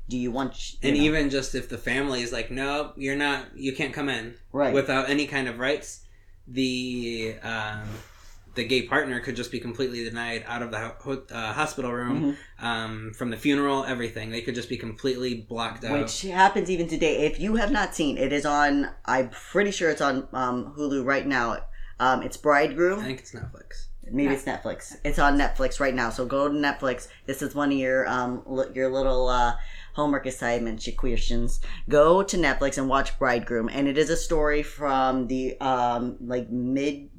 do 0.09 0.17
you 0.17 0.31
want? 0.31 0.73
you 0.81 0.89
And 0.89 0.97
know, 0.97 1.03
even 1.03 1.29
just 1.29 1.53
if 1.53 1.69
the 1.69 1.77
family 1.77 2.21
is 2.21 2.31
like, 2.31 2.49
no, 2.49 2.93
you're 2.95 3.15
not, 3.17 3.57
you 3.57 3.73
can't 3.73 3.93
come 3.93 4.09
in 4.09 4.35
right. 4.53 4.73
without 4.73 5.09
any 5.09 5.27
kind 5.27 5.47
of 5.49 5.59
rights, 5.59 6.05
the 6.47 7.35
um, 7.43 7.87
the 8.55 8.63
gay 8.65 8.81
partner 8.83 9.19
could 9.19 9.35
just 9.35 9.51
be 9.51 9.59
completely 9.59 10.03
denied 10.03 10.43
out 10.47 10.63
of 10.63 10.71
the 10.71 10.79
ho- 10.79 11.23
uh, 11.31 11.53
hospital 11.53 11.91
room, 11.93 12.35
Mhm. 12.59 12.63
um, 12.65 13.13
from 13.13 13.29
the 13.29 13.37
funeral, 13.37 13.83
everything. 13.85 14.31
They 14.31 14.41
could 14.41 14.55
just 14.55 14.67
be 14.69 14.77
completely 14.77 15.35
blocked 15.47 15.83
out. 15.83 15.99
Which 15.99 16.23
happens 16.23 16.71
even 16.71 16.87
today. 16.87 17.25
If 17.27 17.39
you 17.39 17.57
have 17.57 17.71
not 17.71 17.93
seen, 17.93 18.17
it 18.17 18.33
is 18.33 18.45
on. 18.45 18.89
I'm 19.05 19.29
pretty 19.29 19.71
sure 19.71 19.89
it's 19.91 20.01
on 20.01 20.27
um, 20.33 20.73
Hulu 20.77 21.05
right 21.05 21.27
now. 21.27 21.57
Um, 21.99 22.23
it's 22.23 22.37
Bridegroom. 22.37 22.99
I 22.99 23.03
think 23.03 23.19
it's 23.19 23.31
Netflix. 23.33 23.87
Maybe 24.11 24.33
it's 24.33 24.43
Netflix. 24.45 24.95
It's 25.03 25.19
on 25.19 25.37
Netflix 25.37 25.79
right 25.79 25.93
now. 25.93 26.09
So 26.09 26.25
go 26.25 26.47
to 26.47 26.53
Netflix. 26.53 27.07
This 27.25 27.41
is 27.41 27.53
one 27.55 27.71
of 27.71 27.77
your 27.77 28.07
um 28.07 28.41
li- 28.45 28.67
your 28.73 28.91
little 28.91 29.27
uh 29.27 29.55
homework 29.93 30.25
assignments, 30.25 30.85
your 30.87 30.95
questions. 30.95 31.59
Go 31.89 32.23
to 32.23 32.37
Netflix 32.37 32.77
and 32.77 32.87
watch 32.89 33.17
Bridegroom, 33.19 33.69
and 33.69 33.87
it 33.87 33.97
is 33.97 34.09
a 34.09 34.17
story 34.17 34.63
from 34.63 35.27
the 35.27 35.59
um 35.59 36.17
like 36.21 36.49
mid 36.49 37.09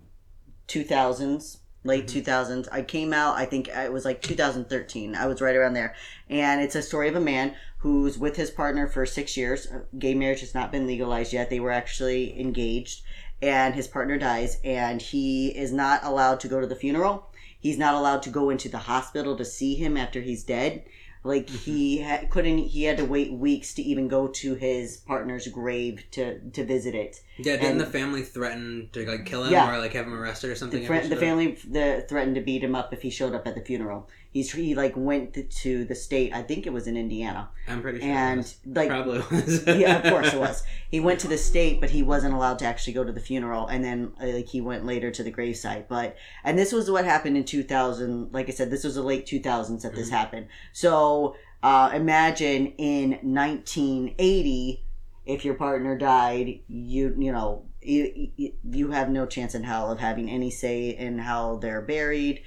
two 0.66 0.84
thousands, 0.84 1.58
late 1.84 2.04
Mhm. 2.04 2.08
two 2.08 2.22
thousands. 2.22 2.68
I 2.68 2.82
came 2.82 3.12
out. 3.12 3.36
I 3.36 3.44
think 3.46 3.68
it 3.68 3.92
was 3.92 4.04
like 4.04 4.20
2013. 4.22 5.14
I 5.14 5.26
was 5.26 5.40
right 5.40 5.56
around 5.56 5.74
there, 5.74 5.94
and 6.28 6.60
it's 6.60 6.74
a 6.74 6.82
story 6.82 7.08
of 7.08 7.16
a 7.16 7.20
man 7.20 7.54
who's 7.78 8.18
with 8.18 8.36
his 8.36 8.50
partner 8.50 8.86
for 8.88 9.06
six 9.06 9.36
years. 9.36 9.66
Uh, 9.66 9.80
Gay 9.98 10.12
marriage 10.14 10.40
has 10.40 10.54
not 10.54 10.72
been 10.72 10.86
legalized 10.86 11.32
yet. 11.32 11.48
They 11.48 11.60
were 11.60 11.70
actually 11.70 12.38
engaged 12.38 13.02
and 13.40 13.74
his 13.74 13.86
partner 13.88 14.18
dies 14.18 14.58
and 14.64 15.00
he 15.00 15.48
is 15.48 15.72
not 15.72 16.02
allowed 16.04 16.40
to 16.40 16.48
go 16.48 16.60
to 16.60 16.66
the 16.66 16.74
funeral 16.74 17.30
he's 17.58 17.78
not 17.78 17.94
allowed 17.94 18.22
to 18.22 18.30
go 18.30 18.50
into 18.50 18.68
the 18.68 18.78
hospital 18.78 19.36
to 19.36 19.44
see 19.44 19.74
him 19.74 19.96
after 19.96 20.20
he's 20.20 20.44
dead 20.44 20.82
Like 21.24 21.48
he 21.50 21.98
mm-hmm. 21.98 22.08
ha- 22.08 22.26
couldn't. 22.30 22.58
He 22.58 22.84
had 22.84 22.96
to 22.98 23.04
wait 23.04 23.32
weeks 23.32 23.74
to 23.74 23.82
even 23.82 24.08
go 24.08 24.28
to 24.28 24.54
his 24.54 24.96
partner's 24.98 25.48
grave 25.48 26.04
to 26.12 26.38
to 26.50 26.64
visit 26.64 26.94
it. 26.94 27.20
Yeah, 27.38 27.52
didn't 27.56 27.72
And- 27.72 27.80
the 27.80 27.86
family 27.86 28.22
threaten 28.22 28.88
to 28.92 29.06
like 29.06 29.24
kill 29.26 29.44
him 29.44 29.52
Yeah. 29.52 29.72
or 29.72 29.78
like 29.78 29.92
have 29.92 30.06
him 30.06 30.14
arrested 30.14 30.50
or 30.50 30.54
something? 30.56 30.82
The, 30.86 31.08
the 31.08 31.16
family 31.16 31.56
the, 31.68 32.04
threatened 32.08 32.34
to 32.34 32.40
beat 32.40 32.62
him 32.64 32.74
up 32.74 32.92
if 32.92 33.02
he 33.02 33.10
showed 33.10 33.34
up 33.34 33.46
at 33.46 33.54
the 33.54 33.60
funeral. 33.62 34.08
He's 34.30 34.52
he 34.52 34.74
like 34.74 34.92
went 34.96 35.34
to 35.62 35.84
the 35.86 35.94
state. 35.94 36.34
I 36.34 36.42
think 36.42 36.66
it 36.66 36.72
was 36.72 36.86
in 36.86 36.96
Indiana, 36.98 37.48
I'm 37.66 37.80
pretty 37.80 38.00
sure. 38.00 38.08
it 38.08 38.12
and 38.12 38.54
like 38.66 38.88
probably 38.88 39.18
was. 39.30 39.64
yeah, 39.66 39.96
of 39.98 40.12
course 40.12 40.34
it 40.34 40.38
was. 40.38 40.62
He 40.90 41.00
went 41.00 41.20
to 41.20 41.28
the 41.28 41.36
state, 41.38 41.80
but 41.80 41.90
he 41.90 42.02
wasn't 42.02 42.32
allowed 42.34 42.58
to 42.60 42.64
actually 42.64 42.94
go 42.94 43.04
to 43.04 43.12
the 43.12 43.20
funeral. 43.20 43.66
And 43.66 43.84
then, 43.84 44.12
uh, 44.22 44.26
like, 44.28 44.48
he 44.48 44.62
went 44.62 44.86
later 44.86 45.10
to 45.10 45.22
the 45.22 45.30
gravesite. 45.30 45.86
But 45.86 46.16
and 46.44 46.58
this 46.58 46.72
was 46.72 46.90
what 46.90 47.04
happened 47.04 47.36
in 47.36 47.44
two 47.44 47.62
thousand. 47.62 48.32
Like 48.32 48.48
I 48.48 48.52
said, 48.52 48.70
this 48.70 48.84
was 48.84 48.94
the 48.96 49.02
late 49.02 49.26
two 49.26 49.38
thousands 49.40 49.82
that 49.82 49.94
this 49.94 50.08
Mhm. 50.08 50.12
happened. 50.12 50.46
So 50.72 51.36
uh, 51.62 51.90
imagine 51.94 52.68
in 52.78 53.18
nineteen 53.22 54.14
eighty, 54.18 54.84
if 55.28 55.44
your 55.44 55.54
partner 55.54 55.96
died, 55.96 56.60
you 56.66 57.14
you 57.16 57.30
know. 57.30 57.64
You, 57.80 58.30
you- 58.64 58.90
have 58.90 59.08
no 59.08 59.24
chance 59.24 59.54
in 59.54 59.62
hell 59.62 59.92
of 59.92 60.00
having 60.00 60.28
any 60.28 60.50
say 60.50 60.88
in 60.90 61.18
how 61.18 61.58
they're 61.58 61.80
buried, 61.80 62.42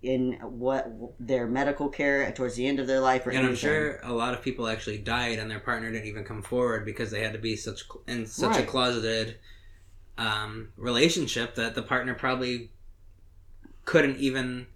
in 0.00 0.34
what 0.42 0.88
their 1.18 1.46
medical 1.48 1.88
care 1.88 2.30
towards 2.32 2.54
the 2.54 2.66
end 2.68 2.78
of 2.78 2.86
their 2.86 3.00
life, 3.00 3.26
or 3.26 3.30
And 3.30 3.44
I'm 3.46 3.56
sure 3.56 3.98
a 4.04 4.12
lot 4.12 4.32
of 4.32 4.42
people 4.42 4.68
actually 4.68 4.98
died, 4.98 5.38
and 5.40 5.50
their 5.50 5.58
partner 5.58 5.90
didn't 5.90 6.06
even 6.06 6.22
come 6.24 6.40
forward 6.42 6.84
because 6.84 7.10
they 7.10 7.20
had 7.20 7.32
to 7.32 7.38
be 7.40 7.56
such 7.56 7.82
in 8.06 8.26
such 8.26 8.58
a 8.58 8.62
closeted 8.62 9.38
um, 10.16 10.68
relationship 10.76 11.56
that 11.56 11.74
the 11.74 11.82
partner 11.82 12.14
probably 12.14 12.70
couldn't 13.84 14.18
even 14.18 14.66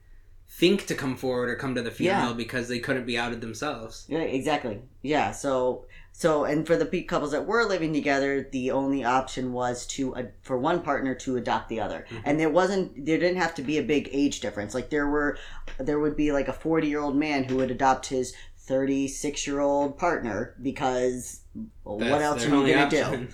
think 0.49 0.87
to 0.87 0.95
come 0.95 1.17
forward 1.17 1.49
or 1.49 1.55
come 1.55 1.77
to 1.77 1.83
the 1.83 1.91
funeral 1.93 2.31
Yeah. 2.31 2.35
because 2.35 2.69
they 2.69 2.81
couldn't 2.81 3.07
be 3.07 3.17
outed 3.17 3.41
themselves. 3.41 4.07
Yeah, 4.09 4.19
exactly. 4.19 4.81
Yeah, 5.03 5.31
so 5.31 5.87
so 6.13 6.45
and 6.45 6.67
for 6.67 6.77
the 6.77 7.03
couples 7.03 7.31
that 7.33 7.47
were 7.47 7.65
living 7.65 7.93
together, 7.93 8.47
the 8.53 8.71
only 8.71 9.05
option 9.05 9.53
was 9.53 9.87
to 9.89 10.15
uh, 10.15 10.23
for 10.43 10.59
one 10.59 10.83
partner 10.83 11.15
to 11.15 11.37
adopt 11.37 11.69
the 11.69 11.81
other, 11.81 12.07
Mhm. 12.11 12.23
and 12.25 12.41
there 12.41 12.51
wasn't 12.51 13.07
there 13.07 13.19
didn't 13.19 13.41
have 13.41 13.55
to 13.57 13.63
be 13.63 13.79
a 13.79 13.83
big 13.83 14.09
age 14.13 14.41
difference. 14.41 14.75
Like 14.75 14.91
there 14.91 15.09
were 15.09 15.39
there 15.79 15.99
would 15.99 16.17
be 16.17 16.33
like 16.33 16.49
a 16.49 16.53
forty 16.53 16.89
year 16.89 17.01
old 17.01 17.17
man 17.17 17.45
who 17.45 17.57
would 17.57 17.71
adopt 17.71 18.07
his 18.07 18.35
thirty 18.59 19.09
six 19.09 19.47
year 19.47 19.61
old 19.61 19.99
partner 19.99 20.55
because 20.63 21.41
well, 21.85 21.99
what 21.99 22.21
else 22.23 22.45
are 22.45 22.49
you 22.49 22.75
gonna 22.75 22.91
do? 22.91 23.29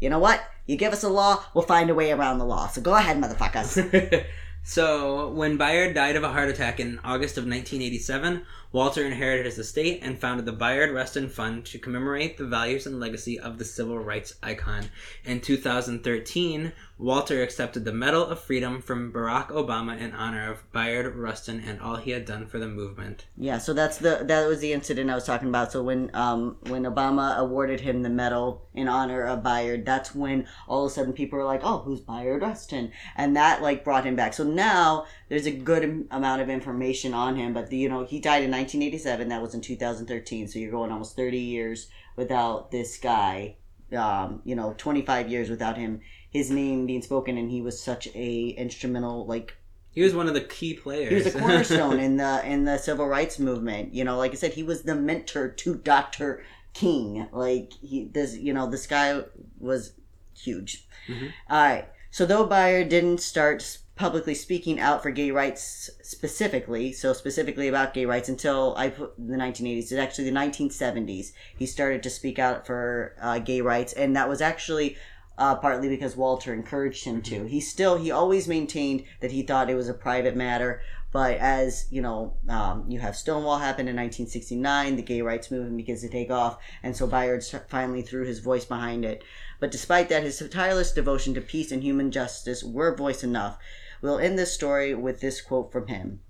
You 0.00 0.10
know 0.10 0.18
what? 0.18 0.42
You 0.66 0.76
give 0.76 0.92
us 0.92 1.04
a 1.04 1.08
law, 1.08 1.44
we'll 1.54 1.64
find 1.64 1.88
a 1.90 1.94
way 1.94 2.10
around 2.10 2.38
the 2.38 2.44
law. 2.44 2.66
So 2.66 2.80
go 2.80 2.94
ahead, 2.96 3.18
motherfuckers. 3.20 4.24
so, 4.64 5.28
when 5.30 5.56
Bayard 5.56 5.94
died 5.94 6.16
of 6.16 6.22
a 6.22 6.30
heart 6.32 6.48
attack 6.48 6.78
in 6.78 7.00
August 7.02 7.36
of 7.36 7.44
1987, 7.44 8.46
Walter 8.72 9.04
inherited 9.04 9.44
his 9.44 9.58
estate 9.58 10.00
and 10.02 10.18
founded 10.18 10.46
the 10.46 10.52
Bayard 10.52 10.92
Rustin 10.92 11.28
Fund 11.28 11.66
to 11.66 11.78
commemorate 11.78 12.38
the 12.38 12.46
values 12.46 12.86
and 12.86 12.98
legacy 12.98 13.38
of 13.38 13.58
the 13.58 13.66
civil 13.66 13.98
rights 13.98 14.34
icon. 14.42 14.88
In 15.24 15.40
2013, 15.40 16.72
Walter 17.02 17.42
accepted 17.42 17.84
the 17.84 17.92
Medal 17.92 18.24
of 18.24 18.40
Freedom 18.40 18.80
from 18.80 19.12
Barack 19.12 19.48
Obama 19.48 19.98
in 19.98 20.12
honor 20.12 20.50
of 20.50 20.72
Bayard 20.72 21.16
Rustin 21.16 21.60
and 21.66 21.80
all 21.80 21.96
he 21.96 22.12
had 22.12 22.24
done 22.24 22.46
for 22.46 22.58
the 22.58 22.68
movement. 22.68 23.26
Yeah, 23.36 23.58
so 23.58 23.74
that's 23.74 23.98
the 23.98 24.22
that 24.22 24.46
was 24.46 24.60
the 24.60 24.72
incident 24.72 25.10
I 25.10 25.16
was 25.16 25.24
talking 25.24 25.48
about. 25.48 25.72
So 25.72 25.82
when 25.82 26.10
um 26.14 26.56
when 26.68 26.84
Obama 26.84 27.36
awarded 27.36 27.80
him 27.80 28.02
the 28.02 28.08
medal 28.08 28.68
in 28.72 28.88
honor 28.88 29.24
of 29.24 29.42
Bayard, 29.42 29.84
that's 29.84 30.14
when 30.14 30.46
all 30.68 30.86
of 30.86 30.92
a 30.92 30.94
sudden 30.94 31.12
people 31.12 31.38
were 31.38 31.44
like, 31.44 31.62
"Oh, 31.64 31.78
who's 31.78 32.00
Bayard 32.00 32.40
Rustin?" 32.40 32.92
And 33.16 33.36
that 33.36 33.60
like 33.60 33.84
brought 33.84 34.06
him 34.06 34.14
back. 34.14 34.32
So 34.32 34.44
now 34.54 35.06
there's 35.28 35.46
a 35.46 35.50
good 35.50 36.06
amount 36.10 36.42
of 36.42 36.48
information 36.48 37.14
on 37.14 37.36
him, 37.36 37.52
but 37.52 37.68
the, 37.70 37.76
you 37.76 37.88
know 37.88 38.04
he 38.04 38.20
died 38.20 38.42
in 38.44 38.50
1987. 38.50 39.28
That 39.28 39.42
was 39.42 39.54
in 39.54 39.60
2013. 39.60 40.48
So 40.48 40.58
you're 40.58 40.70
going 40.70 40.92
almost 40.92 41.16
30 41.16 41.38
years 41.38 41.88
without 42.16 42.70
this 42.70 42.98
guy. 42.98 43.56
Um, 43.96 44.40
you 44.44 44.54
know, 44.56 44.74
25 44.78 45.28
years 45.28 45.50
without 45.50 45.76
him, 45.76 46.00
his 46.30 46.50
name 46.50 46.86
being 46.86 47.02
spoken, 47.02 47.36
and 47.36 47.50
he 47.50 47.60
was 47.60 47.78
such 47.82 48.08
a 48.14 48.48
instrumental 48.56 49.26
like 49.26 49.54
He 49.90 50.00
was 50.02 50.14
one 50.14 50.28
of 50.28 50.34
the 50.34 50.40
key 50.40 50.72
players. 50.74 51.10
he 51.10 51.14
was 51.16 51.26
a 51.34 51.38
cornerstone 51.38 52.00
in 52.06 52.16
the 52.16 52.40
in 52.46 52.64
the 52.64 52.78
civil 52.78 53.06
rights 53.06 53.38
movement. 53.38 53.92
You 53.92 54.04
know, 54.04 54.16
like 54.16 54.32
I 54.32 54.36
said, 54.36 54.54
he 54.54 54.62
was 54.62 54.82
the 54.82 54.94
mentor 54.94 55.48
to 55.48 55.74
Dr. 55.74 56.42
King. 56.72 57.28
Like 57.32 57.72
he 57.82 58.06
this 58.06 58.34
you 58.36 58.54
know, 58.54 58.66
this 58.70 58.86
guy 58.86 59.24
was 59.58 59.92
huge. 60.34 60.86
Mhm. 61.06 61.30
All 61.50 61.62
right. 61.62 61.88
So 62.10 62.24
though 62.24 62.46
Bayard 62.46 62.88
didn't 62.88 63.20
start 63.20 63.78
publicly 63.94 64.34
speaking 64.34 64.80
out 64.80 65.02
for 65.02 65.10
gay 65.10 65.30
rights 65.30 65.90
specifically, 66.02 66.92
so 66.92 67.12
specifically 67.12 67.68
about 67.68 67.94
gay 67.94 68.06
rights 68.06 68.28
until 68.28 68.74
I 68.76 68.88
put 68.88 69.14
the 69.18 69.36
1980s, 69.36 69.78
it's 69.78 69.92
actually 69.92 70.30
the 70.30 70.36
1970s. 70.36 71.32
He 71.56 71.66
started 71.66 72.02
to 72.02 72.10
speak 72.10 72.38
out 72.38 72.66
for 72.66 73.14
uh, 73.20 73.38
gay 73.38 73.60
rights, 73.60 73.92
and 73.92 74.16
that 74.16 74.28
was 74.28 74.40
actually 74.40 74.96
uh, 75.38 75.56
partly 75.56 75.88
because 75.88 76.16
Walter 76.16 76.52
encouraged 76.52 77.04
him 77.04 77.22
to. 77.22 77.44
He 77.44 77.60
still, 77.60 77.96
he 77.96 78.10
always 78.10 78.48
maintained 78.48 79.04
that 79.20 79.32
he 79.32 79.42
thought 79.42 79.70
it 79.70 79.74
was 79.74 79.88
a 79.88 79.94
private 79.94 80.36
matter. 80.36 80.80
But 81.12 81.36
as 81.36 81.86
you 81.90 82.00
know, 82.00 82.38
um, 82.48 82.86
you 82.88 82.98
have 83.00 83.16
Stonewall 83.16 83.58
happen 83.58 83.86
in 83.86 83.96
1969, 83.96 84.96
the 84.96 85.02
gay 85.02 85.20
rights 85.20 85.50
movement 85.50 85.76
begins 85.76 86.00
to 86.00 86.08
take 86.08 86.30
off, 86.30 86.58
and 86.82 86.96
so 86.96 87.06
Bayard 87.06 87.44
finally 87.68 88.00
threw 88.00 88.24
his 88.24 88.38
voice 88.38 88.64
behind 88.64 89.04
it. 89.04 89.22
But 89.60 89.70
despite 89.70 90.08
that, 90.08 90.22
his 90.22 90.42
tireless 90.50 90.90
devotion 90.90 91.34
to 91.34 91.42
peace 91.42 91.70
and 91.70 91.82
human 91.82 92.10
justice 92.10 92.64
were 92.64 92.96
voice 92.96 93.22
enough. 93.22 93.58
We'll 94.02 94.18
end 94.18 94.38
this 94.38 94.52
story 94.52 94.94
with 94.94 95.20
this 95.20 95.40
quote 95.40 95.72
from 95.72 95.86
him. 95.86 96.20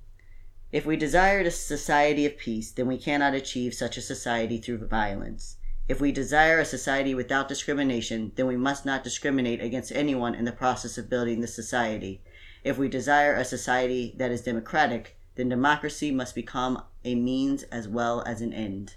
If 0.70 0.87
we 0.87 0.97
desired 0.97 1.47
a 1.47 1.51
society 1.51 2.25
of 2.25 2.39
peace, 2.39 2.70
then 2.70 2.87
we 2.87 2.99
cannot 2.99 3.35
achieve 3.35 3.75
such 3.75 3.97
a 3.97 4.03
society 4.03 4.59
through 4.59 4.87
violence. 4.87 5.57
If 5.89 6.01
we 6.01 6.12
desire 6.12 6.61
a 6.61 6.64
society 6.64 7.14
without 7.14 7.49
discrimination, 7.49 8.33
then 8.37 8.47
we 8.47 8.57
must 8.57 8.87
not 8.87 9.03
discriminate 9.03 9.61
against 9.61 9.91
anyone 9.93 10.35
in 10.35 10.45
the 10.45 10.53
process 10.53 10.97
of 10.97 11.11
building 11.11 11.41
the 11.41 11.49
society. 11.49 12.23
If 12.62 12.79
we 12.79 12.89
desire 12.89 13.35
a 13.35 13.45
society 13.45 14.14
that 14.18 14.31
is 14.31 14.43
democratic, 14.43 15.16
then 15.35 15.49
democracy 15.49 16.11
must 16.12 16.35
become 16.35 16.83
a 17.05 17.14
means 17.14 17.64
as 17.64 17.89
well 17.89 18.23
as 18.25 18.41
an 18.41 18.53
end. 18.53 18.95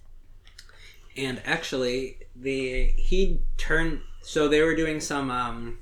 and 1.18 1.42
actually 1.46 2.18
the 2.36 2.88
he 2.98 3.40
turned 3.58 4.02
so 4.22 4.48
they 4.48 4.62
were 4.62 4.76
doing 4.76 5.00
some 5.00 5.32
um 5.32 5.80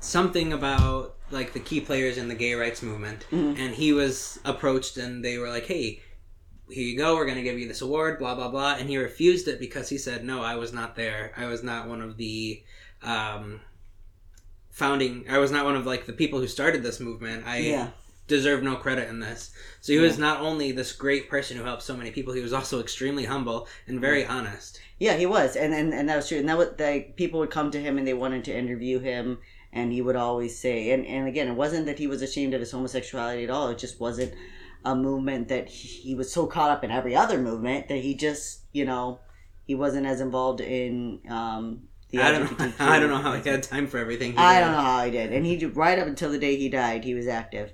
something 0.00 0.52
about 0.52 1.13
like 1.30 1.52
the 1.52 1.60
key 1.60 1.80
players 1.80 2.18
in 2.18 2.28
the 2.28 2.34
gay 2.34 2.54
rights 2.54 2.82
movement 2.82 3.26
Mhm. 3.32 3.58
and 3.58 3.74
he 3.74 3.92
was 3.92 4.38
approached 4.44 4.96
and 4.96 5.24
they 5.24 5.38
were 5.38 5.48
like 5.48 5.66
hey 5.66 6.00
here 6.70 6.82
you 6.84 6.96
go 6.96 7.14
we're 7.14 7.24
going 7.24 7.36
to 7.36 7.42
give 7.42 7.58
you 7.58 7.68
this 7.68 7.82
award 7.82 8.18
blah 8.18 8.34
blah 8.34 8.48
blah 8.48 8.74
and 8.78 8.88
he 8.88 8.96
refused 8.96 9.48
it 9.48 9.58
because 9.58 9.88
he 9.88 9.98
said 9.98 10.24
no 10.24 10.42
i 10.42 10.54
was 10.56 10.72
not 10.72 10.96
there 10.96 11.32
i 11.36 11.46
was 11.46 11.62
not 11.62 11.88
one 11.88 12.00
of 12.00 12.16
the 12.16 12.62
um 13.02 13.60
founding 14.70 15.24
i 15.30 15.38
was 15.38 15.50
not 15.50 15.64
one 15.64 15.76
of 15.76 15.86
like 15.86 16.06
the 16.06 16.12
people 16.12 16.40
who 16.40 16.48
started 16.48 16.82
this 16.82 17.00
movement 17.00 17.46
i 17.46 17.58
Yeah. 17.58 17.88
deserve 18.26 18.62
no 18.62 18.76
credit 18.76 19.10
in 19.10 19.20
this. 19.20 19.50
So 19.82 19.92
he 19.92 19.98
was 19.98 20.16
not 20.18 20.40
only 20.40 20.72
this 20.72 20.92
great 20.92 21.28
person 21.28 21.58
who 21.58 21.62
helped 21.64 21.82
so 21.82 21.94
many 21.94 22.10
people, 22.10 22.32
he 22.32 22.40
was 22.40 22.54
also 22.54 22.80
extremely 22.80 23.26
humble 23.26 23.68
and 23.86 24.00
very 24.00 24.24
honest. 24.24 24.80
Yeah, 24.98 25.16
he 25.18 25.26
was, 25.26 25.56
and 25.56 25.74
and, 25.74 25.92
and 25.92 26.08
that 26.08 26.16
was 26.16 26.28
true. 26.28 26.38
And 26.38 26.48
that 26.48 26.56
was 26.56 26.70
like 26.78 27.16
people 27.16 27.38
would 27.40 27.50
come 27.50 27.70
to 27.72 27.78
him 27.82 27.98
and 27.98 28.06
they 28.06 28.14
wanted 28.14 28.42
to 28.46 28.56
interview 28.56 28.98
him, 28.98 29.40
and 29.74 29.92
he 29.92 30.00
would 30.00 30.16
always 30.16 30.58
say, 30.58 30.92
and 30.92 31.04
and 31.04 31.28
again, 31.28 31.48
it 31.48 31.54
wasn't 31.54 31.86
that 31.86 31.98
he 31.98 32.06
was 32.06 32.22
ashamed 32.22 32.54
of 32.54 32.60
his 32.60 32.70
homosexuality 32.70 33.44
at 33.44 33.50
all. 33.50 33.68
It 33.68 33.78
just 33.78 34.00
wasn't 34.00 34.32
a 34.84 34.94
movement 34.94 35.48
that 35.48 35.68
he, 35.68 35.88
he 35.88 36.14
was 36.14 36.32
so 36.32 36.46
caught 36.46 36.70
up 36.70 36.84
in 36.84 36.90
every 36.90 37.16
other 37.16 37.38
movement 37.38 37.88
that 37.88 37.98
he 37.98 38.14
just 38.14 38.60
you 38.72 38.84
know 38.84 39.18
he 39.64 39.74
wasn't 39.74 40.06
as 40.06 40.20
involved 40.20 40.60
in 40.60 41.20
um 41.28 41.82
the 42.10 42.22
I 42.22 42.30
don't, 42.32 42.46
LGBTQ. 42.46 42.74
I 42.80 43.00
don't 43.00 43.10
know 43.10 43.16
how 43.18 43.32
he 43.32 43.48
had 43.48 43.62
time 43.62 43.86
for 43.88 43.98
everything. 43.98 44.38
I 44.38 44.54
did. 44.54 44.60
don't 44.60 44.72
know 44.72 44.80
how 44.80 45.04
he 45.04 45.10
did, 45.10 45.32
and 45.32 45.44
he 45.44 45.66
right 45.66 45.98
up 45.98 46.06
until 46.06 46.30
the 46.30 46.38
day 46.38 46.56
he 46.56 46.68
died, 46.68 47.04
he 47.04 47.14
was 47.14 47.26
active. 47.26 47.72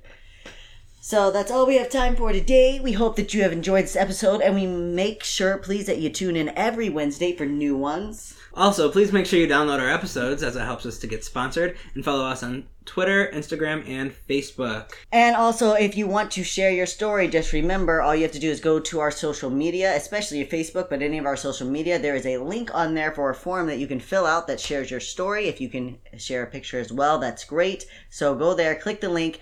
So 1.03 1.31
that's 1.31 1.51
all 1.51 1.67
we 1.67 1.79
have 1.79 1.89
time 1.89 2.15
for 2.15 2.31
today. 2.31 2.79
We 2.79 2.93
hope 2.93 3.17
that 3.17 3.33
you 3.33 3.41
have 3.41 3.53
enjoyed 3.53 3.85
this 3.85 3.97
episode, 3.97 4.43
and 4.43 4.55
we 4.55 4.67
make 4.67 5.25
sure, 5.25 5.57
please, 5.57 5.87
that 5.87 5.97
you 5.97 6.11
tune 6.11 6.37
in 6.37 6.51
every 6.51 6.91
Wednesday 6.91 7.35
for 7.35 7.47
new 7.47 7.75
ones. 7.75 8.35
Also, 8.53 8.91
please 8.91 9.11
make 9.11 9.25
sure 9.25 9.39
you 9.39 9.47
download 9.47 9.81
our 9.81 9.89
episodes 9.89 10.43
as 10.43 10.57
it 10.57 10.61
helps 10.61 10.85
us 10.85 10.99
to 10.99 11.07
get 11.07 11.25
sponsored 11.25 11.79
and 11.95 12.05
follow 12.05 12.27
us 12.27 12.43
on 12.43 12.67
Twitter, 12.85 13.31
Instagram, 13.33 13.89
and 13.89 14.13
Facebook. 14.29 14.91
And 15.13 15.37
also, 15.37 15.73
if 15.73 15.97
you 15.97 16.07
want 16.07 16.33
to 16.33 16.43
share 16.43 16.73
your 16.73 16.87
story, 16.87 17.29
just 17.29 17.53
remember 17.53 18.03
all 18.03 18.15
you 18.15 18.23
have 18.23 18.33
to 18.33 18.41
do 18.41 18.51
is 18.51 18.59
go 18.61 18.81
to 18.81 19.01
our 19.01 19.13
social 19.13 19.49
media, 19.49 19.95
especially 19.95 20.39
your 20.39 20.49
Facebook, 20.49 20.91
but 20.91 21.01
any 21.01 21.17
of 21.17 21.27
our 21.27 21.37
social 21.37 21.71
media. 21.71 21.99
There 21.99 22.17
is 22.17 22.27
a 22.27 22.39
link 22.39 22.75
on 22.75 22.95
there 22.95 23.13
for 23.13 23.31
a 23.31 23.35
form 23.35 23.69
that 23.69 23.79
you 23.79 23.87
can 23.87 24.01
fill 24.01 24.27
out 24.27 24.49
that 24.49 24.61
shares 24.61 24.91
your 24.91 25.01
story. 25.01 25.47
If 25.47 25.61
you 25.61 25.69
can 25.69 25.99
share 26.19 26.43
a 26.43 26.47
picture 26.47 26.81
as 26.81 26.93
well, 26.93 27.19
that's 27.19 27.45
great. 27.45 27.87
So 28.11 28.35
go 28.35 28.55
there, 28.55 28.75
click 28.75 29.01
the 29.01 29.09
link. 29.09 29.41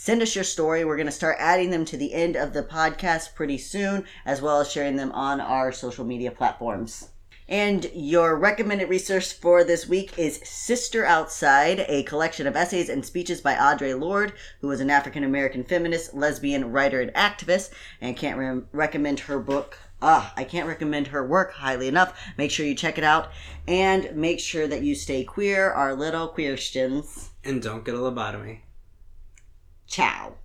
Send 0.00 0.22
us 0.22 0.36
your 0.36 0.44
story. 0.44 0.84
We're 0.84 0.96
going 0.96 1.06
to 1.06 1.12
start 1.12 1.38
adding 1.40 1.70
them 1.70 1.84
to 1.86 1.96
the 1.96 2.14
end 2.14 2.36
of 2.36 2.52
the 2.52 2.62
podcast 2.62 3.34
pretty 3.34 3.58
soon, 3.58 4.04
as 4.24 4.40
well 4.40 4.60
as 4.60 4.70
sharing 4.70 4.94
them 4.94 5.10
on 5.10 5.40
our 5.40 5.72
social 5.72 6.04
media 6.04 6.30
platforms. 6.30 7.08
And 7.48 7.90
your 7.92 8.38
recommended 8.38 8.88
resource 8.88 9.32
for 9.32 9.64
this 9.64 9.88
week 9.88 10.16
is 10.16 10.40
Sister 10.44 11.04
Outsider, 11.04 11.84
a 11.88 12.04
collection 12.04 12.46
of 12.46 12.54
essays 12.54 12.88
and 12.88 13.04
speeches 13.04 13.40
by 13.40 13.54
Audre 13.54 13.98
Lorde, 13.98 14.34
who 14.60 14.70
is 14.70 14.80
an 14.80 14.88
African 14.88 15.24
American 15.24 15.64
feminist, 15.64 16.14
lesbian 16.14 16.70
writer, 16.70 17.00
and 17.00 17.12
activist. 17.14 17.70
And 18.00 18.16
can't 18.16 18.38
re- 18.38 18.62
recommend 18.70 19.18
her 19.18 19.40
book. 19.40 19.80
Ah, 20.00 20.32
I 20.36 20.44
can't 20.44 20.68
recommend 20.68 21.08
her 21.08 21.26
work 21.26 21.54
highly 21.54 21.88
enough. 21.88 22.16
Make 22.38 22.52
sure 22.52 22.64
you 22.64 22.76
check 22.76 22.98
it 22.98 23.04
out. 23.04 23.30
And 23.66 24.14
make 24.14 24.38
sure 24.38 24.68
that 24.68 24.82
you 24.82 24.94
stay 24.94 25.24
queer, 25.24 25.72
our 25.72 25.96
little 25.96 26.28
queerstians. 26.28 27.30
And 27.42 27.60
don't 27.60 27.84
get 27.84 27.96
a 27.96 27.98
lobotomy. 27.98 28.60
Tchau! 29.88 30.36